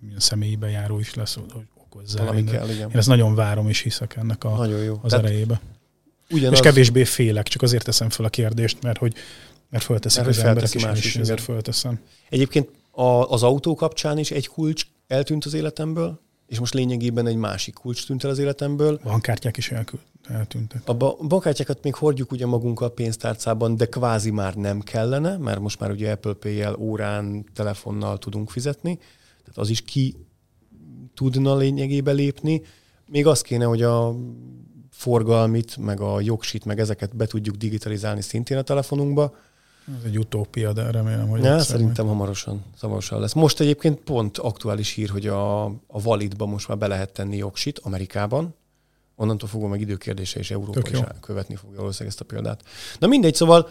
milyen 0.00 0.18
személyi 0.20 0.56
bejáró 0.56 0.98
is 0.98 1.14
lesz, 1.14 1.34
hogy 1.34 1.64
okozza. 1.74 2.18
Valami 2.18 2.38
Én, 2.38 2.44
kell, 2.46 2.68
igen. 2.68 2.90
én 2.90 2.96
ezt 2.96 3.08
nagyon 3.08 3.34
várom 3.34 3.68
és 3.68 3.80
hiszek 3.80 4.16
ennek 4.16 4.44
a, 4.44 4.56
Nagyon 4.56 4.82
jó. 4.82 4.98
az 5.02 5.10
Tehát 5.10 5.24
erejébe. 5.24 5.60
ugyanaz, 6.30 6.52
És 6.58 6.60
kevésbé 6.60 7.04
félek, 7.04 7.46
csak 7.48 7.62
azért 7.62 7.84
teszem 7.84 8.10
fel 8.10 8.24
a 8.24 8.28
kérdést, 8.28 8.82
mert 8.82 8.98
hogy 8.98 9.14
mert 9.70 9.84
fölteszik 9.84 10.22
Mert 10.24 10.36
az 10.36 10.42
emberek, 10.44 10.74
és 10.74 10.82
más 10.84 10.98
is 10.98 11.04
is, 11.04 11.16
ezért 11.16 11.40
fölteszem. 11.40 12.00
Egyébként 12.28 12.68
a, 12.90 13.02
az 13.02 13.42
autó 13.42 13.74
kapcsán 13.74 14.18
is 14.18 14.30
egy 14.30 14.46
kulcs 14.48 14.86
eltűnt 15.06 15.44
az 15.44 15.54
életemből, 15.54 16.20
és 16.46 16.58
most 16.58 16.74
lényegében 16.74 17.26
egy 17.26 17.36
másik 17.36 17.74
kulcs 17.74 18.06
tűnt 18.06 18.24
el 18.24 18.30
az 18.30 18.38
életemből. 18.38 19.00
Bankkártyák 19.02 19.56
is 19.56 19.70
elkü- 19.70 20.00
eltűntek. 20.28 20.82
A 20.84 20.94
ba- 20.94 21.26
bankkártyákat 21.26 21.82
még 21.82 21.94
hordjuk 21.94 22.32
ugye 22.32 22.46
magunkkal 22.46 22.88
a 22.88 22.90
pénztárcában, 22.90 23.76
de 23.76 23.86
kvázi 23.86 24.30
már 24.30 24.54
nem 24.54 24.80
kellene, 24.80 25.36
mert 25.36 25.60
most 25.60 25.80
már 25.80 25.90
ugye 25.90 26.10
Apple 26.10 26.32
Pay-jel 26.32 26.74
órán, 26.74 27.44
telefonnal 27.54 28.18
tudunk 28.18 28.50
fizetni, 28.50 28.96
tehát 29.38 29.58
az 29.58 29.68
is 29.68 29.82
ki 29.82 30.16
tudna 31.14 31.56
lényegébe 31.56 32.12
lépni. 32.12 32.62
Még 33.06 33.26
az 33.26 33.40
kéne, 33.40 33.64
hogy 33.64 33.82
a 33.82 34.16
forgalmit, 34.90 35.76
meg 35.76 36.00
a 36.00 36.20
jogsit, 36.20 36.64
meg 36.64 36.78
ezeket 36.78 37.16
be 37.16 37.26
tudjuk 37.26 37.56
digitalizálni 37.56 38.22
szintén 38.22 38.58
a 38.58 38.62
telefonunkba. 38.62 39.34
Ez 39.86 40.04
egy 40.04 40.18
utópia, 40.18 40.72
de 40.72 40.90
remélem, 40.90 41.28
hogy 41.28 41.42
Ja, 41.42 41.58
szerintem 41.58 42.06
hamarosan, 42.06 42.64
hamarosan 42.80 43.20
lesz. 43.20 43.32
Most 43.32 43.60
egyébként 43.60 44.00
pont 44.00 44.38
aktuális 44.38 44.92
hír, 44.92 45.08
hogy 45.08 45.26
a, 45.26 45.64
a 45.64 46.00
Validba 46.02 46.46
most 46.46 46.68
már 46.68 46.78
be 46.78 46.86
lehet 46.86 47.12
tenni 47.12 47.36
jogsit 47.36 47.78
Amerikában. 47.78 48.54
Onnantól 49.16 49.48
fogom 49.48 49.70
meg 49.70 49.80
időkérdése, 49.80 50.38
és 50.38 50.50
Európa 50.50 50.90
is 50.90 50.98
követni 51.20 51.54
fogja 51.54 51.78
valószínűleg 51.78 52.08
ezt 52.08 52.20
a 52.20 52.24
példát. 52.24 52.62
Na 52.98 53.06
mindegy, 53.06 53.34
szóval 53.34 53.68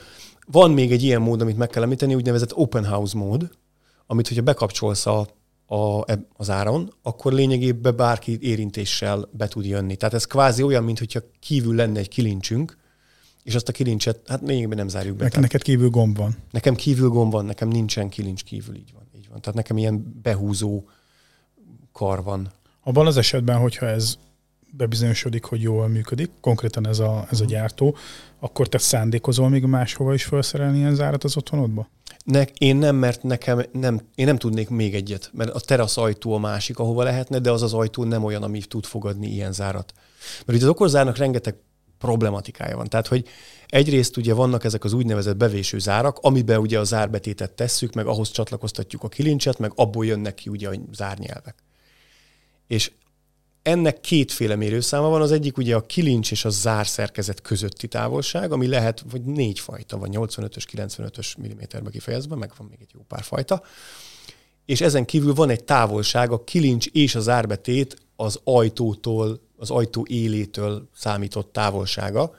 van 0.47 0.72
még 0.72 0.91
egy 0.91 1.03
ilyen 1.03 1.22
mód, 1.22 1.41
amit 1.41 1.57
meg 1.57 1.68
kell 1.68 1.84
említeni, 1.84 2.16
úgynevezett 2.16 2.55
open 2.55 2.86
house 2.86 3.18
mód, 3.18 3.49
amit 4.07 4.28
hogyha 4.28 4.43
bekapcsolsz 4.43 5.05
a, 5.05 5.28
a, 5.68 6.03
az 6.34 6.49
áron, 6.49 6.93
akkor 7.01 7.34
lényegében 7.34 7.95
bárki 7.95 8.38
érintéssel 8.41 9.30
be 9.32 9.47
tud 9.47 9.66
jönni. 9.66 9.95
Tehát 9.95 10.13
ez 10.13 10.26
kvázi 10.26 10.63
olyan, 10.63 10.84
mintha 10.84 11.20
kívül 11.39 11.76
lenne 11.76 11.99
egy 11.99 12.07
kilincsünk, 12.07 12.78
és 13.45 13.55
azt 13.55 13.69
a 13.69 13.71
kilincset, 13.71 14.19
hát 14.27 14.41
lényegében 14.41 14.77
nem 14.77 14.87
zárjuk 14.87 15.15
be. 15.15 15.23
Nek- 15.23 15.31
Tehát 15.31 15.51
neked 15.51 15.65
kívül 15.65 15.89
gomb 15.89 16.17
van. 16.17 16.35
Nekem 16.51 16.75
kívül 16.75 17.09
gomb 17.09 17.31
van, 17.31 17.45
nekem 17.45 17.67
nincsen 17.67 18.09
kilincs 18.09 18.43
kívül, 18.43 18.75
így 18.75 18.91
van. 18.93 19.03
Így 19.17 19.27
van. 19.29 19.41
Tehát 19.41 19.55
nekem 19.55 19.77
ilyen 19.77 20.19
behúzó 20.21 20.83
kar 21.91 22.23
van. 22.23 22.51
Abban 22.83 23.07
az 23.07 23.17
esetben, 23.17 23.57
hogyha 23.57 23.85
ez 23.85 24.17
bebizonyosodik, 24.71 25.43
hogy 25.43 25.61
jól 25.61 25.87
működik, 25.87 26.29
konkrétan 26.41 26.87
ez 26.87 26.99
a, 26.99 27.27
ez 27.31 27.39
a 27.41 27.45
gyártó, 27.45 27.95
akkor 28.39 28.67
te 28.67 28.77
szándékozol 28.77 29.49
még 29.49 29.63
máshova 29.63 30.13
is 30.13 30.23
felszerelni 30.23 30.77
ilyen 30.77 30.95
zárat 30.95 31.23
az 31.23 31.37
otthonodba? 31.37 31.89
Ne, 32.23 32.43
én 32.57 32.75
nem, 32.75 32.95
mert 32.95 33.23
nekem 33.23 33.61
nem, 33.71 34.01
én 34.15 34.25
nem 34.25 34.37
tudnék 34.37 34.69
még 34.69 34.95
egyet, 34.95 35.29
mert 35.33 35.49
a 35.49 35.59
terasz 35.59 35.97
ajtó 35.97 36.33
a 36.33 36.37
másik, 36.39 36.79
ahova 36.79 37.03
lehetne, 37.03 37.39
de 37.39 37.51
az 37.51 37.61
az 37.61 37.73
ajtó 37.73 38.03
nem 38.03 38.23
olyan, 38.23 38.43
ami 38.43 38.59
tud 38.59 38.85
fogadni 38.85 39.27
ilyen 39.27 39.51
zárat. 39.51 39.93
Mert 40.45 40.57
ugye 40.57 40.67
az 40.67 40.71
okorzárnak 40.71 41.17
rengeteg 41.17 41.55
problematikája 41.97 42.77
van. 42.77 42.87
Tehát, 42.87 43.07
hogy 43.07 43.27
egyrészt 43.67 44.17
ugye 44.17 44.33
vannak 44.33 44.63
ezek 44.63 44.83
az 44.83 44.93
úgynevezett 44.93 45.37
bevéső 45.37 45.79
zárak, 45.79 46.17
amiben 46.21 46.59
ugye 46.59 46.79
a 46.79 46.83
zárbetétet 46.83 47.51
tesszük, 47.51 47.93
meg 47.93 48.05
ahhoz 48.05 48.31
csatlakoztatjuk 48.31 49.03
a 49.03 49.09
kilincset, 49.09 49.59
meg 49.59 49.71
abból 49.75 50.05
jönnek 50.05 50.33
ki 50.33 50.49
ugye 50.49 50.69
a 50.69 50.73
zárnyelvek. 50.91 51.55
És 52.67 52.91
ennek 53.65 54.01
kétféle 54.01 54.55
mérőszáma 54.55 55.09
van. 55.09 55.21
Az 55.21 55.31
egyik 55.31 55.57
ugye 55.57 55.75
a 55.75 55.85
kilincs 55.85 56.31
és 56.31 56.45
a 56.45 56.49
zár 56.49 56.87
szerkezet 56.87 57.41
közötti 57.41 57.87
távolság, 57.87 58.51
ami 58.51 58.67
lehet 58.67 59.05
vagy 59.11 59.21
négy 59.21 59.59
fajta, 59.59 59.97
vagy 59.97 60.09
85-ös, 60.13 60.63
95-ös 60.73 61.37
milliméterbe 61.37 61.89
kifejezve, 61.89 62.35
meg 62.35 62.51
van 62.57 62.67
még 62.69 62.77
egy 62.81 62.91
jó 62.93 63.01
pár 63.07 63.23
fajta. 63.23 63.63
És 64.65 64.81
ezen 64.81 65.05
kívül 65.05 65.33
van 65.33 65.49
egy 65.49 65.63
távolság, 65.63 66.31
a 66.31 66.43
kilincs 66.43 66.87
és 66.87 67.15
a 67.15 67.19
zárbetét 67.19 67.95
az 68.15 68.39
ajtótól, 68.43 69.41
az 69.58 69.70
ajtó 69.70 70.06
élétől 70.10 70.89
számított 70.95 71.53
távolsága, 71.53 72.36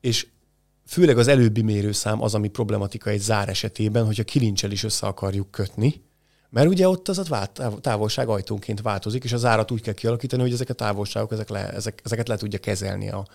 és 0.00 0.26
főleg 0.86 1.18
az 1.18 1.28
előbbi 1.28 1.62
mérőszám 1.62 2.22
az, 2.22 2.34
ami 2.34 2.48
problematika 2.48 3.10
egy 3.10 3.20
zár 3.20 3.48
esetében, 3.48 4.06
hogy 4.06 4.20
a 4.20 4.24
kilincsel 4.24 4.70
is 4.70 4.82
össze 4.82 5.06
akarjuk 5.06 5.50
kötni, 5.50 6.02
mert 6.50 6.68
ugye 6.68 6.88
ott 6.88 7.08
az 7.08 7.18
a 7.18 7.52
távolság 7.80 8.28
ajtónként 8.28 8.80
változik, 8.80 9.24
és 9.24 9.32
az 9.32 9.44
árat 9.44 9.70
úgy 9.70 9.80
kell 9.80 9.94
kialakítani, 9.94 10.42
hogy 10.42 10.52
ezek 10.52 10.68
a 10.68 10.74
távolságok, 10.74 11.32
ezek 11.32 11.48
le, 11.48 11.72
ezek, 11.72 12.00
ezeket 12.04 12.28
le 12.28 12.36
tudja 12.36 12.58
kezelni 12.58 13.10
a, 13.10 13.26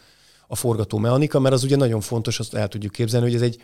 a 0.47 0.55
forgatómechanika, 0.55 1.39
mert 1.39 1.55
az 1.55 1.63
ugye 1.63 1.75
nagyon 1.75 2.01
fontos, 2.01 2.39
azt 2.39 2.53
el 2.53 2.67
tudjuk 2.67 2.91
képzelni, 2.91 3.25
hogy 3.25 3.35
ez 3.35 3.41
egy, 3.41 3.63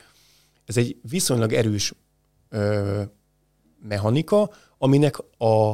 ez 0.65 0.77
egy 0.77 0.97
viszonylag 1.09 1.53
erős 1.53 1.93
ö, 2.49 3.01
mechanika, 3.87 4.51
aminek 4.77 5.17
a, 5.37 5.69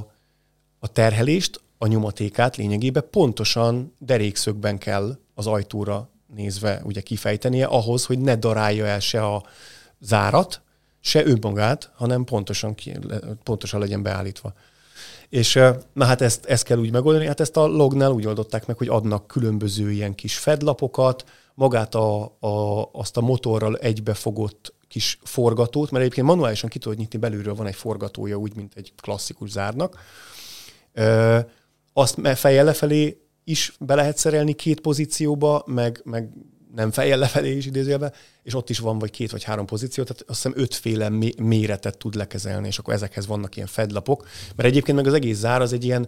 a 0.79 0.87
terhelést, 0.91 1.61
a 1.81 1.87
nyomatékát 1.87 2.55
lényegében 2.55 3.03
pontosan 3.11 3.95
derékszögben 3.97 4.77
kell 4.77 5.17
az 5.33 5.47
ajtóra 5.47 6.09
nézve 6.35 6.81
ugye 6.83 7.01
kifejtenie 7.01 7.65
ahhoz, 7.65 8.05
hogy 8.05 8.19
ne 8.19 8.35
darálja 8.35 8.85
el 8.85 8.99
se 8.99 9.25
a 9.25 9.43
zárat, 9.99 10.61
se 10.99 11.25
önmagát, 11.25 11.91
hanem 11.95 12.23
pontosan, 12.23 12.75
ki, 12.75 12.97
pontosan 13.43 13.79
legyen 13.79 14.03
beállítva. 14.03 14.53
És 15.29 15.53
na 15.93 16.05
hát 16.05 16.21
ezt, 16.21 16.45
ezt 16.45 16.63
kell 16.63 16.77
úgy 16.77 16.91
megoldani, 16.91 17.25
hát 17.25 17.39
ezt 17.39 17.57
a 17.57 17.67
lognál 17.67 18.11
úgy 18.11 18.25
oldották 18.25 18.65
meg, 18.65 18.77
hogy 18.77 18.87
adnak 18.87 19.27
különböző 19.27 19.91
ilyen 19.91 20.15
kis 20.15 20.37
fedlapokat, 20.37 21.23
magát 21.53 21.95
a, 21.95 22.23
a, 22.39 22.83
azt 22.91 23.17
a 23.17 23.21
motorral 23.21 23.77
egybefogott 23.77 24.73
kis 24.87 25.19
forgatót, 25.23 25.91
mert 25.91 26.03
egyébként 26.03 26.27
manuálisan 26.27 26.69
ki 26.69 26.79
tudod 26.79 26.97
nyitni 26.97 27.19
belülről, 27.19 27.55
van 27.55 27.67
egy 27.67 27.75
forgatója 27.75 28.35
úgy, 28.35 28.55
mint 28.55 28.73
egy 28.75 28.93
klasszikus 29.01 29.49
zárnak. 29.49 29.97
Azt 31.93 32.17
fejjel 32.35 32.65
lefelé 32.65 33.17
is 33.43 33.73
be 33.79 33.95
lehet 33.95 34.17
szerelni 34.17 34.53
két 34.53 34.79
pozícióba, 34.79 35.63
meg, 35.65 36.01
meg 36.03 36.29
nem 36.75 36.91
fejjel 36.91 37.17
lefelé 37.17 37.55
is 37.55 37.65
idézőjelbe, 37.65 38.13
és 38.43 38.53
ott 38.53 38.69
is 38.69 38.79
van 38.79 38.99
vagy 38.99 39.11
két 39.11 39.31
vagy 39.31 39.43
három 39.43 39.65
pozíció, 39.65 40.03
tehát 40.03 40.23
azt 40.27 40.43
hiszem 40.43 40.61
ötféle 40.61 41.09
méretet 41.37 41.97
tud 41.97 42.15
lekezelni, 42.15 42.67
és 42.67 42.77
akkor 42.77 42.93
ezekhez 42.93 43.27
vannak 43.27 43.55
ilyen 43.55 43.67
fedlapok, 43.67 44.27
mert 44.55 44.69
egyébként 44.69 44.97
meg 44.97 45.07
az 45.07 45.13
egész 45.13 45.37
zár 45.37 45.61
az 45.61 45.73
egy 45.73 45.83
ilyen 45.83 46.07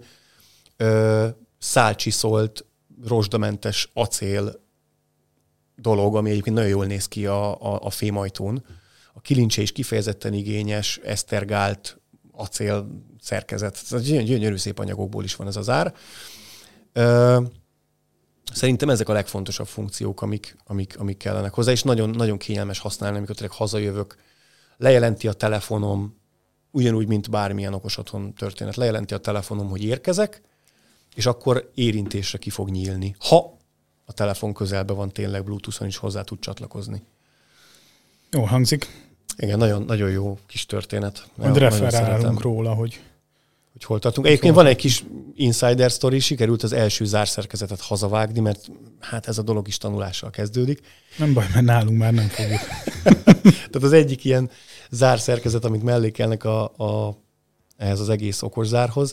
ö, 0.77 1.27
szálcsiszolt, 1.57 2.65
rozsdamentes 3.07 3.89
acél 3.93 4.61
dolog, 5.75 6.15
ami 6.15 6.29
egyébként 6.29 6.55
nagyon 6.55 6.69
jól 6.69 6.85
néz 6.85 7.07
ki 7.07 7.25
a, 7.25 7.61
a, 7.61 7.79
a 7.81 7.89
fémajtón. 7.89 8.65
A 9.13 9.21
kilincse 9.21 9.61
is 9.61 9.71
kifejezetten 9.71 10.33
igényes, 10.33 10.99
esztergált 11.03 12.00
acél 12.31 12.87
szerkezet. 13.21 13.83
Ez 13.91 14.01
gyönyörű 14.01 14.55
szép 14.55 14.79
anyagokból 14.79 15.23
is 15.23 15.35
van 15.35 15.47
ez 15.47 15.55
az 15.55 15.69
ár. 15.69 15.93
Szerintem 18.53 18.89
ezek 18.89 19.09
a 19.09 19.13
legfontosabb 19.13 19.67
funkciók, 19.67 20.21
amik, 20.21 20.57
amik, 20.65 20.99
amik 20.99 21.17
kellenek 21.17 21.53
hozzá, 21.53 21.71
és 21.71 21.83
nagyon, 21.83 22.09
nagyon 22.09 22.37
kényelmes 22.37 22.79
használni, 22.79 23.17
amikor 23.17 23.35
tényleg 23.35 23.57
hazajövök, 23.57 24.15
lejelenti 24.77 25.27
a 25.27 25.33
telefonom, 25.33 26.19
ugyanúgy, 26.71 27.07
mint 27.07 27.29
bármilyen 27.29 27.73
okos 27.73 27.97
otthon 27.97 28.33
történet, 28.33 28.75
lejelenti 28.75 29.13
a 29.13 29.17
telefonom, 29.17 29.69
hogy 29.69 29.83
érkezek, 29.83 30.41
és 31.15 31.25
akkor 31.25 31.71
érintésre 31.75 32.37
ki 32.37 32.49
fog 32.49 32.69
nyílni, 32.69 33.15
ha 33.19 33.57
a 34.05 34.13
telefon 34.13 34.53
közelben 34.53 34.95
van 34.95 35.11
tényleg 35.11 35.43
Bluetooth-on 35.43 35.87
is 35.87 35.97
hozzá 35.97 36.21
tud 36.21 36.39
csatlakozni. 36.39 37.03
Jó 38.31 38.43
hangzik. 38.43 39.10
Igen, 39.41 39.57
nagyon, 39.57 39.83
nagyon 39.87 40.09
jó 40.09 40.37
kis 40.47 40.65
történet. 40.65 41.29
Majd 41.35 41.57
referálunk 41.57 42.41
róla, 42.41 42.73
hogy 42.73 42.99
hogy 43.71 43.83
hol 43.83 43.99
tartunk. 43.99 44.27
Egyébként 44.27 44.55
van 44.55 44.65
egy 44.65 44.75
kis 44.75 45.03
insider 45.35 45.89
story, 45.89 46.19
sikerült 46.19 46.63
az 46.63 46.73
első 46.73 47.05
zárszerkezetet 47.05 47.81
hazavágni, 47.81 48.39
mert 48.39 48.71
hát 48.99 49.27
ez 49.27 49.37
a 49.37 49.41
dolog 49.41 49.67
is 49.67 49.77
tanulással 49.77 50.29
kezdődik. 50.29 50.81
Nem 51.17 51.33
baj, 51.33 51.45
mert 51.53 51.65
nálunk 51.65 51.97
már 51.97 52.13
nem 52.13 52.27
fogjuk. 52.27 52.59
Tehát 53.41 53.83
az 53.83 53.91
egyik 53.91 54.23
ilyen 54.23 54.49
zárszerkezet, 54.89 55.65
amit 55.65 55.83
mellékelnek 55.83 56.43
a, 56.43 56.63
a, 56.63 57.17
ehhez 57.77 57.99
az 57.99 58.09
egész 58.09 58.41
okoszárhoz, 58.41 59.11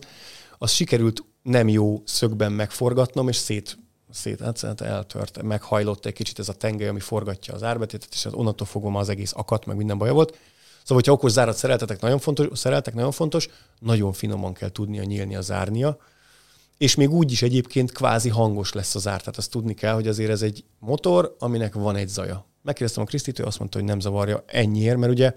az 0.58 0.70
sikerült 0.70 1.24
nem 1.42 1.68
jó 1.68 2.02
szögben 2.04 2.52
megforgatnom, 2.52 3.28
és 3.28 3.36
szét, 3.36 3.78
szét 4.10 4.40
hát 4.40 4.80
eltört, 4.80 5.42
meghajlott 5.42 6.06
egy 6.06 6.12
kicsit 6.12 6.38
ez 6.38 6.48
a 6.48 6.52
tengely, 6.52 6.88
ami 6.88 7.00
forgatja 7.00 7.54
az 7.54 7.62
árbetétet, 7.62 8.08
és 8.12 8.24
onnantól 8.30 8.66
fogom 8.66 8.96
az 8.96 9.08
egész 9.08 9.32
akat, 9.34 9.66
meg 9.66 9.76
minden 9.76 9.98
baja 9.98 10.12
volt. 10.12 10.30
Szóval, 10.82 11.02
hogyha 11.02 11.12
okos 11.12 11.32
zárat 11.32 11.56
szereltetek, 11.56 12.00
nagyon 12.00 12.18
fontos, 12.18 12.58
szereltek, 12.58 12.94
nagyon 12.94 13.12
fontos, 13.12 13.48
nagyon 13.78 14.12
finoman 14.12 14.52
kell 14.52 14.68
tudnia 14.68 15.02
nyílni 15.02 15.36
a 15.36 15.40
zárnia, 15.40 15.98
és 16.78 16.94
még 16.94 17.10
úgy 17.10 17.32
is 17.32 17.42
egyébként 17.42 17.92
kvázi 17.92 18.28
hangos 18.28 18.72
lesz 18.72 18.94
a 18.94 18.98
zár. 18.98 19.18
Tehát 19.18 19.36
azt 19.36 19.50
tudni 19.50 19.74
kell, 19.74 19.94
hogy 19.94 20.08
azért 20.08 20.30
ez 20.30 20.42
egy 20.42 20.64
motor, 20.78 21.36
aminek 21.38 21.74
van 21.74 21.96
egy 21.96 22.08
zaja. 22.08 22.46
Megkérdeztem 22.62 23.02
a 23.02 23.06
Krisztit, 23.06 23.38
ő 23.38 23.44
azt 23.44 23.58
mondta, 23.58 23.78
hogy 23.78 23.86
nem 23.86 24.00
zavarja 24.00 24.44
ennyiért, 24.46 24.96
mert 24.96 25.12
ugye 25.12 25.34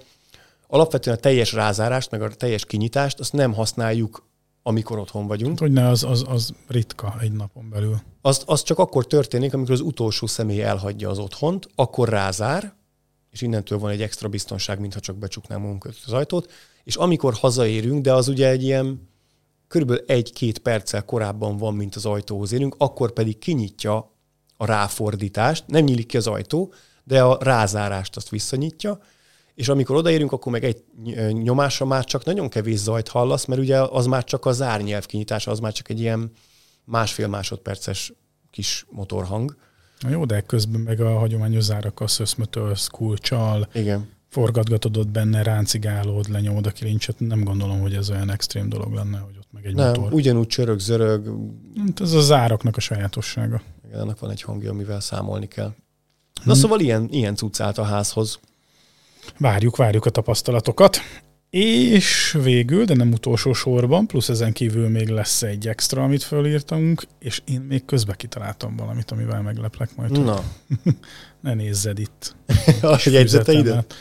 alapvetően 0.67 1.15
a 1.15 1.19
teljes 1.19 1.53
rázárást, 1.53 2.11
meg 2.11 2.22
a 2.22 2.30
teljes 2.30 2.65
kinyitást, 2.65 3.19
azt 3.19 3.34
nem 3.34 3.53
használjuk, 3.53 4.30
amikor 4.64 4.99
otthon 4.99 5.28
vagyunk. 5.28 5.49
Hát, 5.49 5.59
hogy 5.59 5.72
ne, 5.72 5.88
az, 5.88 6.03
az, 6.03 6.24
az 6.28 6.53
ritka 6.68 7.16
egy 7.20 7.32
napon 7.32 7.70
belül. 7.70 8.01
Az, 8.22 8.43
az 8.45 8.64
csak 8.64 8.80
akkor 8.80 9.07
történik, 9.07 9.53
amikor 9.53 9.74
az 9.74 9.80
utolsó 9.80 10.28
személy 10.28 10.62
elhagyja 10.62 11.09
az 11.09 11.20
otthont, 11.20 11.70
akkor 11.76 12.09
rázár, 12.09 12.74
és 13.30 13.41
innentől 13.41 13.80
van 13.80 13.91
egy 13.91 14.01
extra 14.01 14.30
biztonság, 14.30 14.80
mintha 14.80 14.99
csak 14.99 15.16
becsuknám 15.16 15.62
magunkat 15.62 15.95
az 16.05 16.14
ajtót, 16.14 16.51
és 16.84 16.95
amikor 16.95 17.34
hazaérünk, 17.34 18.01
de 18.01 18.14
az 18.14 18.28
ugye 18.28 18.49
egy 18.49 18.64
ilyen 18.64 19.09
körülbelül 19.68 20.03
egy-két 20.07 20.59
perccel 20.59 21.05
korábban 21.05 21.57
van, 21.57 21.76
mint 21.76 21.95
az 21.95 22.05
ajtóhoz 22.05 22.51
érünk, 22.51 22.76
akkor 22.78 23.12
pedig 23.12 23.38
kinyitja 23.38 24.12
a 24.57 24.66
ráfordítást, 24.66 25.64
nem 25.68 25.84
nyílik 25.84 26.05
ki 26.05 26.18
az 26.18 26.28
ajtó, 26.28 26.74
de 27.03 27.24
a 27.24 27.38
rázárást 27.41 28.16
azt 28.16 28.30
visszanyitja, 28.30 28.99
és 29.56 29.68
amikor 29.68 29.95
odaérünk, 29.95 30.32
akkor 30.32 30.52
meg 30.52 30.64
egy 30.64 30.84
nyomásra 31.32 31.86
már 31.86 32.06
csak 32.06 32.26
nagyon 32.26 32.49
kevés 32.49 32.78
zajt 32.78 33.08
hallasz, 33.08 33.45
mert 33.45 33.62
ugye 33.62 33.82
az 33.82 34.06
már 34.06 34.24
csak 34.24 34.45
a 34.45 34.52
zárnyelv 34.52 35.06
kinyitása, 35.06 35.52
az 35.52 35.60
már 35.60 35.72
csak 35.74 35.89
egy 35.89 35.99
ilyen 35.99 36.32
másfél 36.86 37.28
másodperces 37.28 38.14
kis 38.52 38.86
motorhang. 38.89 39.56
Na 39.99 40.10
jó, 40.10 40.26
de 40.26 40.41
közben 40.41 40.82
meg 40.82 40.99
a 41.02 41.18
hagyományos 41.18 41.64
zárakkal 41.64 42.08
szöszmötölsz, 42.08 42.88
kulcsal, 42.88 43.68
Igen. 43.74 44.10
forgatgatod 44.30 44.97
ott 44.97 45.08
benne, 45.08 45.43
ráncigálod, 45.43 46.30
lenyomod 46.30 46.66
a 46.66 46.72
kilincset. 46.72 47.20
Nem 47.20 47.43
gondolom, 47.43 47.80
hogy 47.82 47.93
ez 47.93 48.10
olyan 48.10 48.32
extrém 48.32 48.70
dolog 48.70 48.93
lenne, 48.93 49.18
hogy 49.18 49.36
ott 49.38 49.47
meg 49.52 49.66
egy 49.66 49.76
Nem, 49.76 49.88
motor. 49.88 50.14
ugyanúgy 50.14 50.47
csörög, 50.47 50.80
zörög. 50.80 51.38
Hát 51.78 52.02
Ez 52.02 52.14
a 52.14 52.22
záraknak 52.22 52.78
a 52.78 52.80
sajátossága. 52.80 53.62
Igen, 53.88 53.99
annak 53.99 54.20
van 54.20 54.32
egy 54.32 54.41
hangja, 54.41 54.70
amivel 54.70 54.99
számolni 54.99 55.47
kell. 55.47 55.74
Na 56.43 56.54
szóval 56.54 56.80
ilyen, 56.80 57.08
ilyen 57.12 57.36
cucc 57.36 57.60
állt 57.60 57.78
a 57.78 57.84
házhoz. 57.84 58.39
Várjuk, 59.38 59.76
várjuk 59.76 60.05
a 60.05 60.09
tapasztalatokat. 60.09 60.97
És 61.49 62.38
végül, 62.43 62.86
de 62.86 62.95
nem 62.95 63.11
utolsó 63.11 63.53
sorban, 63.53 64.07
plusz 64.07 64.30
ezen 64.30 64.53
kívül 64.53 64.89
még 64.89 65.07
lesz 65.07 65.41
egy 65.41 65.67
extra, 65.67 66.03
amit 66.03 66.24
fölírtunk, 66.24 67.03
és 67.19 67.41
én 67.45 67.61
még 67.61 67.86
közbe 67.86 68.13
kitaláltam 68.15 68.76
valamit, 68.76 69.11
amivel 69.11 69.41
megleplek 69.41 69.95
majd. 69.95 70.24
Na, 70.24 70.43
Ne 71.41 71.53
nézzed 71.53 71.99
itt. 71.99 72.36
a 72.82 72.99
jegyzeteidet? 73.05 73.93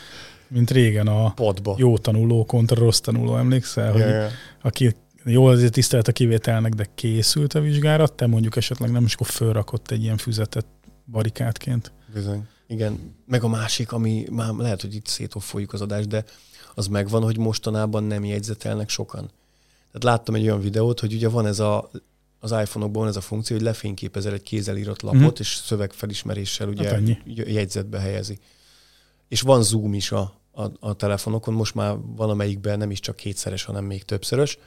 Mint 0.47 0.71
régen 0.71 1.07
a 1.07 1.29
Padba. 1.33 1.75
jó 1.77 1.97
tanuló 1.97 2.45
kontra 2.45 2.79
rossz 2.79 2.99
tanuló, 2.99 3.37
emlékszel? 3.37 3.91
Hogy 3.91 4.01
Ja, 4.01 4.07
ja. 4.07 4.29
aki 4.61 4.95
jó, 5.25 5.45
azért 5.45 5.73
tisztelt 5.73 6.07
a 6.07 6.11
kivételnek, 6.11 6.73
de 6.73 6.87
készült 6.95 7.53
a 7.53 7.59
vizsgára, 7.59 8.07
te 8.07 8.27
mondjuk 8.27 8.55
esetleg 8.55 8.91
nem, 8.91 9.03
és 9.03 9.13
akkor 9.13 9.27
fölrakott 9.27 9.91
egy 9.91 10.03
ilyen 10.03 10.17
füzetet 10.17 10.65
barikátként. 11.11 11.91
Bizony. 12.13 12.47
Igen. 12.71 13.15
Meg 13.27 13.43
a 13.43 13.47
másik, 13.47 13.91
ami 13.91 14.25
már 14.31 14.53
lehet, 14.53 14.81
hogy 14.81 14.95
itt 14.95 15.05
szétoffoljuk 15.07 15.73
az 15.73 15.81
adást, 15.81 16.07
de 16.07 16.25
az 16.75 16.87
megvan, 16.87 17.23
hogy 17.23 17.37
mostanában 17.37 18.03
nem 18.03 18.25
jegyzetelnek 18.25 18.89
sokan. 18.89 19.25
Tehát 19.85 20.03
láttam 20.03 20.35
egy 20.35 20.43
olyan 20.43 20.61
videót, 20.61 20.99
hogy 20.99 21.13
ugye 21.13 21.29
van 21.29 21.45
ez 21.45 21.59
a, 21.59 21.89
az 22.39 22.51
iPhone-okban 22.51 23.01
van 23.01 23.07
ez 23.07 23.15
a 23.15 23.21
funkció, 23.21 23.55
hogy 23.55 23.65
lefényképezel 23.65 24.33
egy 24.33 24.41
kézzel 24.43 24.77
írott 24.77 25.01
lapot, 25.01 25.19
Mhm. 25.21 25.33
és 25.39 25.55
szövegfelismeréssel 25.55 26.67
ugye 26.67 26.83
Hát 26.87 26.93
ennyi. 26.93 27.17
jegyzetbe 27.25 27.99
helyezi. 27.99 28.39
És 29.27 29.41
van 29.41 29.63
zoom 29.63 29.93
is 29.93 30.11
a, 30.11 30.33
a, 30.51 30.63
a 30.79 30.93
telefonokon, 30.93 31.53
most 31.53 31.75
már 31.75 31.95
van 32.15 32.29
amelyikben 32.29 32.77
nem 32.77 32.91
is 32.91 32.99
csak 32.99 33.15
kétszeres, 33.15 33.63
hanem 33.63 33.85
még 33.85 34.03
többszörös, 34.03 34.57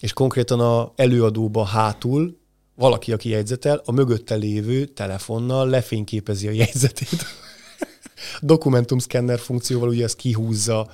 és 0.00 0.12
konkrétan 0.12 0.60
a 0.60 0.92
előadóba 0.96 1.64
hátul 1.64 2.38
valaki, 2.74 3.12
aki 3.12 3.28
jegyzetel, 3.28 3.82
a 3.84 3.92
mögötte 3.92 4.34
lévő 4.34 4.84
telefonnal 4.84 5.68
lefényképezi 5.68 6.48
a 6.48 6.50
jegyzetét. 6.50 7.24
Dokumentumszkenner 8.40 9.38
funkcióval 9.38 9.88
ugye 9.88 10.04
ezt 10.04 10.16
kihúzza 10.16 10.90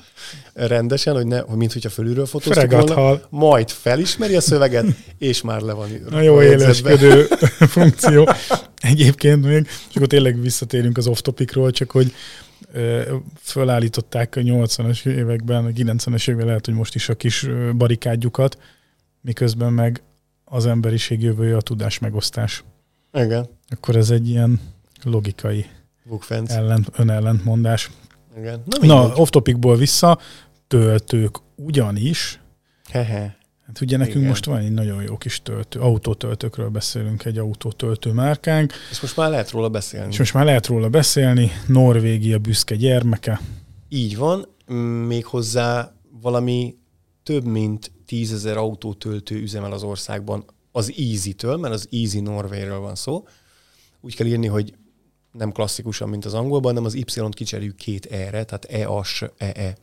rendesen, 0.54 1.14
hogy, 1.14 1.26
ne, 1.26 1.40
hogy 1.40 1.56
mint 1.56 1.72
hogyha 1.72 1.88
fölülről 1.88 2.26
fotóztuk 2.26 2.70
volna, 2.70 3.20
majd 3.28 3.70
felismeri 3.70 4.36
a 4.36 4.40
szöveget, 4.40 4.86
és 5.18 5.42
már 5.42 5.60
le 5.60 5.72
van 5.72 5.88
Na 6.10 6.20
jó 6.20 6.42
éleskedő 6.42 7.26
funkció. 7.74 8.28
Egyébként 8.80 9.44
még, 9.44 9.66
és 9.88 9.96
akkor 9.96 10.06
tényleg 10.06 10.40
visszatérünk 10.40 10.96
az 10.96 11.06
off-topicról, 11.06 11.70
csak 11.70 11.90
hogy 11.90 12.12
fölállították 13.40 14.36
a 14.36 14.40
80-as 14.40 15.06
években, 15.06 15.64
a 15.64 15.68
90-es 15.68 16.28
években 16.28 16.46
lehet, 16.46 16.64
hogy 16.64 16.74
most 16.74 16.94
is 16.94 17.08
a 17.08 17.14
kis 17.14 17.48
barikádjukat, 17.76 18.58
miközben 19.20 19.72
meg 19.72 20.02
az 20.52 20.66
emberiség 20.66 21.22
jövője 21.22 21.56
a 21.56 21.60
tudás 21.60 21.98
megosztás. 21.98 22.64
Igen, 23.12 23.48
Akkor 23.68 23.96
ez 23.96 24.10
egy 24.10 24.28
ilyen 24.28 24.60
logikai 25.04 25.66
bukfenc. 26.04 26.50
ellent, 26.52 26.88
önellentmondás. 26.96 27.90
Igen. 28.38 28.62
Na, 28.66 28.86
Na, 28.86 29.00
mindegy. 29.02 29.20
off-topicból 29.20 29.76
vissza, 29.76 30.18
töltők 30.66 31.36
ugyanis, 31.56 32.40
Hehe. 32.90 33.38
Hát 33.66 33.80
ugye 33.80 33.96
nekünk 33.96 34.16
Igen. 34.16 34.28
most 34.28 34.44
van 34.44 34.58
egy 34.58 34.72
nagyon 34.72 35.02
jó 35.02 35.16
kis 35.16 35.42
töltő, 35.42 35.80
autótöltőkről 35.80 36.68
beszélünk, 36.68 37.24
egy 37.24 37.38
autótöltő 37.38 38.12
márkánk, 38.12 38.72
És 38.90 39.00
most 39.00 39.16
már 39.16 39.30
lehet 39.30 39.50
róla 39.50 39.68
beszélni. 39.68 40.12
és 40.12 40.18
most 40.18 40.34
már 40.34 40.44
lehet 40.44 40.66
róla 40.66 40.88
beszélni, 40.88 41.50
Norvégia 41.66 42.38
büszke 42.38 42.74
gyermeke. 42.76 43.40
Így 43.88 44.16
van, 44.16 44.46
méghozzá 45.06 45.92
valami 46.22 46.74
több 47.22 47.44
mint 47.44 47.90
tízezer 48.10 48.56
autótöltő 48.56 49.40
üzemel 49.40 49.72
az 49.72 49.82
országban 49.82 50.44
az 50.72 50.92
Easy-től, 50.96 51.56
mert 51.56 51.74
az 51.74 51.88
Easy 51.90 52.20
Norwayről 52.20 52.78
van 52.78 52.94
szó. 52.94 53.26
Úgy 54.00 54.16
kell 54.16 54.26
írni, 54.26 54.46
hogy 54.46 54.74
nem 55.32 55.52
klasszikusan, 55.52 56.08
mint 56.08 56.24
az 56.24 56.34
angolban, 56.34 56.70
hanem 56.70 56.84
az 56.84 56.94
Y-t 56.94 57.34
kicserjük 57.34 57.76
két 57.76 58.06
E-re, 58.06 58.44
tehát 58.44 58.64
E-A-S-E-E. 58.64 59.76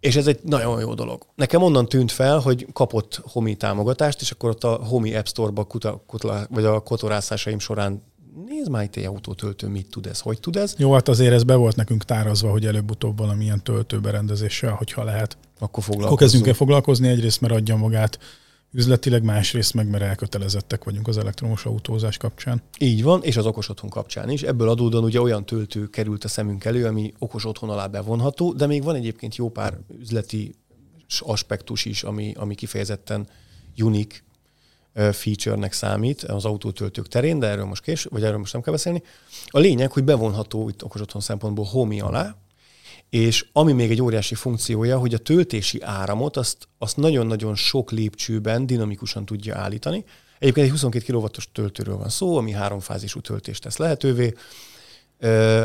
És 0.00 0.16
ez 0.16 0.26
egy 0.26 0.40
nagyon 0.42 0.80
jó 0.80 0.94
dolog. 0.94 1.26
Nekem 1.34 1.62
onnan 1.62 1.88
tűnt 1.88 2.12
fel, 2.12 2.38
hogy 2.38 2.66
kapott 2.72 3.20
Homi 3.24 3.56
támogatást, 3.56 4.20
és 4.20 4.30
akkor 4.30 4.50
ott 4.50 4.64
a 4.64 4.74
Homi 4.74 5.14
App 5.14 5.26
Store-ba 5.26 5.64
kuta, 5.64 6.02
kutla, 6.06 6.46
vagy 6.50 6.64
a 6.64 6.80
kotorászásaim 6.80 7.58
során 7.58 8.02
nézd 8.46 8.70
már 8.70 8.82
itt 8.82 8.96
egy 8.96 9.04
autótöltő, 9.04 9.68
mit 9.68 9.90
tud 9.90 10.06
ez, 10.06 10.20
hogy 10.20 10.40
tud 10.40 10.56
ez, 10.56 10.74
Jó, 10.78 10.92
hát 10.92 11.08
azért 11.08 11.32
ez 11.32 11.44
be 11.44 11.54
volt 11.54 11.76
nekünk 11.76 12.04
tárazva, 12.04 12.50
hogy 12.50 12.66
előbb-utóbb 12.66 13.18
valamilyen 13.18 13.62
töltőberendezéssel, 13.62 14.72
hogyha 14.72 15.04
lehet. 15.04 15.36
akkor 15.54 15.64
Akkor 15.64 15.82
foglalkozunk. 15.82 16.18
kezdünk 16.18 16.46
el 16.46 16.54
foglalkozni, 16.54 17.08
egyrészt 17.08 17.40
mert 17.40 17.54
adja 17.54 17.76
magát 17.76 18.18
üzletileg, 18.72 19.22
másrészt 19.22 19.74
meg 19.74 19.88
mert 19.88 20.02
elkötelezettek 20.02 20.84
vagyunk 20.84 21.08
az 21.08 21.18
elektromos 21.18 21.64
autózás 21.64 22.16
kapcsán. 22.16 22.62
Így 22.78 23.02
van, 23.02 23.22
és 23.22 23.36
az 23.36 23.46
okos 23.46 23.68
otthon 23.68 23.90
kapcsán 23.90 24.30
is. 24.30 24.42
Ebből 24.42 24.68
adódóan 24.68 25.04
ugye 25.04 25.20
olyan 25.20 25.46
töltő 25.46 25.86
került 25.86 26.24
a 26.24 26.28
szemünk 26.28 26.64
elő, 26.64 26.86
ami 26.86 27.12
okos 27.18 27.44
otthon 27.44 27.70
alá 27.70 27.86
bevonható, 27.86 28.52
de 28.52 28.66
még 28.66 28.82
van 28.82 28.94
egyébként 28.94 29.36
jó 29.36 29.48
pár 29.48 29.78
üzleti 30.00 30.54
aspektus 31.20 31.84
is, 31.84 32.02
ami, 32.02 32.32
ami 32.36 32.54
kifejezetten 32.54 33.20
ö, 33.20 34.23
feature-nek 34.94 35.72
számít 35.72 36.22
az 36.22 36.44
autótöltők 36.44 37.08
terén, 37.08 37.38
de 37.38 37.46
erről 37.46 37.64
most 37.64 37.82
kés, 37.82 38.04
vagy 38.04 38.24
erről 38.24 38.38
most 38.38 38.52
nem 38.52 38.62
kell 38.62 38.72
beszélni. 38.72 39.02
A 39.46 39.58
lényeg, 39.58 39.92
hogy 39.92 40.04
bevonható 40.04 40.68
itt 40.68 40.84
okos 40.84 41.00
otthon 41.00 41.20
szempontból 41.20 41.64
homi 41.64 42.00
alá, 42.00 42.36
és 43.10 43.46
ami 43.52 43.72
még 43.72 43.90
egy 43.90 44.02
óriási 44.02 44.34
funkciója, 44.34 44.98
hogy 44.98 45.14
a 45.14 45.18
töltési 45.18 45.82
áramot 45.82 46.36
azt, 46.36 46.68
azt 46.78 46.96
nagyon-nagyon 46.96 47.54
sok 47.54 47.90
lépcsőben 47.90 48.66
dinamikusan 48.66 49.24
tudja 49.24 49.56
állítani. 49.56 50.04
Egyébként 50.38 50.66
egy 50.66 50.72
22 50.72 51.12
kW-os 51.12 51.48
töltőről 51.52 51.96
van 51.96 52.08
szó, 52.08 52.36
ami 52.36 52.52
háromfázisú 52.52 53.20
töltést 53.20 53.62
tesz 53.62 53.76
lehetővé. 53.76 54.34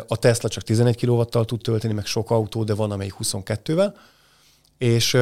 A 0.08 0.18
Tesla 0.18 0.50
csak 0.50 0.64
11 0.64 1.06
kW-tal 1.06 1.46
tud 1.46 1.62
tölteni, 1.62 1.94
meg 1.94 2.06
sok 2.06 2.32
autó, 2.32 2.64
de 2.64 2.74
van 2.74 2.92
amelyik 2.92 3.14
22-vel. 3.24 3.94
És 4.78 5.18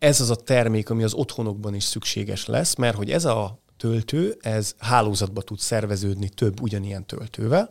ez 0.00 0.20
az 0.20 0.30
a 0.30 0.36
termék, 0.36 0.90
ami 0.90 1.02
az 1.02 1.14
otthonokban 1.14 1.74
is 1.74 1.84
szükséges 1.84 2.46
lesz, 2.46 2.74
mert 2.74 2.96
hogy 2.96 3.10
ez 3.10 3.24
a 3.24 3.62
töltő, 3.76 4.36
ez 4.40 4.74
hálózatba 4.78 5.42
tud 5.42 5.58
szerveződni 5.58 6.28
több 6.28 6.60
ugyanilyen 6.60 7.06
töltővel, 7.06 7.70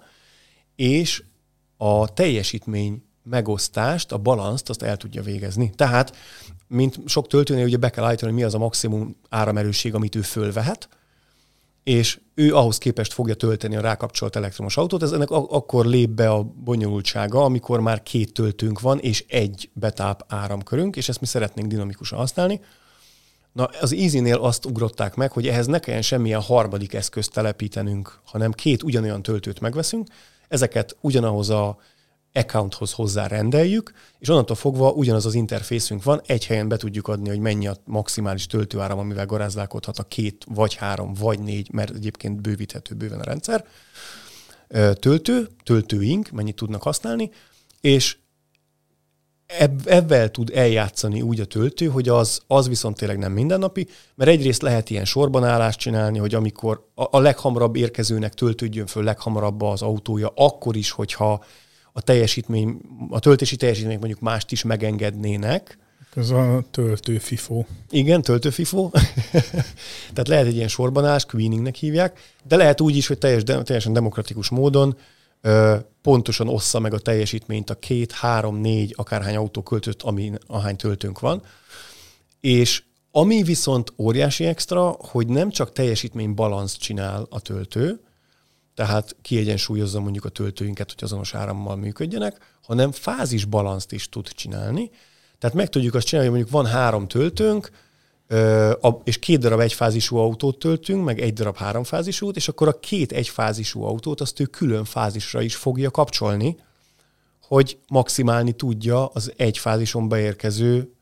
és 0.76 1.24
a 1.78 2.14
teljesítmény 2.14 3.04
megosztást, 3.24 4.12
a 4.12 4.18
balanszt 4.18 4.70
azt 4.70 4.82
el 4.82 4.98
tudja 4.98 5.22
végezni. 5.22 5.72
Tehát, 5.76 6.16
mint 6.68 7.00
sok 7.06 7.28
töltőnél 7.28 7.66
ugye 7.66 7.78
be 7.78 7.90
kell 7.90 8.04
állítani, 8.04 8.32
hogy 8.32 8.40
mi 8.40 8.46
az 8.46 8.54
a 8.54 8.58
maximum 8.58 9.16
áramerősség, 9.30 9.94
amit 9.94 10.16
ő 10.16 10.22
fölvehet, 10.22 10.90
és 11.84 12.20
ő 12.34 12.56
ahhoz 12.56 12.78
képest 12.78 13.14
fogja 13.14 13.34
tölteni 13.34 13.76
a 13.76 13.82
rákapcsolt 13.82 14.36
elektromos 14.36 14.78
autót. 14.78 15.04
Ez 15.04 15.12
ennek 15.12 15.32
ak- 15.32 15.52
akkor 15.52 15.86
lép 15.86 16.10
be 16.10 16.30
a 16.30 16.44
bonyolultsága, 16.44 17.44
amikor 17.44 17.80
már 17.80 18.04
két 18.04 18.34
töltőnk 18.34 18.80
van, 18.80 19.00
és 19.00 19.26
egy 19.28 19.70
betáp 19.74 20.26
áramkörünk, 20.28 20.96
és 20.96 21.10
ezt 21.10 21.20
mi 21.20 21.26
szeretnénk 21.26 21.68
dinamikusan 21.68 22.20
használni. 22.20 22.62
Na, 23.52 23.70
az 23.82 23.94
Easy-nél 23.94 24.38
azt 24.38 24.66
ugrották 24.66 25.16
meg, 25.16 25.32
hogy 25.32 25.48
ehhez 25.48 25.66
ne 25.66 25.80
kelljen 25.80 26.02
semmilyen 26.02 26.42
harmadik 26.42 26.94
eszközt 26.94 27.32
telepítenünk, 27.32 28.20
hanem 28.26 28.52
két 28.52 28.84
ugyanolyan 28.84 29.22
töltőt 29.22 29.60
megveszünk, 29.60 30.08
ezeket 30.48 30.98
ugyanahoz 31.02 31.50
a 31.50 31.78
accounthoz 32.34 32.92
hozzá 32.92 33.28
rendeljük, 33.28 33.94
és 34.20 34.30
onnantól 34.30 34.56
fogva 34.56 34.92
ugyanaz 34.92 35.26
az 35.26 35.34
interfészünk 35.34 36.04
van, 36.04 36.22
egy 36.26 36.46
helyen 36.46 36.68
be 36.68 36.78
tudjuk 36.78 37.08
adni, 37.08 37.30
hogy 37.30 37.40
mennyi 37.40 37.68
a 37.68 37.78
maximális 37.86 38.48
töltőáram, 38.48 39.00
amivel 39.00 39.26
garázdálkodhat 39.26 39.98
a 40.00 40.04
két, 40.04 40.46
vagy 40.50 40.76
három, 40.76 41.14
vagy 41.14 41.40
négy, 41.40 41.72
mert 41.72 41.96
egyébként 41.96 42.42
bővíthető 42.42 42.96
bőven 42.96 43.20
a 43.20 43.24
rendszer. 43.24 43.66
Töltő, 44.94 45.48
töltőink, 45.64 46.30
mennyit 46.30 46.56
tudnak 46.56 46.84
használni, 46.84 47.32
és 47.82 48.18
ebben 49.86 50.32
tud 50.32 50.52
eljátszani 50.56 51.22
úgy 51.22 51.40
a 51.40 51.46
töltő, 51.46 51.86
hogy 51.86 52.10
az, 52.10 52.42
az 52.48 52.68
viszont 52.68 52.98
tényleg 52.98 53.18
nem 53.18 53.32
mindennapi, 53.32 53.88
mert 54.16 54.30
egyrészt 54.30 54.62
lehet 54.62 54.90
ilyen 54.90 55.06
sorbanállást 55.06 55.80
csinálni, 55.80 56.18
hogy 56.18 56.36
amikor 56.36 56.88
a, 56.96 57.18
a 57.18 57.20
leghamarabb 57.20 57.76
érkezőnek 57.76 58.34
töltődjön 58.34 58.86
föl 58.86 59.04
leghamarabb 59.04 59.62
az 59.62 59.82
autója, 59.82 60.32
akkor 60.36 60.76
is, 60.76 60.92
hogyha 60.92 61.44
a 62.00 62.02
teljesítmény, 62.02 62.78
a 63.10 63.20
töltési 63.20 63.56
teljesítmények 63.56 64.00
mondjuk 64.00 64.22
mást 64.22 64.52
is 64.52 64.64
megengednének. 64.64 65.78
Ez 66.16 66.30
a 66.30 66.64
töltő 66.72 67.18
FIFO. 67.18 67.64
Igen, 67.90 68.22
töltő 68.22 68.50
FIFO. 68.50 68.90
Tehát 70.14 70.28
lehet 70.28 70.46
egy 70.46 70.56
ilyen 70.56 70.68
sorbanás, 70.68 71.26
queeningnek 71.26 71.76
hívják, 71.76 72.20
de 72.48 72.56
lehet 72.56 72.82
úgy 72.82 72.96
is, 72.96 73.08
hogy 73.08 73.18
teljes, 73.18 73.44
de, 73.44 73.62
teljesen 73.62 73.94
demokratikus 73.94 74.50
módon 74.50 74.98
ö, 75.42 75.76
pontosan 76.02 76.48
ossza 76.48 76.80
meg 76.80 76.94
a 76.94 77.00
teljesítményt 77.00 77.70
a 77.70 77.80
két, 77.80 78.12
három, 78.12 78.56
négy, 78.56 78.94
akárhány 78.98 79.36
autó 79.36 79.62
költött, 79.64 80.02
ami, 80.02 80.32
ahány 80.48 80.76
töltőnk 80.76 81.20
van. 81.20 81.42
És 82.40 82.84
ami 83.12 83.44
viszont 83.44 83.94
óriási 83.98 84.46
extra, 84.46 84.96
hogy 85.00 85.28
nem 85.28 85.50
csak 85.50 85.72
teljesítmény 85.72 86.34
balansz 86.34 86.78
csinál 86.78 87.28
a 87.30 87.40
töltő, 87.40 88.00
tehát 88.80 89.16
kiegyensúlyozza 89.22 90.00
mondjuk 90.00 90.26
a 90.26 90.30
töltőinket, 90.30 90.92
hogy 90.94 91.04
azonos 91.04 91.34
árammal 91.34 91.76
működjenek, 91.76 92.38
hanem 92.62 92.92
fázis 92.92 93.46
balanszt 93.46 93.92
is 93.92 94.10
tud 94.10 94.28
csinálni. 94.28 94.92
Tehát 95.40 95.56
meg 95.56 95.70
tudjuk 95.70 95.94
azt 95.94 96.06
csinálni, 96.06 96.30
hogy 96.30 96.40
mondjuk 96.40 96.62
van 96.62 96.72
három 96.72 97.08
töltőnk, 97.08 97.72
és 99.04 99.20
két 99.20 99.40
darab 99.40 99.60
egyfázisú 99.60 100.18
autót 100.18 100.60
töltünk, 100.60 101.06
meg 101.06 101.20
egy 101.20 101.34
darab 101.34 101.58
háromfázisút, 101.58 102.36
és 102.36 102.48
akkor 102.48 102.68
a 102.68 102.80
két 102.80 103.12
egyfázisú 103.12 103.84
autót 103.84 104.22
azt 104.22 104.40
ő 104.40 104.46
külön 104.46 104.86
fázisra 104.86 105.42
is 105.42 105.56
fogja 105.56 105.92
kapcsolni, 105.92 106.58
hogy 107.42 107.80
maximálni 107.88 108.52
tudja 108.52 109.06
az 109.06 109.34
egyfázison 109.36 110.08
beérkező 110.08 110.94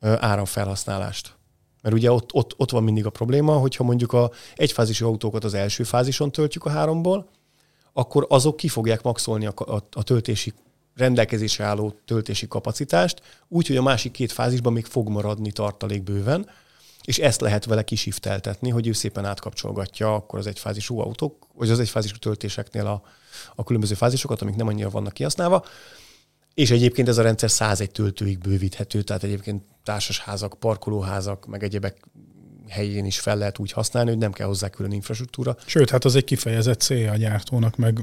áramfelhasználást. 0.00 1.37
Mert 1.82 1.94
ugye 1.94 2.12
ott, 2.12 2.32
ott, 2.32 2.54
ott 2.56 2.70
van 2.70 2.82
mindig 2.82 3.06
a 3.06 3.10
probléma, 3.10 3.56
hogyha 3.56 3.84
mondjuk 3.84 4.12
a 4.12 4.30
egyfázisú 4.56 5.06
autókat 5.06 5.44
az 5.44 5.54
első 5.54 5.82
fázison 5.82 6.32
töltjük 6.32 6.64
a 6.64 6.70
háromból, 6.70 7.28
akkor 7.92 8.26
azok 8.28 8.56
ki 8.56 8.68
fogják 8.68 9.02
maxolni 9.02 9.46
a, 9.46 9.52
a, 9.56 9.82
a 9.92 10.02
töltési 10.02 10.52
rendelkezésre 10.96 11.64
álló 11.64 11.94
töltési 12.04 12.48
kapacitást, 12.48 13.22
úgyhogy 13.48 13.76
a 13.76 13.82
másik 13.82 14.12
két 14.12 14.32
fázisban 14.32 14.72
még 14.72 14.84
fog 14.84 15.08
maradni 15.08 15.52
tartalék 15.52 16.02
bőven, 16.02 16.50
és 17.04 17.18
ezt 17.18 17.40
lehet 17.40 17.64
vele 17.64 17.82
kisifteltetni, 17.82 18.70
hogy 18.70 18.86
ő 18.86 18.92
szépen 18.92 19.24
átkapcsolgatja 19.24 20.14
akkor 20.14 20.38
az 20.38 20.46
egyfázisú 20.46 20.98
autók, 20.98 21.46
vagy 21.54 21.70
az 21.70 21.80
egyfázisú 21.80 22.16
töltéseknél 22.16 22.86
a, 22.86 23.02
a 23.54 23.64
különböző 23.64 23.94
fázisokat, 23.94 24.42
amik 24.42 24.54
nem 24.54 24.66
annyira 24.66 24.90
vannak 24.90 25.12
kihasználva. 25.12 25.64
És 26.58 26.70
egyébként 26.70 27.08
ez 27.08 27.18
a 27.18 27.22
rendszer 27.22 27.50
101 27.50 27.90
töltőig 27.90 28.38
bővíthető, 28.38 29.02
tehát 29.02 29.22
egyébként 29.22 29.62
társasházak, 29.82 30.54
parkolóházak, 30.58 31.46
meg 31.46 31.62
egyebek 31.62 31.96
helyén 32.68 33.04
is 33.04 33.20
fel 33.20 33.36
lehet 33.36 33.58
úgy 33.58 33.72
használni, 33.72 34.10
hogy 34.10 34.18
nem 34.18 34.32
kell 34.32 34.46
hozzá 34.46 34.68
külön 34.68 34.92
infrastruktúra. 34.92 35.56
Sőt, 35.66 35.90
hát 35.90 36.04
az 36.04 36.16
egy 36.16 36.24
kifejezett 36.24 36.80
célja 36.80 37.12
a 37.12 37.16
gyártónak, 37.16 37.76
meg 37.76 38.00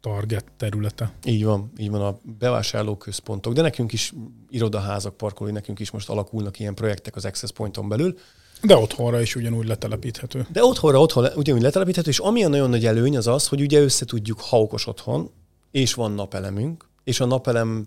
target 0.00 0.44
területe. 0.56 1.12
Így 1.24 1.44
van, 1.44 1.72
így 1.78 1.90
van 1.90 2.00
a 2.00 2.18
bevásárlóközpontok, 2.38 3.52
de 3.52 3.62
nekünk 3.62 3.92
is 3.92 4.12
irodaházak, 4.48 5.16
parkolói, 5.16 5.52
nekünk 5.52 5.78
is 5.78 5.90
most 5.90 6.08
alakulnak 6.08 6.58
ilyen 6.58 6.74
projektek 6.74 7.16
az 7.16 7.24
Access 7.24 7.50
Pointon 7.50 7.88
belül. 7.88 8.18
De 8.62 8.76
otthonra 8.76 9.20
is 9.20 9.34
ugyanúgy 9.34 9.66
letelepíthető. 9.66 10.46
De 10.52 10.64
otthonra, 10.64 11.00
otthon 11.00 11.28
ugyanúgy 11.34 11.62
letelepíthető, 11.62 12.10
és 12.10 12.18
ami 12.18 12.44
a 12.44 12.48
nagyon 12.48 12.70
nagy 12.70 12.86
előny 12.86 13.16
az 13.16 13.26
az, 13.26 13.48
hogy 13.48 13.60
ugye 13.60 13.80
össze 13.80 14.04
tudjuk, 14.04 14.40
ha 14.40 14.60
okos 14.60 14.86
otthon, 14.86 15.30
és 15.70 15.94
van 15.94 16.12
napelemünk, 16.12 16.84
és 17.06 17.20
a 17.20 17.24
napelem, 17.26 17.86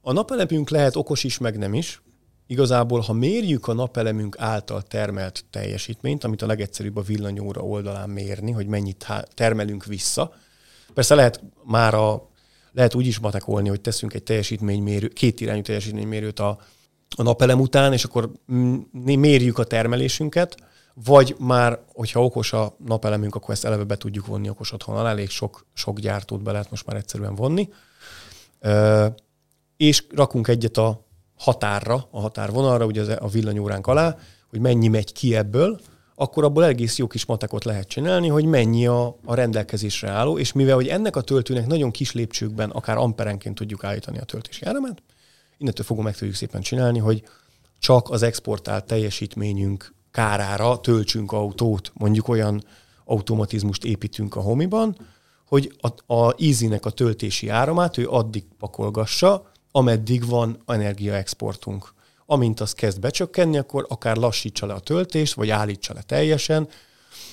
a 0.00 0.12
napelemünk 0.12 0.70
lehet 0.70 0.96
okos 0.96 1.24
is, 1.24 1.38
meg 1.38 1.58
nem 1.58 1.74
is. 1.74 2.02
Igazából, 2.46 3.00
ha 3.00 3.12
mérjük 3.12 3.68
a 3.68 3.72
napelemünk 3.72 4.36
által 4.38 4.82
termelt 4.82 5.44
teljesítményt, 5.50 6.24
amit 6.24 6.42
a 6.42 6.46
legegyszerűbb 6.46 6.96
a 6.96 7.02
villanyóra 7.02 7.60
oldalán 7.60 8.10
mérni, 8.10 8.50
hogy 8.50 8.66
mennyit 8.66 9.06
termelünk 9.34 9.84
vissza, 9.84 10.32
Persze 10.94 11.14
lehet 11.14 11.42
már 11.64 11.94
a, 11.94 12.28
lehet 12.72 12.94
úgy 12.94 13.06
is 13.06 13.18
matekolni, 13.18 13.68
hogy 13.68 13.80
teszünk 13.80 14.14
egy 14.14 14.22
teljesítménymérő, 14.22 15.08
két 15.08 15.40
irányú 15.40 15.62
teljesítménymérőt 15.62 16.38
a, 16.38 16.58
a 17.16 17.22
napelem 17.22 17.60
után, 17.60 17.92
és 17.92 18.04
akkor 18.04 18.30
mérjük 18.92 19.58
a 19.58 19.64
termelésünket, 19.64 20.56
vagy 21.04 21.36
már, 21.38 21.78
hogyha 21.92 22.24
okos 22.24 22.52
a 22.52 22.76
napelemünk, 22.86 23.34
akkor 23.34 23.54
ezt 23.54 23.64
eleve 23.64 23.84
be 23.84 23.96
tudjuk 23.96 24.26
vonni 24.26 24.48
okos 24.48 24.72
otthon 24.72 25.06
elég 25.06 25.28
sok, 25.28 25.66
sok 25.74 25.98
gyártót 25.98 26.42
be 26.42 26.52
lehet 26.52 26.70
most 26.70 26.86
már 26.86 26.96
egyszerűen 26.96 27.34
vonni. 27.34 27.68
És 29.76 30.04
rakunk 30.14 30.48
egyet 30.48 30.76
a 30.76 31.06
határra, 31.36 32.08
a 32.10 32.20
határvonalra, 32.20 32.84
ugye 32.84 33.14
a 33.14 33.28
villanyóránk 33.28 33.86
alá, 33.86 34.16
hogy 34.48 34.60
mennyi 34.60 34.88
megy 34.88 35.12
ki 35.12 35.36
ebből, 35.36 35.80
akkor 36.14 36.44
abból 36.44 36.64
egész 36.64 36.98
jó 36.98 37.06
kis 37.06 37.24
matekot 37.24 37.64
lehet 37.64 37.88
csinálni, 37.88 38.28
hogy 38.28 38.44
mennyi 38.44 38.86
a, 38.86 39.16
a 39.24 39.34
rendelkezésre 39.34 40.08
álló, 40.08 40.38
és 40.38 40.52
mivel 40.52 40.74
hogy 40.74 40.88
ennek 40.88 41.16
a 41.16 41.20
töltőnek 41.20 41.66
nagyon 41.66 41.90
kis 41.90 42.12
lépcsőkben, 42.12 42.70
akár 42.70 42.96
amperenként 42.96 43.54
tudjuk 43.54 43.84
állítani 43.84 44.18
a 44.18 44.24
töltési 44.24 44.64
áramát, 44.64 45.02
innentől 45.58 45.84
fogom 45.84 46.04
meg 46.04 46.16
tudjuk 46.16 46.36
szépen 46.36 46.60
csinálni, 46.60 46.98
hogy 46.98 47.22
csak 47.78 48.10
az 48.10 48.22
exportált 48.22 48.84
teljesítményünk 48.84 49.94
kárára 50.10 50.80
töltsünk 50.80 51.32
autót, 51.32 51.92
mondjuk 51.94 52.28
olyan 52.28 52.64
automatizmust 53.04 53.84
építünk 53.84 54.36
a 54.36 54.40
homiban, 54.40 54.96
hogy 55.50 55.76
a, 55.80 56.14
a 56.14 56.34
Easy-nek 56.38 56.86
a 56.86 56.90
töltési 56.90 57.48
áramát 57.48 57.98
ő 57.98 58.08
addig 58.08 58.44
pakolgassa, 58.58 59.50
ameddig 59.72 60.26
van 60.26 60.62
energiaexportunk 60.66 61.92
amint 62.32 62.60
az 62.60 62.72
kezd 62.72 63.00
becsökkenni, 63.00 63.58
akkor 63.58 63.86
akár 63.88 64.16
lassítsa 64.16 64.66
le 64.66 64.72
a 64.72 64.78
töltést, 64.78 65.34
vagy 65.34 65.50
állítsa 65.50 65.94
le 65.94 66.02
teljesen. 66.02 66.68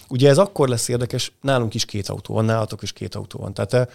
Ugye 0.09 0.29
ez 0.29 0.37
akkor 0.37 0.67
lesz 0.67 0.87
érdekes, 0.87 1.31
nálunk 1.41 1.73
is 1.73 1.85
két 1.85 2.07
autó 2.07 2.33
van, 2.33 2.45
nálatok 2.45 2.81
is 2.81 2.93
két 2.93 3.15
autó 3.15 3.39
van. 3.39 3.53
Tehát, 3.53 3.73
eh, 3.73 3.85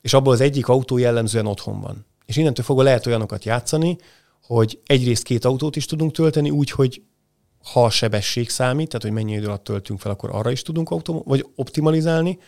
és 0.00 0.12
abból 0.12 0.32
az 0.32 0.40
egyik 0.40 0.68
autó 0.68 0.98
jellemzően 0.98 1.46
otthon 1.46 1.80
van. 1.80 2.06
És 2.26 2.36
innentől 2.36 2.64
fogva 2.64 2.82
lehet 2.82 3.06
olyanokat 3.06 3.44
játszani, 3.44 3.98
hogy 4.42 4.80
egyrészt 4.86 5.22
két 5.22 5.44
autót 5.44 5.76
is 5.76 5.86
tudunk 5.86 6.12
tölteni 6.12 6.50
úgy, 6.50 6.70
hogy 6.70 7.02
ha 7.64 7.84
a 7.84 7.90
sebesség 7.90 8.50
számít, 8.50 8.88
tehát 8.88 9.02
hogy 9.02 9.12
mennyi 9.12 9.32
idő 9.32 9.46
alatt 9.46 9.64
töltünk 9.64 10.00
fel, 10.00 10.12
akkor 10.12 10.30
arra 10.32 10.50
is 10.50 10.62
tudunk 10.62 10.90
autom- 10.90 11.26
vagy 11.26 11.46
optimalizálni. 11.54 12.38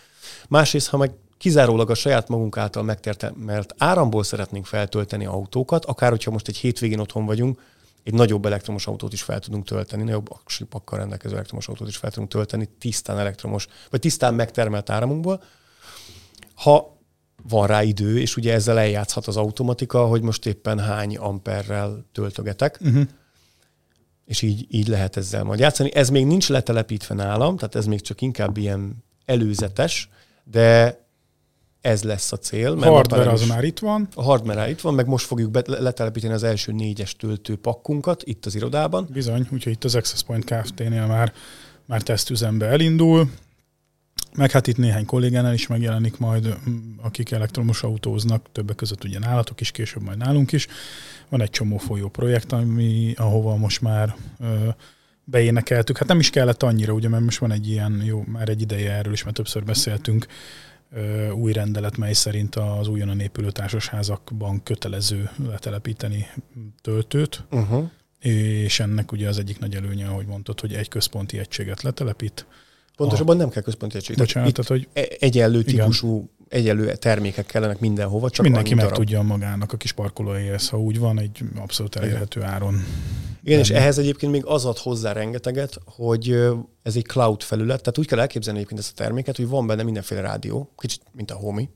Másrészt, 0.48 0.88
ha 0.88 0.96
meg 0.96 1.12
kizárólag 1.38 1.90
a 1.90 1.94
saját 1.94 2.28
magunk 2.28 2.56
által 2.56 2.82
megtermelt 2.82 3.74
áramból 3.78 4.22
szeretnénk 4.22 4.66
feltölteni 4.66 5.26
autókat, 5.26 5.84
akár 5.84 6.10
hogyha 6.10 6.30
most 6.30 6.48
egy 6.48 6.56
hétvégén 6.56 6.98
otthon 6.98 7.26
vagyunk, 7.26 7.60
egy 8.02 8.14
nagyobb 8.14 8.46
elektromos 8.46 8.86
autót 8.86 9.12
is 9.12 9.22
fel 9.22 9.40
tudunk 9.40 9.64
tölteni, 9.64 10.02
nagyobb 10.02 10.30
aksipakkal 10.30 10.98
rendelkező 10.98 11.34
elektromos 11.34 11.68
autót 11.68 11.88
is 11.88 11.96
fel 11.96 12.10
tudunk 12.10 12.30
tölteni 12.30 12.68
tisztán 12.78 13.18
elektromos, 13.18 13.66
vagy 13.90 14.00
tisztán 14.00 14.34
megtermelt 14.34 14.90
áramunkból. 14.90 15.42
Ha 16.54 16.98
van 17.48 17.66
rá 17.66 17.82
idő, 17.82 18.20
és 18.20 18.36
ugye 18.36 18.52
ezzel 18.52 18.78
eljátszhat 18.78 19.26
az 19.26 19.36
automatika, 19.36 20.06
hogy 20.06 20.22
most 20.22 20.46
éppen 20.46 20.78
hány 20.78 21.16
amperrel 21.16 22.06
töltögetek, 22.12 22.78
uh-huh. 22.80 23.02
És 24.30 24.42
így, 24.42 24.66
így 24.68 24.86
lehet 24.86 25.16
ezzel 25.16 25.44
majd 25.44 25.58
játszani. 25.58 25.94
Ez 25.94 26.10
még 26.10 26.26
nincs 26.26 26.48
letelepítve 26.48 27.14
nálam, 27.14 27.56
tehát 27.56 27.74
ez 27.74 27.86
még 27.86 28.00
csak 28.00 28.20
inkább 28.20 28.56
ilyen 28.56 29.04
előzetes, 29.24 30.08
de 30.44 30.98
ez 31.80 32.02
lesz 32.02 32.32
a 32.32 32.36
cél. 32.36 32.72
A 32.72 32.84
hardware 32.84 33.30
az 33.30 33.46
már 33.46 33.64
itt 33.64 33.78
van. 33.78 34.08
A 34.14 34.22
hardware 34.22 34.70
itt 34.70 34.80
van, 34.80 34.94
meg 34.94 35.06
most 35.06 35.26
fogjuk 35.26 35.50
be- 35.50 35.62
letelepíteni 35.66 36.32
az 36.32 36.42
első 36.42 36.72
négyes 36.72 37.16
töltő 37.16 37.56
pakkunkat 37.56 38.22
itt 38.24 38.46
az 38.46 38.54
irodában. 38.54 39.08
Bizony, 39.12 39.48
úgyhogy 39.52 39.72
itt 39.72 39.84
az 39.84 39.94
Access 39.94 40.22
Point 40.22 40.44
Kft-nél 40.44 41.06
már, 41.06 41.32
már 41.86 42.02
tesztüzembe 42.02 42.66
elindul. 42.66 43.30
Meg 44.34 44.50
hát 44.50 44.66
itt 44.66 44.76
néhány 44.76 45.06
kollégánál 45.06 45.54
is 45.54 45.66
megjelenik 45.66 46.18
majd, 46.18 46.56
akik 47.02 47.30
elektromos 47.30 47.82
autóznak, 47.82 48.46
többek 48.52 48.76
között 48.76 49.04
ugye 49.04 49.18
nálatok 49.18 49.60
is, 49.60 49.70
később 49.70 50.02
majd 50.02 50.18
nálunk 50.18 50.52
is. 50.52 50.66
Van 51.30 51.42
egy 51.42 51.50
csomó 51.50 51.76
folyó 51.76 52.08
projekt, 52.08 52.52
ami, 52.52 53.14
ahova 53.16 53.56
most 53.56 53.80
már 53.80 54.14
ö, 54.40 54.68
beénekeltük. 55.24 55.98
Hát 55.98 56.08
nem 56.08 56.18
is 56.18 56.30
kellett 56.30 56.62
annyira, 56.62 56.92
ugye, 56.92 57.08
mert 57.08 57.24
most 57.24 57.38
van 57.38 57.52
egy 57.52 57.68
ilyen, 57.68 58.02
jó, 58.04 58.24
már 58.26 58.48
egy 58.48 58.60
ideje 58.60 58.92
erről 58.92 59.12
is, 59.12 59.24
mert 59.24 59.36
többször 59.36 59.64
beszéltünk, 59.64 60.26
új 61.34 61.52
rendelet, 61.52 61.96
mely 61.96 62.12
szerint 62.12 62.54
az 62.54 62.88
újonnan 62.88 63.20
épülő 63.20 63.50
társasházakban 63.50 64.62
kötelező 64.62 65.30
letelepíteni 65.48 66.26
töltőt, 66.82 67.44
uh-huh. 67.50 67.90
és 68.18 68.80
ennek 68.80 69.12
ugye 69.12 69.28
az 69.28 69.38
egyik 69.38 69.58
nagy 69.58 69.74
előnye, 69.74 70.06
ahogy 70.06 70.26
mondtad, 70.26 70.60
hogy 70.60 70.74
egy 70.74 70.88
központi 70.88 71.38
egységet 71.38 71.82
letelepít. 71.82 72.46
Pontosabban 72.96 73.36
a... 73.36 73.38
nem 73.38 73.48
kell 73.48 73.62
központi 73.62 73.96
egység. 73.96 74.16
Bocsánat, 74.16 74.52
tehát, 74.52 74.70
hogy 74.70 74.88
e- 74.92 75.16
egyenlő 75.18 75.62
típusú, 75.62 76.14
igen. 76.14 76.30
Egyenlő 76.50 76.94
termékek 76.94 77.46
kellenek 77.46 77.78
mindenhova, 77.78 78.30
csak 78.30 78.44
Mindenki 78.44 78.74
meg 78.74 78.90
tudja 78.90 79.22
magának 79.22 79.72
a 79.72 79.76
kis 79.76 79.92
parkolóhelyhez, 79.92 80.68
ha 80.68 80.80
úgy 80.80 80.98
van, 80.98 81.18
egy 81.18 81.40
abszolút 81.56 81.96
elérhető 81.96 82.42
áron 82.42 82.84
igen, 83.42 83.58
és 83.58 83.70
ehhez 83.70 83.98
egyébként 83.98 84.32
még 84.32 84.44
az 84.44 84.64
ad 84.64 84.78
hozzá 84.78 85.12
rengeteget, 85.12 85.78
hogy 85.84 86.30
ez 86.82 86.96
egy 86.96 87.04
cloud 87.04 87.42
felület, 87.42 87.78
tehát 87.78 87.98
úgy 87.98 88.06
kell 88.06 88.18
elképzelni 88.18 88.58
egyébként 88.58 88.80
ezt 88.80 88.92
a 88.98 89.02
terméket, 89.02 89.36
hogy 89.36 89.48
van 89.48 89.66
benne 89.66 89.82
mindenféle 89.82 90.20
rádió, 90.20 90.72
kicsit 90.76 91.02
mint 91.12 91.30
a 91.30 91.34
Homi. 91.34 91.68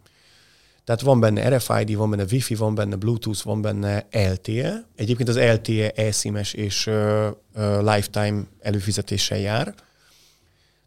Tehát 0.84 1.00
van 1.00 1.20
benne 1.20 1.56
RFID, 1.56 1.96
van 1.96 2.10
benne 2.10 2.24
Wi-Fi, 2.30 2.54
van 2.54 2.74
benne 2.74 2.96
Bluetooth, 2.96 3.44
van 3.44 3.62
benne 3.62 4.06
LTE. 4.10 4.86
Egyébként 4.96 5.28
az 5.28 5.38
LTE 5.38 5.90
eSIM-es 5.90 6.52
és 6.52 6.86
uh, 6.86 7.26
uh, 7.56 7.78
lifetime 7.78 8.42
előfizetéssel 8.60 9.38
jár. 9.38 9.74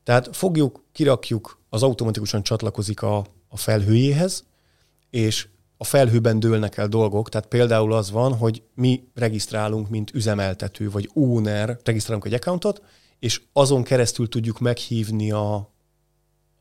Tehát 0.04 0.36
fogjuk, 0.36 0.84
kirakjuk, 0.92 1.60
az 1.70 1.84
automatikusan 1.84 2.44
csatlakozik 2.44 3.02
a, 3.02 3.26
a 3.48 3.58
felhőjéhez, 3.58 4.46
és 5.10 5.48
a 5.78 5.84
felhőben 5.84 6.40
dőlnek 6.40 6.78
el 6.78 6.88
dolgok, 6.88 7.30
tehát 7.30 7.48
például 7.48 7.94
az 7.94 8.12
van, 8.12 8.34
hogy 8.34 8.64
mi 8.74 9.04
regisztrálunk, 9.14 9.90
mint 9.90 10.14
üzemeltető 10.14 10.90
vagy 10.90 11.10
owner, 11.14 11.80
regisztrálunk 11.84 12.26
egy 12.26 12.34
accountot, 12.34 12.82
és 13.20 13.42
azon 13.54 13.84
keresztül 13.84 14.30
tudjuk 14.30 14.60
meghívni 14.60 15.32
a, 15.32 15.74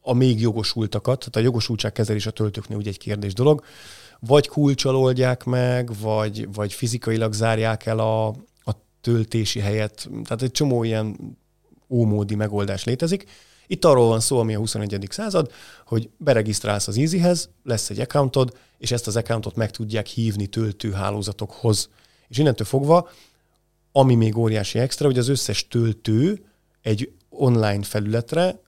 a 0.00 0.12
még 0.12 0.40
jogosultakat, 0.40 1.18
tehát 1.18 1.36
a 1.36 1.40
jogosultság 1.40 1.92
kezelés 1.92 2.26
a 2.26 2.30
töltőknél 2.30 2.78
ugye 2.78 2.90
egy 2.90 2.98
kérdés 2.98 3.32
dolog, 3.32 3.64
vagy 4.20 4.48
kulcsal 4.48 4.96
oldják 4.96 5.44
meg, 5.44 5.90
vagy, 6.00 6.52
vagy 6.52 6.72
fizikailag 6.72 7.32
zárják 7.32 7.86
el 7.86 7.98
a, 7.98 8.28
a 8.64 8.72
töltési 9.00 9.60
helyet. 9.60 10.08
Tehát 10.24 10.42
egy 10.42 10.50
csomó 10.50 10.84
ilyen 10.84 11.36
ómódi 11.88 12.34
megoldás 12.34 12.84
létezik. 12.84 13.24
Itt 13.66 13.84
arról 13.84 14.08
van 14.08 14.20
szó, 14.20 14.38
ami 14.38 14.54
a 14.54 14.58
21. 14.58 15.06
század, 15.10 15.50
hogy 15.86 16.10
beregisztrálsz 16.16 16.88
az 16.88 16.96
Easyhez, 16.98 17.50
lesz 17.64 17.90
egy 17.90 18.00
accountod, 18.00 18.56
és 18.78 18.90
ezt 18.92 19.06
az 19.06 19.16
accountot 19.16 19.56
meg 19.56 19.70
tudják 19.70 20.06
hívni 20.06 20.46
töltőhálózatokhoz. 20.46 21.88
És 22.28 22.38
innentől 22.38 22.66
fogva, 22.66 23.08
ami 23.92 24.14
még 24.14 24.36
óriási 24.36 24.78
extra, 24.78 25.06
hogy 25.06 25.18
az 25.18 25.28
összes 25.28 25.68
töltő 25.68 26.44
egy 26.82 27.12
online 27.28 27.82
felületre 27.82 28.60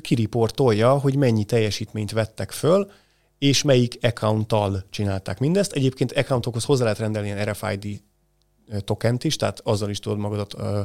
kiriportolja, 0.00 0.98
hogy 0.98 1.16
mennyi 1.16 1.44
teljesítményt 1.44 2.10
vettek 2.10 2.50
föl, 2.50 2.90
és 3.38 3.62
melyik 3.62 3.98
accounttal 4.02 4.84
csinálták 4.90 5.38
mindezt. 5.38 5.72
Egyébként 5.72 6.12
accountokhoz 6.12 6.64
hozzá 6.64 6.82
lehet 6.82 6.98
rendelni 6.98 7.28
ilyen 7.28 7.44
RFID 7.44 8.02
tokent 8.84 9.24
is, 9.24 9.36
tehát 9.36 9.60
azzal 9.64 9.90
is 9.90 9.98
tudod 9.98 10.18
magadat 10.18 10.54
uh, 10.54 10.78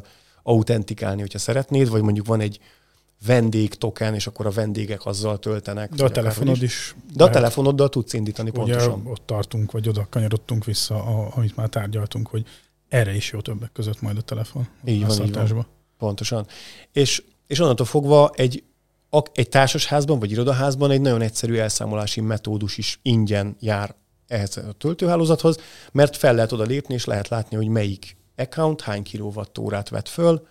autentikálni, 0.43 1.21
hogyha 1.21 1.39
szeretnéd, 1.39 1.89
vagy 1.89 2.01
mondjuk 2.01 2.27
van 2.27 2.39
egy 2.39 2.59
vendég 3.25 3.73
token, 3.73 4.13
és 4.13 4.27
akkor 4.27 4.45
a 4.45 4.49
vendégek 4.49 5.05
azzal 5.05 5.39
töltenek. 5.39 5.93
De 5.93 6.03
a 6.03 6.11
telefonod 6.11 6.55
is. 6.55 6.61
is 6.61 6.95
De 7.13 7.23
a 7.23 7.29
telefonoddal 7.29 7.89
tudsz 7.89 8.13
indítani 8.13 8.49
ugye 8.49 8.59
pontosan. 8.59 9.01
ott 9.05 9.21
tartunk, 9.25 9.71
vagy 9.71 9.89
oda 9.89 10.07
kanyarodtunk 10.09 10.65
vissza, 10.65 10.95
a, 10.95 11.31
amit 11.35 11.55
már 11.55 11.69
tárgyaltunk, 11.69 12.27
hogy 12.27 12.45
erre 12.89 13.15
is 13.15 13.31
jó 13.31 13.39
többek 13.39 13.71
között 13.71 14.01
majd 14.01 14.17
a 14.17 14.21
telefon. 14.21 14.67
Így 14.85 15.05
van, 15.05 15.25
így 15.25 15.53
van. 15.53 15.67
Pontosan. 15.97 16.47
És, 16.91 17.23
és 17.47 17.59
onnantól 17.59 17.85
fogva 17.85 18.31
egy, 18.35 18.63
egy 19.33 19.49
társasházban 19.49 20.19
vagy 20.19 20.31
irodaházban 20.31 20.91
egy 20.91 21.01
nagyon 21.01 21.21
egyszerű 21.21 21.55
elszámolási 21.55 22.21
metódus 22.21 22.77
is 22.77 22.99
ingyen 23.01 23.55
jár 23.59 23.95
ehhez 24.27 24.57
a 24.57 24.71
töltőhálózathoz, 24.71 25.57
mert 25.91 26.17
fel 26.17 26.33
lehet 26.33 26.51
oda 26.51 26.63
lépni, 26.63 26.93
és 26.93 27.05
lehet 27.05 27.27
látni, 27.27 27.55
hogy 27.55 27.67
melyik 27.67 28.17
account 28.35 28.81
hány 28.81 29.03
kilovattórát 29.03 29.89
vett 29.89 30.07
föl, 30.07 30.47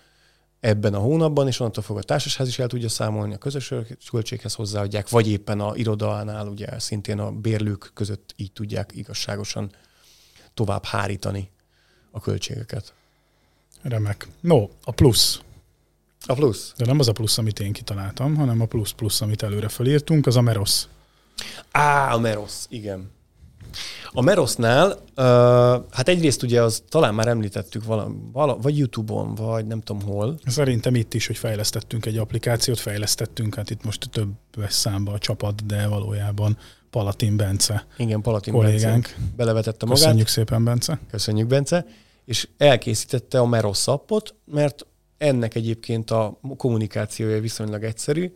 ebben 0.60 0.94
a 0.94 0.98
hónapban, 0.98 1.46
és 1.46 1.60
onnantól 1.60 1.82
fog 1.82 1.96
a 1.96 2.02
társasház 2.02 2.48
is 2.48 2.58
el 2.58 2.66
tudja 2.66 2.88
számolni, 2.88 3.34
a 3.34 3.38
közös 3.38 3.74
költséghez 4.10 4.54
hozzáadják, 4.54 5.08
vagy 5.08 5.28
éppen 5.28 5.60
a 5.60 5.76
irodánál 5.76 6.46
ugye 6.46 6.78
szintén 6.78 7.18
a 7.18 7.30
bérlők 7.30 7.90
között 7.94 8.34
így 8.36 8.52
tudják 8.52 8.90
igazságosan 8.94 9.70
tovább 10.54 10.84
hárítani 10.84 11.50
a 12.10 12.20
költségeket. 12.20 12.94
Remek. 13.82 14.28
No, 14.40 14.68
a 14.84 14.90
plusz. 14.90 15.40
A 16.26 16.34
plusz? 16.34 16.72
De 16.76 16.84
nem 16.84 16.98
az 16.98 17.08
a 17.08 17.12
plusz, 17.12 17.38
amit 17.38 17.60
én 17.60 17.72
kitaláltam, 17.72 18.36
hanem 18.36 18.60
a 18.60 18.66
plusz-plusz, 18.66 19.20
amit 19.20 19.42
előre 19.42 19.68
felírtunk, 19.68 20.26
az 20.26 20.36
a 20.36 20.40
Meros. 20.40 20.84
Á, 21.70 22.14
a 22.14 22.18
Meros, 22.18 22.54
igen. 22.68 23.10
A 24.12 24.20
Merosnál, 24.20 24.88
uh, 24.90 25.24
hát 25.90 26.08
egyrészt 26.08 26.42
ugye 26.42 26.62
az 26.62 26.82
talán 26.88 27.14
már 27.14 27.28
említettük 27.28 27.84
vala, 27.84 28.10
vala, 28.32 28.56
vagy 28.56 28.78
YouTube-on, 28.78 29.34
vagy 29.34 29.66
nem 29.66 29.80
tudom 29.80 30.02
hol. 30.02 30.38
Szerintem 30.46 30.94
itt 30.94 31.14
is, 31.14 31.26
hogy 31.26 31.36
fejlesztettünk 31.36 32.06
egy 32.06 32.16
applikációt, 32.16 32.78
fejlesztettünk, 32.78 33.54
hát 33.54 33.70
itt 33.70 33.84
most 33.84 34.08
több 34.12 34.28
számba 34.68 35.12
a 35.12 35.18
csapat, 35.18 35.66
de 35.66 35.86
valójában 35.86 36.58
Palatin 36.90 37.36
Bence. 37.36 37.86
Igen, 37.96 38.20
Palatin 38.20 38.52
kollégánk. 38.52 39.02
Bence 39.02 39.32
belevetette 39.36 39.86
magát. 39.86 40.02
Köszönjük 40.02 40.28
szépen, 40.28 40.64
Bence. 40.64 41.00
Köszönjük, 41.10 41.46
Bence. 41.46 41.86
És 42.24 42.48
elkészítette 42.56 43.38
a 43.38 43.46
Meros 43.46 43.86
appot, 43.86 44.34
mert 44.44 44.86
ennek 45.18 45.54
egyébként 45.54 46.10
a 46.10 46.38
kommunikációja 46.56 47.40
viszonylag 47.40 47.84
egyszerű. 47.84 48.32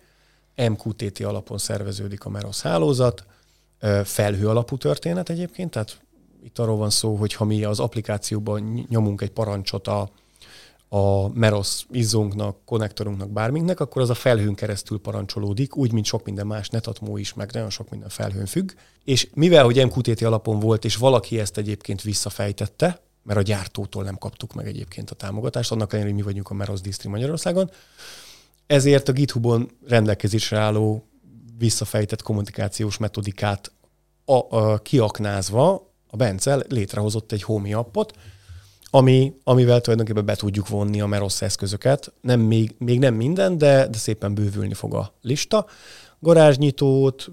MQTT 0.57 1.21
alapon 1.21 1.59
szerveződik 1.59 2.25
a 2.25 2.29
Meros 2.29 2.61
hálózat, 2.61 3.25
felhő 4.05 4.49
alapú 4.49 4.77
történet 4.77 5.29
egyébként, 5.29 5.71
tehát 5.71 6.01
itt 6.45 6.59
arról 6.59 6.77
van 6.77 6.91
szó, 6.91 7.15
hogy 7.15 7.35
ha 7.35 7.45
mi 7.45 7.65
az 7.65 7.81
applikációban 7.81 8.87
nyomunk 8.89 9.21
egy 9.21 9.31
parancsot 9.31 9.89
a, 9.89 10.11
a 10.89 11.29
Meros 11.29 11.87
izzónknak, 11.91 12.57
konnektorunknak, 12.65 13.31
bárminknek, 13.31 13.81
akkor 13.81 14.03
az 14.03 14.11
a 14.11 14.15
felhőn 14.15 14.55
keresztül 14.55 15.01
parancsolódik, 15.01 15.77
úgy, 15.77 15.93
mint 15.93 16.07
sok 16.07 16.25
minden 16.25 16.47
más 16.47 16.69
netatmó 16.69 17.17
is, 17.17 17.35
meg 17.35 17.51
nagyon 17.53 17.71
sok 17.71 17.91
minden 17.91 18.09
felhőn 18.09 18.47
függ. 18.47 18.71
És 19.05 19.29
mivel, 19.35 19.65
hogy 19.65 19.85
MQTT 19.85 20.23
alapon 20.23 20.61
volt, 20.61 20.85
és 20.85 20.97
valaki 20.97 21.39
ezt 21.39 21.59
egyébként 21.59 22.03
visszafejtette, 22.03 23.01
mert 23.23 23.39
a 23.39 23.43
gyártótól 23.43 24.05
nem 24.05 24.19
kaptuk 24.19 24.55
meg 24.55 24.67
egyébként 24.67 25.11
a 25.11 25.15
támogatást, 25.15 25.73
annak 25.73 25.93
ellenére, 25.93 26.15
hogy 26.15 26.23
mi 26.23 26.27
vagyunk 26.27 26.51
a 26.51 26.55
Meros 26.55 26.81
Distri 26.81 27.09
Magyarországon, 27.09 27.71
ezért 28.67 29.09
a 29.09 29.13
GitHubon 29.13 29.71
rendelkezésre 29.87 30.59
álló 30.59 31.09
visszafejtett 31.59 32.23
kommunikációs 32.23 32.97
metodikát 32.97 33.73
a, 34.25 34.57
a, 34.57 34.79
kiaknázva 34.79 35.93
a 36.07 36.17
Bence 36.17 36.65
létrehozott 36.69 37.33
egy 37.33 37.43
Homey 37.43 37.73
appot, 37.73 38.13
ami, 38.91 39.35
amivel 39.45 39.81
tulajdonképpen 39.81 40.25
be 40.25 40.35
tudjuk 40.35 40.69
vonni 40.69 41.01
a 41.01 41.07
Meros 41.07 41.43
eszközöket. 41.43 42.13
Nem, 42.21 42.41
még, 42.41 42.75
még 42.79 42.99
nem 42.99 43.15
minden, 43.15 43.59
de, 43.59 43.87
de 43.87 43.99
szépen 43.99 44.35
bővülni 44.35 44.75
fog 44.75 44.95
a 44.95 45.15
lista. 45.21 45.67
Garázsnyitót, 46.19 47.31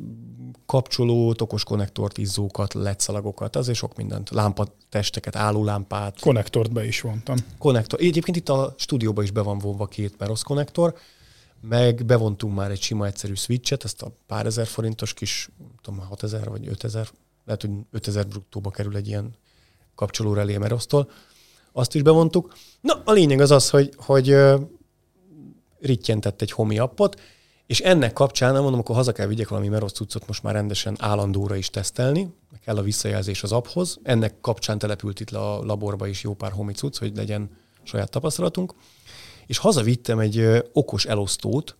kapcsolót, 0.65 1.41
okos 1.41 1.63
konnektort, 1.63 2.17
izzókat, 2.17 2.73
letszalagokat, 2.73 3.55
azért 3.55 3.77
sok 3.77 3.95
mindent, 3.95 4.29
lámpatesteket, 4.29 5.35
állólámpát. 5.35 6.19
Konnektort 6.19 6.71
be 6.71 6.85
is 6.85 7.01
vontam. 7.01 7.35
Konnektor. 7.57 7.99
Egyébként 7.99 8.37
itt 8.37 8.49
a 8.49 8.73
stúdióban 8.77 9.23
is 9.23 9.31
be 9.31 9.41
van 9.41 9.57
vonva 9.57 9.85
két 9.85 10.17
Meros 10.17 10.43
konnektor, 10.43 10.95
meg 11.61 12.05
bevontunk 12.05 12.55
már 12.55 12.71
egy 12.71 12.81
sima 12.81 13.05
egyszerű 13.05 13.33
switchet, 13.33 13.83
ezt 13.83 14.01
a 14.01 14.11
pár 14.27 14.45
ezer 14.45 14.67
forintos 14.67 15.13
kis, 15.13 15.49
tudom, 15.81 15.99
6000 15.99 16.49
vagy 16.49 16.67
5000, 16.67 17.09
lehet, 17.45 17.61
hogy 17.61 17.71
5000 17.91 18.27
bruttóba 18.27 18.69
kerül 18.69 18.95
egy 18.95 19.07
ilyen 19.07 19.35
kapcsoló 19.95 20.33
relé 20.33 20.57
Merosztól. 20.57 21.09
Azt 21.71 21.95
is 21.95 22.01
bevontuk. 22.01 22.53
Na, 22.81 23.01
a 23.05 23.11
lényeg 23.11 23.39
az 23.41 23.51
az, 23.51 23.69
hogy, 23.69 23.93
hogy 23.97 24.35
rittyentett 25.79 26.41
egy 26.41 26.51
homi 26.51 26.79
appot, 26.79 27.19
és 27.65 27.79
ennek 27.79 28.13
kapcsán, 28.13 28.53
nem 28.53 28.61
mondom, 28.61 28.79
akkor 28.79 28.95
haza 28.95 29.11
kell 29.11 29.27
vigyek 29.27 29.47
valami 29.47 29.67
Merosz 29.67 29.93
cuccot 29.93 30.27
most 30.27 30.43
már 30.43 30.53
rendesen 30.53 30.95
állandóra 30.99 31.55
is 31.55 31.69
tesztelni, 31.69 32.33
kell 32.63 32.77
a 32.77 32.81
visszajelzés 32.81 33.43
az 33.43 33.51
apphoz. 33.51 33.99
Ennek 34.03 34.41
kapcsán 34.41 34.77
települt 34.77 35.19
itt 35.19 35.29
a 35.29 35.63
laborba 35.63 36.07
is 36.07 36.23
jó 36.23 36.33
pár 36.33 36.51
homi 36.51 36.73
cucc, 36.73 36.97
hogy 36.97 37.15
legyen 37.15 37.49
saját 37.83 38.09
tapasztalatunk 38.09 38.73
és 39.51 39.57
hazavittem 39.57 40.19
egy 40.19 40.63
okos 40.73 41.05
elosztót, 41.05 41.75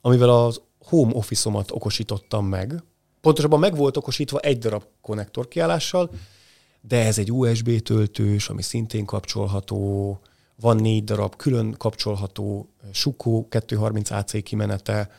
amivel 0.00 0.28
az 0.28 0.60
home 0.84 1.14
office-omat 1.14 1.70
okosítottam 1.70 2.46
meg. 2.46 2.82
Pontosabban 3.22 3.58
meg 3.58 3.76
volt 3.76 3.96
okosítva 3.96 4.38
egy 4.38 4.58
darab 4.58 4.84
konnektor 5.00 5.48
kiállással, 5.48 6.10
de 6.80 7.04
ez 7.06 7.18
egy 7.18 7.32
USB 7.32 7.80
töltős, 7.82 8.48
ami 8.48 8.62
szintén 8.62 9.04
kapcsolható, 9.04 10.20
van 10.60 10.76
négy 10.76 11.04
darab 11.04 11.36
külön 11.36 11.74
kapcsolható 11.78 12.68
Sukó 12.92 13.48
230 13.48 14.10
AC 14.10 14.42
kimenete, 14.42 15.10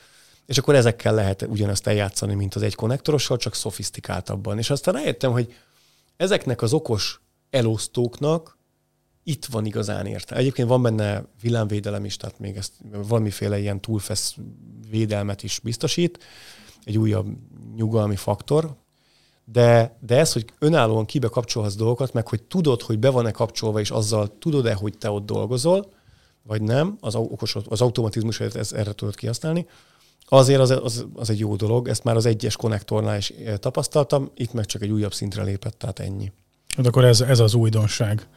és 0.45 0.57
akkor 0.57 0.75
ezekkel 0.75 1.13
lehet 1.13 1.41
ugyanezt 1.41 1.87
eljátszani, 1.87 2.33
mint 2.33 2.55
az 2.55 2.61
egy 2.61 2.75
konnektorossal, 2.75 3.37
csak 3.37 3.55
szofisztikáltabban. 3.55 4.57
És 4.57 4.69
aztán 4.69 4.93
rájöttem, 4.93 5.31
hogy 5.31 5.53
ezeknek 6.17 6.61
az 6.61 6.73
okos 6.73 7.21
elosztóknak 7.49 8.57
itt 9.23 9.45
van 9.45 9.65
igazán 9.65 10.05
érte. 10.05 10.35
Egyébként 10.35 10.67
van 10.67 10.81
benne 10.81 11.25
villámvédelem 11.41 12.05
is, 12.05 12.17
tehát 12.17 12.39
még 12.39 12.55
ezt 12.55 12.73
valamiféle 12.91 13.59
ilyen 13.59 13.81
túlfesz 13.81 14.35
védelmet 14.89 15.43
is 15.43 15.59
biztosít, 15.59 16.23
egy 16.85 16.97
újabb 16.97 17.27
nyugalmi 17.75 18.15
faktor, 18.15 18.75
de, 19.45 19.97
de 19.99 20.17
ez, 20.17 20.33
hogy 20.33 20.45
önállóan 20.59 21.05
kibe 21.05 21.27
kapcsolhatsz 21.27 21.75
dolgokat, 21.75 22.13
meg 22.13 22.27
hogy 22.27 22.43
tudod, 22.43 22.81
hogy 22.81 22.99
be 22.99 23.09
van-e 23.09 23.31
kapcsolva, 23.31 23.79
és 23.79 23.91
azzal 23.91 24.37
tudod-e, 24.39 24.73
hogy 24.73 24.97
te 24.97 25.11
ott 25.11 25.25
dolgozol, 25.25 25.89
vagy 26.43 26.61
nem, 26.61 26.97
az, 26.99 27.15
okos, 27.15 27.55
az 27.69 27.81
automatizmus 27.81 28.39
ez, 28.39 28.71
erre 28.71 28.93
tudod 28.93 29.15
kihasználni, 29.15 29.67
azért 30.27 30.59
az, 30.59 30.69
az, 30.69 31.05
az 31.15 31.29
egy 31.29 31.39
jó 31.39 31.55
dolog, 31.55 31.87
ezt 31.87 32.03
már 32.03 32.15
az 32.15 32.25
egyes 32.25 32.55
konnektornál 32.55 33.17
is 33.17 33.29
eh, 33.29 33.57
tapasztaltam, 33.57 34.31
itt 34.35 34.53
meg 34.53 34.65
csak 34.65 34.81
egy 34.81 34.91
újabb 34.91 35.13
szintre 35.13 35.43
lépett, 35.43 35.77
tehát 35.77 35.99
ennyi. 35.99 36.31
Hát 36.75 36.85
akkor 36.85 37.05
ez, 37.05 37.21
ez 37.21 37.39
az 37.39 37.53
újdonság 37.53 38.27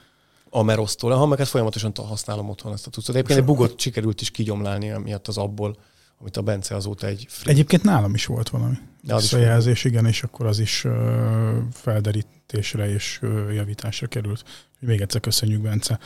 a 0.50 0.62
Merosztól, 0.62 1.10
ha 1.10 1.26
meg 1.26 1.40
ezt 1.40 1.50
folyamatosan 1.50 1.92
használom 1.96 2.48
otthon 2.48 2.72
ezt 2.72 2.86
a 2.86 2.90
tucot. 2.90 3.14
Egyébként 3.14 3.38
egy 3.38 3.44
bugot 3.44 3.80
sikerült 3.80 4.20
is 4.20 4.30
kigyomlálni 4.30 4.88
miatt 4.88 5.28
az 5.28 5.38
abból, 5.38 5.76
amit 6.20 6.36
a 6.36 6.42
Bence 6.42 6.74
azóta 6.74 7.06
egy 7.06 7.26
free. 7.28 7.52
Egyébként 7.52 7.82
nálam 7.82 8.14
is 8.14 8.26
volt 8.26 8.48
valami 8.48 8.74
De 9.02 9.14
az 9.14 9.24
is 9.24 9.30
visszajelzés, 9.30 9.84
igen, 9.84 10.06
és 10.06 10.22
akkor 10.22 10.46
az 10.46 10.58
is 10.58 10.84
ö, 10.84 11.58
felderítésre 11.72 12.90
és 12.92 13.18
ö, 13.20 13.52
javításra 13.52 14.06
került. 14.06 14.44
Még 14.80 15.00
egyszer 15.00 15.20
köszönjük, 15.20 15.60
Bence. 15.60 15.98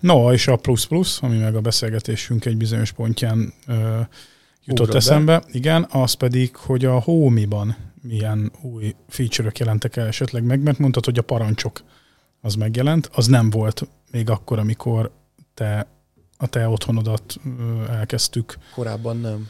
No, 0.00 0.32
és 0.32 0.46
a 0.46 0.56
plusz 0.56 0.84
plusz, 0.84 1.22
ami 1.22 1.36
meg 1.36 1.56
a 1.56 1.60
beszélgetésünk 1.60 2.44
egy 2.44 2.56
bizonyos 2.56 2.92
pontján 2.92 3.52
ö, 3.66 3.72
jutott 3.72 4.86
Ugrott 4.86 4.90
be. 4.90 4.96
eszembe, 4.96 5.42
igen, 5.52 5.86
az 5.90 6.12
pedig, 6.12 6.56
hogy 6.56 6.84
a 6.84 7.00
Homi-ban 7.00 7.76
milyen 8.02 8.52
új 8.62 8.94
feature-ök 9.08 9.58
jelentek 9.58 9.96
el 9.96 10.06
esetleg 10.06 10.44
meg, 10.44 10.60
mert 10.60 10.78
mondtad, 10.78 11.04
hogy 11.04 11.18
a 11.18 11.22
parancsok 11.22 11.82
az 12.40 12.54
megjelent, 12.54 13.10
az 13.12 13.26
nem 13.26 13.50
volt 13.50 13.88
még 14.10 14.30
akkor, 14.30 14.58
amikor 14.58 15.10
te 15.54 15.86
a 16.38 16.46
te 16.46 16.68
otthonodat 16.68 17.36
elkezdtük 17.90 18.58
Korábban 18.74 19.20
nem. 19.20 19.48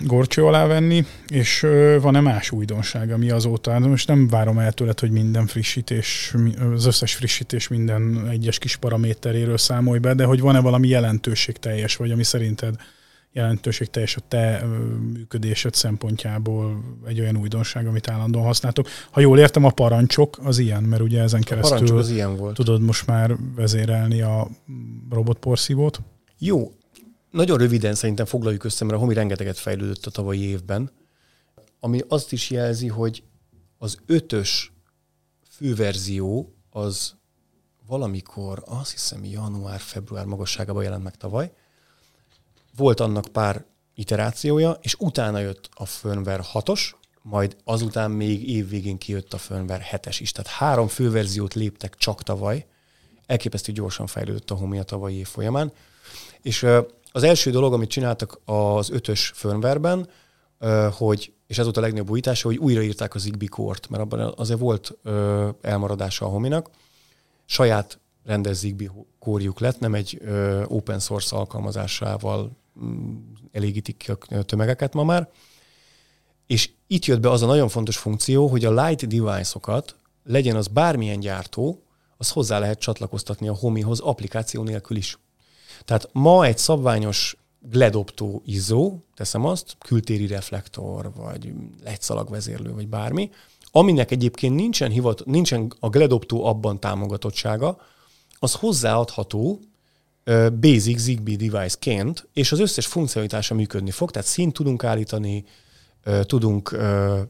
gorcső 0.00 0.44
alá 0.44 0.66
venni, 0.66 1.06
és 1.28 1.66
van-e 2.00 2.20
más 2.20 2.50
újdonság, 2.50 3.10
ami 3.10 3.30
azóta, 3.30 3.70
hát 3.70 3.80
most 3.80 4.08
nem 4.08 4.28
várom 4.28 4.58
el 4.58 4.72
tőled, 4.72 5.00
hogy 5.00 5.10
minden 5.10 5.46
frissítés, 5.46 6.34
az 6.74 6.86
összes 6.86 7.14
frissítés 7.14 7.68
minden 7.68 8.28
egyes 8.30 8.58
kis 8.58 8.76
paraméteréről 8.76 9.58
számolj 9.58 9.98
be, 9.98 10.14
de 10.14 10.24
hogy 10.24 10.40
van-e 10.40 10.60
valami 10.60 10.88
jelentőség 10.88 11.56
teljes, 11.56 11.96
vagy 11.96 12.10
ami 12.10 12.22
szerinted 12.24 12.74
jelentőség 13.32 13.90
teljes 13.90 14.16
a 14.16 14.20
te 14.28 14.64
működésed 15.12 15.74
szempontjából 15.74 16.84
egy 17.06 17.20
olyan 17.20 17.36
újdonság, 17.36 17.86
amit 17.86 18.08
állandóan 18.08 18.44
használtok. 18.44 18.88
Ha 19.10 19.20
jól 19.20 19.38
értem, 19.38 19.64
a 19.64 19.70
parancsok 19.70 20.38
az 20.42 20.58
ilyen, 20.58 20.82
mert 20.82 21.02
ugye 21.02 21.20
ezen 21.20 21.40
keresztül 21.40 21.98
az 21.98 22.10
ilyen 22.10 22.36
volt. 22.36 22.54
tudod 22.54 22.80
most 22.80 23.06
már 23.06 23.36
vezérelni 23.54 24.20
a 24.20 24.48
robotporszívót. 25.10 26.00
Jó, 26.38 26.72
nagyon 27.30 27.58
röviden 27.58 27.94
szerintem 27.94 28.26
foglaljuk 28.26 28.64
össze, 28.64 28.84
mert 28.84 28.96
a 28.96 29.00
Homi 29.00 29.14
rengeteget 29.14 29.58
fejlődött 29.58 30.06
a 30.06 30.10
tavalyi 30.10 30.42
évben, 30.48 30.90
ami 31.80 32.00
azt 32.08 32.32
is 32.32 32.50
jelzi, 32.50 32.88
hogy 32.88 33.22
az 33.78 33.98
ötös 34.06 34.72
főverzió 35.50 36.54
az 36.70 37.14
valamikor, 37.86 38.62
azt 38.66 38.90
hiszem 38.90 39.24
január-február 39.24 40.24
magasságában 40.24 40.82
jelent 40.82 41.02
meg 41.02 41.16
tavaly. 41.16 41.52
Volt 42.76 43.00
annak 43.00 43.24
pár 43.32 43.64
iterációja, 43.94 44.76
és 44.80 44.94
utána 44.98 45.38
jött 45.38 45.68
a 45.74 45.86
firmware 45.86 46.44
6-os, 46.52 46.90
majd 47.22 47.56
azután 47.64 48.10
még 48.10 48.48
évvégén 48.48 48.98
kijött 48.98 49.32
a 49.32 49.38
firmware 49.38 49.86
7-es 49.92 50.16
is. 50.18 50.32
Tehát 50.32 50.50
három 50.50 50.88
főverziót 50.88 51.54
léptek 51.54 51.96
csak 51.96 52.22
tavaly. 52.22 52.66
Elképesztő 53.26 53.72
gyorsan 53.72 54.06
fejlődött 54.06 54.50
a 54.50 54.54
Homi 54.54 54.78
a 54.78 54.82
tavalyi 54.82 55.16
év 55.16 55.26
folyamán. 55.26 55.72
És 56.42 56.66
az 57.12 57.22
első 57.22 57.50
dolog, 57.50 57.72
amit 57.72 57.90
csináltak 57.90 58.40
az 58.44 58.90
ötös 58.90 59.32
firmwareben, 59.34 60.08
ö, 60.58 60.88
hogy, 60.92 61.32
és 61.46 61.58
ez 61.58 61.64
volt 61.64 61.76
a 61.76 61.80
legnagyobb 61.80 62.10
újítása, 62.10 62.48
hogy 62.48 62.56
újraírták 62.56 63.14
az 63.14 63.22
Zigbee 63.22 63.48
kort, 63.48 63.88
mert 63.88 64.02
abban 64.02 64.34
azért 64.36 64.60
volt 64.60 64.98
elmaradása 65.60 66.26
a 66.26 66.28
Hominak. 66.28 66.70
Saját 67.44 67.98
rendes 68.24 68.56
Zigbee 68.56 68.90
kórjuk 69.18 69.60
lett, 69.60 69.78
nem 69.78 69.94
egy 69.94 70.20
open 70.66 70.98
source 70.98 71.36
alkalmazásával 71.36 72.50
elégítik 73.52 73.96
ki 73.96 74.10
a 74.10 74.42
tömegeket 74.42 74.94
ma 74.94 75.04
már. 75.04 75.30
És 76.46 76.70
itt 76.86 77.04
jött 77.04 77.20
be 77.20 77.30
az 77.30 77.42
a 77.42 77.46
nagyon 77.46 77.68
fontos 77.68 77.96
funkció, 77.96 78.46
hogy 78.46 78.64
a 78.64 78.84
light 78.84 79.06
device-okat, 79.06 79.96
legyen 80.24 80.56
az 80.56 80.66
bármilyen 80.66 81.20
gyártó, 81.20 81.82
az 82.16 82.30
hozzá 82.30 82.58
lehet 82.58 82.78
csatlakoztatni 82.78 83.48
a 83.48 83.54
Homihoz 83.54 84.00
applikáció 84.00 84.62
nélkül 84.62 84.96
is. 84.96 85.18
Tehát 85.84 86.08
ma 86.12 86.44
egy 86.44 86.58
szabványos 86.58 87.36
gledoptó 87.60 88.42
izzó, 88.44 88.98
teszem 89.14 89.44
azt, 89.44 89.76
kültéri 89.78 90.26
reflektor, 90.26 91.12
vagy 91.16 91.52
legyszalagvezérlő, 91.84 92.72
vagy 92.72 92.88
bármi, 92.88 93.30
aminek 93.70 94.10
egyébként 94.10 94.54
nincsen, 94.54 94.90
hivat, 94.90 95.24
nincsen 95.24 95.72
a 95.80 95.88
gledoptó 95.88 96.44
abban 96.44 96.80
támogatottsága, 96.80 97.78
az 98.38 98.54
hozzáadható 98.54 99.60
basic 100.60 100.98
Zigbee 100.98 101.36
device-ként, 101.36 102.28
és 102.32 102.52
az 102.52 102.60
összes 102.60 102.86
funkcionalitása 102.86 103.54
működni 103.54 103.90
fog, 103.90 104.10
tehát 104.10 104.28
színt 104.28 104.52
tudunk 104.52 104.84
állítani, 104.84 105.44
tudunk 106.22 106.76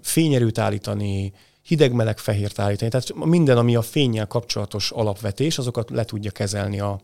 fényerőt 0.03 0.59
állítani, 0.59 1.33
hideg-meleg 1.63 2.19
fehért 2.19 2.59
állítani, 2.59 2.91
tehát 2.91 3.15
minden, 3.15 3.59
ami 3.59 3.77
a 3.77 3.83
fényjel 3.83 4.27
kapcsolatos 4.27 4.91
alapvetés, 4.91 5.59
azokat 5.59 5.91
le 5.91 6.05
tudja 6.05 6.31
kezelni 6.31 6.81
a, 6.81 7.01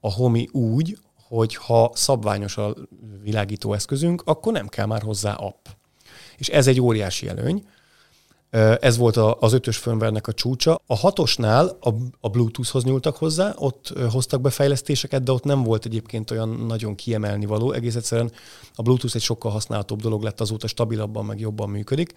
a 0.00 0.12
Homi 0.12 0.48
úgy, 0.52 0.98
hogy 1.28 1.54
ha 1.54 1.90
szabványos 1.94 2.56
a 2.56 2.74
világító 3.22 3.72
eszközünk, 3.72 4.22
akkor 4.24 4.52
nem 4.52 4.68
kell 4.68 4.86
már 4.86 5.02
hozzá 5.02 5.34
app. 5.34 5.66
És 6.36 6.48
ez 6.48 6.66
egy 6.66 6.80
óriási 6.80 7.28
előny. 7.28 7.66
Ez 8.80 8.96
volt 8.96 9.16
az 9.16 9.52
ötös 9.52 9.76
firmware-nek 9.76 10.26
a 10.26 10.32
csúcsa. 10.32 10.80
A 10.86 10.96
hatosnál 10.96 11.78
a, 12.20 12.28
Bluetooth-hoz 12.28 12.84
nyúltak 12.84 13.16
hozzá, 13.16 13.54
ott 13.56 13.92
hoztak 14.10 14.40
be 14.40 14.50
fejlesztéseket, 14.50 15.22
de 15.22 15.32
ott 15.32 15.44
nem 15.44 15.62
volt 15.62 15.84
egyébként 15.84 16.30
olyan 16.30 16.48
nagyon 16.48 16.94
kiemelni 16.94 17.46
való. 17.46 17.72
Egész 17.72 17.94
egyszerűen 17.94 18.32
a 18.74 18.82
Bluetooth 18.82 19.16
egy 19.16 19.22
sokkal 19.22 19.50
használhatóbb 19.50 20.00
dolog 20.00 20.22
lett, 20.22 20.40
azóta 20.40 20.66
stabilabban, 20.66 21.24
meg 21.24 21.40
jobban 21.40 21.70
működik. 21.70 22.14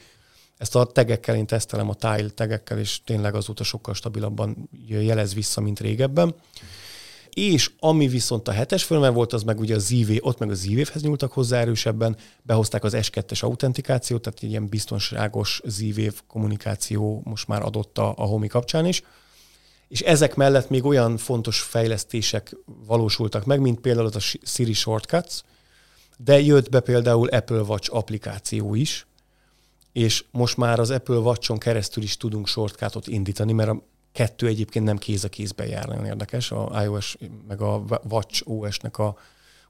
Ezt 0.58 0.76
a 0.76 0.86
tegekkel 0.86 1.36
én 1.36 1.46
tesztelem, 1.46 1.90
a 1.90 1.94
tile 1.94 2.30
tegekkel, 2.30 2.80
és 2.80 3.02
tényleg 3.04 3.36
azóta 3.36 3.64
sokkal 3.64 3.94
stabilabban 3.94 4.70
jelez 4.88 5.34
vissza, 5.34 5.62
mint 5.62 5.80
régebben. 5.80 6.36
És 7.36 7.72
ami 7.80 8.08
viszont 8.08 8.48
a 8.48 8.52
hetes 8.52 8.84
firmware 8.84 9.12
volt, 9.12 9.34
az 9.34 9.44
meg 9.44 9.60
ugye 9.60 9.76
a 9.76 9.80
ZV, 9.80 10.12
ott 10.20 10.40
meg 10.40 10.50
a 10.50 10.54
ZV-hez 10.54 11.02
nyúltak 11.02 11.32
hozzá 11.32 11.60
erősebben, 11.60 12.18
behozták 12.42 12.84
az 12.84 12.94
S2-es 12.96 13.40
autentikációt, 13.40 14.22
tehát 14.22 14.42
ilyen 14.42 14.68
biztonságos 14.68 15.62
ZV 15.66 16.02
kommunikáció 16.28 17.22
most 17.26 17.48
már 17.48 17.62
adott 17.62 17.98
a, 17.98 18.14
a 18.18 18.24
Homi 18.24 18.48
kapcsán 18.48 18.86
is. 18.86 19.04
És 19.88 20.02
ezek 20.02 20.36
mellett 20.36 20.70
még 20.70 20.86
olyan 20.86 21.18
fontos 21.18 21.60
fejlesztések 21.60 22.56
valósultak 22.88 23.46
meg, 23.46 23.60
mint 23.60 23.80
például 23.80 24.06
az 24.06 24.16
a 24.16 24.38
Siri 24.44 24.74
Shortcuts, 24.74 25.42
de 26.18 26.42
jött 26.42 26.70
be 26.70 26.80
például 26.80 27.28
Apple 27.28 27.62
Watch 27.62 27.96
applikáció 27.96 28.76
is, 28.76 29.08
és 29.92 30.24
most 30.32 30.58
már 30.58 30.80
az 30.80 30.90
Apple 30.90 31.18
Watch-on 31.18 31.58
keresztül 31.58 32.04
is 32.04 32.18
tudunk 32.18 32.48
shortcutot 32.48 33.08
indítani, 33.08 33.54
mert 33.54 33.70
a 33.70 33.84
kettő 34.16 34.48
egyébként 34.48 34.86
nem 34.86 34.98
kéz 34.98 35.24
a 35.24 35.30
kézben 35.30 35.68
jár, 35.68 35.86
nagyon 35.86 36.06
érdekes. 36.06 36.52
A 36.52 36.82
iOS 36.84 37.18
meg 37.48 37.62
a 37.62 37.84
Watch 38.10 38.50
OS-nek 38.50 38.98
a 38.98 39.18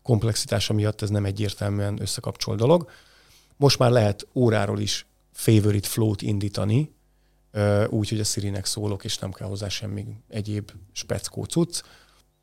komplexitása 0.02 0.74
miatt 0.74 1.02
ez 1.02 1.10
nem 1.10 1.26
egyértelműen 1.26 2.02
összekapcsol 2.02 2.56
dolog. 2.56 2.90
Most 3.58 3.80
már 3.80 3.92
lehet 3.92 4.28
óráról 4.34 4.80
is 4.80 5.06
favorite 5.32 5.88
flow-t 5.88 6.22
indítani, 6.22 6.94
úgy, 7.88 8.10
hogy 8.10 8.20
a 8.20 8.24
Siri-nek 8.24 8.66
szólok, 8.66 9.04
és 9.04 9.18
nem 9.18 9.32
kell 9.32 9.48
hozzá 9.48 9.68
semmi 9.68 10.06
egyéb 10.30 10.72
speckó 10.92 11.44
cucc. 11.44 11.82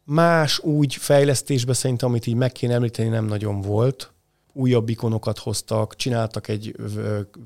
Más 0.04 0.58
úgy 0.58 0.94
fejlesztésbe 0.94 1.72
szerintem, 1.72 2.08
amit 2.08 2.26
így 2.26 2.34
meg 2.34 2.52
kéne 2.52 2.74
említeni, 2.74 3.08
nem 3.08 3.24
nagyon 3.24 3.60
volt. 3.60 4.12
Újabb 4.52 4.88
ikonokat 4.88 5.38
hoztak, 5.38 5.96
csináltak 5.96 6.48
egy 6.48 6.76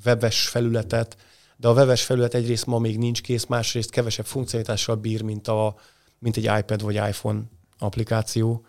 webes 0.04 0.48
felületet, 0.48 1.16
de 1.56 1.68
a 1.68 1.72
webes 1.72 2.04
felület 2.04 2.34
egyrészt 2.34 2.66
ma 2.66 2.78
még 2.78 2.98
nincs 2.98 3.22
kész, 3.22 3.46
másrészt 3.46 3.90
kevesebb 3.90 4.26
funkcionalitással 4.26 4.96
bír, 4.96 5.22
mint, 5.22 5.48
a, 5.48 5.74
mint 6.18 6.36
egy 6.36 6.50
iPad 6.58 6.82
vagy 6.82 6.94
iPhone 6.94 7.42
applikáció, 7.78 8.64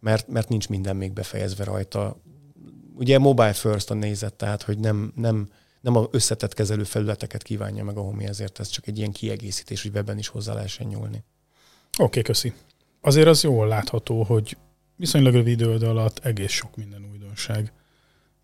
mert, 0.00 0.28
mert 0.28 0.48
nincs 0.48 0.68
minden 0.68 0.96
még 0.96 1.12
befejezve 1.12 1.64
rajta. 1.64 2.20
Ugye 2.94 3.18
mobile 3.18 3.52
first 3.52 3.90
a 3.90 3.94
nézet, 3.94 4.34
tehát 4.34 4.62
hogy 4.62 4.78
nem, 4.78 5.12
nem, 5.16 5.50
nem 5.80 5.96
a 5.96 6.08
összetett 6.10 6.54
kezelő 6.54 6.84
felületeket 6.84 7.42
kívánja 7.42 7.84
meg 7.84 7.96
a 7.96 8.00
Homi, 8.00 8.24
ezért 8.24 8.60
ez 8.60 8.68
csak 8.68 8.86
egy 8.86 8.98
ilyen 8.98 9.12
kiegészítés, 9.12 9.82
hogy 9.82 9.94
webben 9.94 10.18
is 10.18 10.28
hozzá 10.28 10.54
lehessen 10.54 10.86
nyúlni. 10.86 11.24
Oké, 11.92 12.02
okay, 12.02 12.22
köszi. 12.22 12.52
Azért 13.00 13.28
az 13.28 13.42
jól 13.42 13.68
látható, 13.68 14.22
hogy 14.22 14.56
viszonylag 14.96 15.32
rövid 15.32 15.60
idő 15.60 15.86
alatt 15.86 16.18
egész 16.18 16.50
sok 16.52 16.76
minden 16.76 17.08
újdonság 17.12 17.72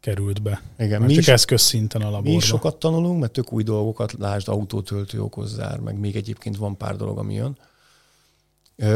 került 0.00 0.42
be. 0.42 0.62
Igen, 0.78 1.02
mi 1.02 1.08
csak 1.08 1.18
is, 1.18 1.28
eszközszinten 1.28 2.00
a 2.00 2.04
laborban. 2.04 2.30
mi 2.30 2.36
is 2.36 2.44
sokat 2.44 2.76
tanulunk, 2.76 3.20
mert 3.20 3.32
tök 3.32 3.52
új 3.52 3.62
dolgokat, 3.62 4.12
lásd 4.18 4.48
autótöltő 4.48 5.22
okozzár, 5.22 5.78
meg 5.78 5.98
még 5.98 6.16
egyébként 6.16 6.56
van 6.56 6.76
pár 6.76 6.96
dolog, 6.96 7.18
ami 7.18 7.34
jön. 7.34 7.58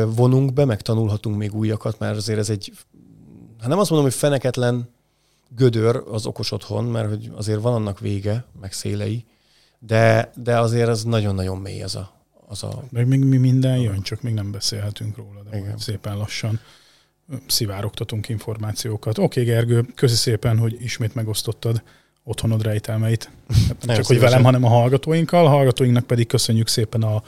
Vonunk 0.07 0.53
be, 0.53 0.65
meg 0.65 0.83
tanulhatunk 0.83 1.37
még 1.37 1.55
újakat, 1.55 1.99
mert 1.99 2.17
azért 2.17 2.39
ez 2.39 2.51
egy, 2.51 2.73
hát 3.59 3.69
nem 3.69 3.79
azt 3.79 3.91
mondom, 3.91 4.09
hogy 4.09 4.19
feneketlen 4.19 4.89
gödör 5.49 6.03
az 6.11 6.27
okos 6.27 6.53
otthon, 6.53 6.85
mert 6.85 7.09
hogy 7.09 7.31
azért 7.35 7.61
van 7.61 7.75
annak 7.75 8.01
vége, 8.01 8.45
meg 8.61 8.73
szélei, 8.73 9.25
de, 9.79 10.31
de 10.37 10.59
azért 10.59 10.89
az 10.89 11.05
nagyon-nagyon 11.05 11.59
mély 11.59 11.83
az 11.83 11.95
a, 11.95 12.13
az 12.47 12.63
a 12.63 12.83
Meg 12.91 13.07
még 13.07 13.25
mi 13.25 13.37
minden 13.37 13.79
jön, 13.79 14.03
csak 14.03 14.23
még 14.23 14.35
nem 14.35 14.51
beszélhetünk 14.51 15.17
róla, 15.17 15.43
de 15.51 15.59
Igen. 15.59 15.79
szépen 15.79 16.17
lassan 16.17 16.61
szivárogtatunk 17.47 18.29
információkat. 18.29 19.19
Oké, 19.19 19.41
okay, 19.41 19.53
Gergő, 19.53 19.87
köszi 19.95 20.15
szépen, 20.15 20.59
hogy 20.59 20.83
ismét 20.83 21.15
megosztottad 21.15 21.83
otthonod 22.25 22.63
rejtelmeit. 22.63 23.31
Nem 23.57 23.77
csak, 23.79 23.97
hogy 23.97 24.05
szívesen. 24.05 24.21
velem, 24.21 24.45
hanem 24.45 24.65
a 24.65 24.69
hallgatóinkkal. 24.69 25.47
A 25.47 25.49
hallgatóinknak 25.49 26.07
pedig 26.07 26.27
köszönjük 26.27 26.69
szépen 26.69 27.03
a 27.03 27.23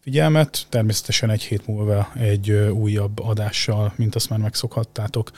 figyelmet. 0.00 0.66
Természetesen 0.68 1.30
egy 1.30 1.42
hét 1.42 1.66
múlva 1.66 2.12
egy 2.14 2.50
újabb 2.50 3.18
adással, 3.18 3.92
mint 3.96 4.14
azt 4.14 4.30
már 4.30 4.38
megszokhattátok, 4.38 5.30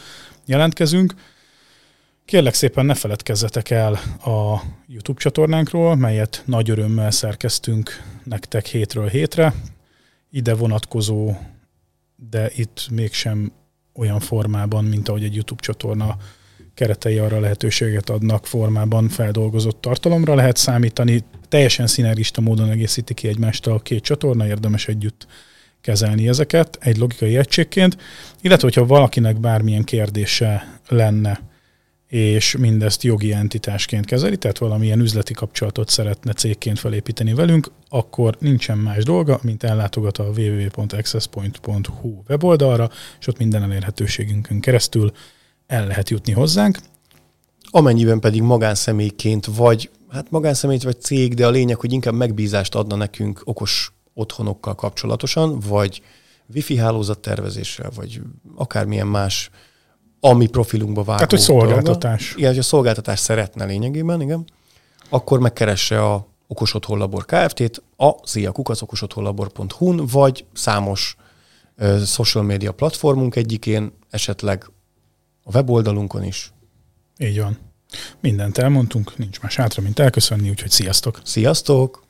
jelentkezünk. 0.44 1.14
Kérlek 2.24 2.54
szépen 2.54 2.86
ne 2.86 2.94
feledkezzetek 2.94 3.70
el 3.70 3.92
a 4.24 4.62
YouTube 4.86 5.20
csatornánkról, 5.20 5.96
melyet 5.96 6.42
nagy 6.46 6.70
örömmel 6.70 7.10
szerkeztünk 7.10 8.02
nektek 8.24 8.66
hétről 8.66 9.08
hétre. 9.08 9.54
Ide 10.30 10.54
vonatkozó, 10.54 11.34
de 12.30 12.50
itt 12.54 12.88
mégsem 12.90 13.52
olyan 14.00 14.20
formában, 14.20 14.84
mint 14.84 15.08
ahogy 15.08 15.24
egy 15.24 15.34
YouTube 15.34 15.62
csatorna 15.62 16.16
keretei 16.74 17.18
arra 17.18 17.40
lehetőséget 17.40 18.10
adnak 18.10 18.46
formában 18.46 19.08
feldolgozott 19.08 19.80
tartalomra 19.80 20.34
lehet 20.34 20.56
számítani. 20.56 21.24
Teljesen 21.48 21.86
szinergista 21.86 22.40
módon 22.40 22.70
egészíti 22.70 23.14
ki 23.14 23.28
egymást 23.28 23.66
a 23.66 23.78
két 23.78 24.02
csatorna, 24.02 24.46
érdemes 24.46 24.88
együtt 24.88 25.26
kezelni 25.80 26.28
ezeket 26.28 26.78
egy 26.80 26.96
logikai 26.96 27.36
egységként, 27.36 27.96
illetve 28.40 28.66
hogyha 28.66 28.86
valakinek 28.86 29.40
bármilyen 29.40 29.84
kérdése 29.84 30.80
lenne, 30.88 31.49
és 32.10 32.56
mindezt 32.56 33.02
jogi 33.02 33.32
entitásként 33.32 34.04
kezeli, 34.04 34.36
tehát 34.36 34.58
valamilyen 34.58 35.00
üzleti 35.00 35.32
kapcsolatot 35.32 35.88
szeretne 35.88 36.32
cégként 36.32 36.78
felépíteni 36.78 37.34
velünk, 37.34 37.70
akkor 37.88 38.36
nincsen 38.40 38.78
más 38.78 39.04
dolga, 39.04 39.38
mint 39.42 39.62
ellátogat 39.62 40.18
a 40.18 40.24
www.accesspoint.hu 40.24 42.22
weboldalra, 42.28 42.90
és 43.20 43.26
ott 43.26 43.38
minden 43.38 43.62
elérhetőségünkön 43.62 44.60
keresztül 44.60 45.12
el 45.66 45.86
lehet 45.86 46.10
jutni 46.10 46.32
hozzánk. 46.32 46.78
Amennyiben 47.70 48.20
pedig 48.20 48.42
magánszemélyként 48.42 49.46
vagy, 49.46 49.90
hát 50.08 50.30
magánszemély 50.30 50.78
vagy 50.82 51.00
cég, 51.00 51.34
de 51.34 51.46
a 51.46 51.50
lényeg, 51.50 51.76
hogy 51.76 51.92
inkább 51.92 52.14
megbízást 52.14 52.74
adna 52.74 52.96
nekünk 52.96 53.40
okos 53.44 53.92
otthonokkal 54.14 54.74
kapcsolatosan, 54.74 55.60
vagy 55.60 56.02
wifi 56.54 56.76
hálózat 56.76 57.18
tervezéssel, 57.18 57.90
vagy 57.94 58.20
akármilyen 58.54 59.06
más 59.06 59.50
ami 60.20 60.46
profilunkba 60.46 61.02
vágó. 61.02 61.14
Tehát, 61.14 61.30
hogy 61.30 61.40
szolgáltatás. 61.40 62.22
Dolga. 62.22 62.38
Igen, 62.38 62.50
hogy 62.50 62.58
a 62.58 62.62
szolgáltatás 62.62 63.18
szeretne 63.18 63.64
lényegében, 63.64 64.20
igen. 64.20 64.44
Akkor 65.08 65.40
megkeresse 65.40 66.04
a 66.04 66.28
Okos 66.46 66.74
Otthon 66.74 66.98
Labor 66.98 67.24
Kft-t, 67.24 67.82
a 67.96 68.14
ziakukacokosotthonlabor.hu-n, 68.26 70.06
vagy 70.06 70.44
számos 70.52 71.16
uh, 71.78 72.02
social 72.02 72.44
media 72.44 72.72
platformunk 72.72 73.36
egyikén, 73.36 73.92
esetleg 74.10 74.70
a 75.42 75.54
weboldalunkon 75.54 76.24
is. 76.24 76.52
Így 77.18 77.40
van. 77.40 77.58
Mindent 78.20 78.58
elmondtunk, 78.58 79.18
nincs 79.18 79.40
más 79.40 79.56
hátra, 79.56 79.82
mint 79.82 79.98
elköszönni, 79.98 80.50
úgyhogy 80.50 80.70
sziasztok! 80.70 81.20
Sziasztok! 81.24 82.08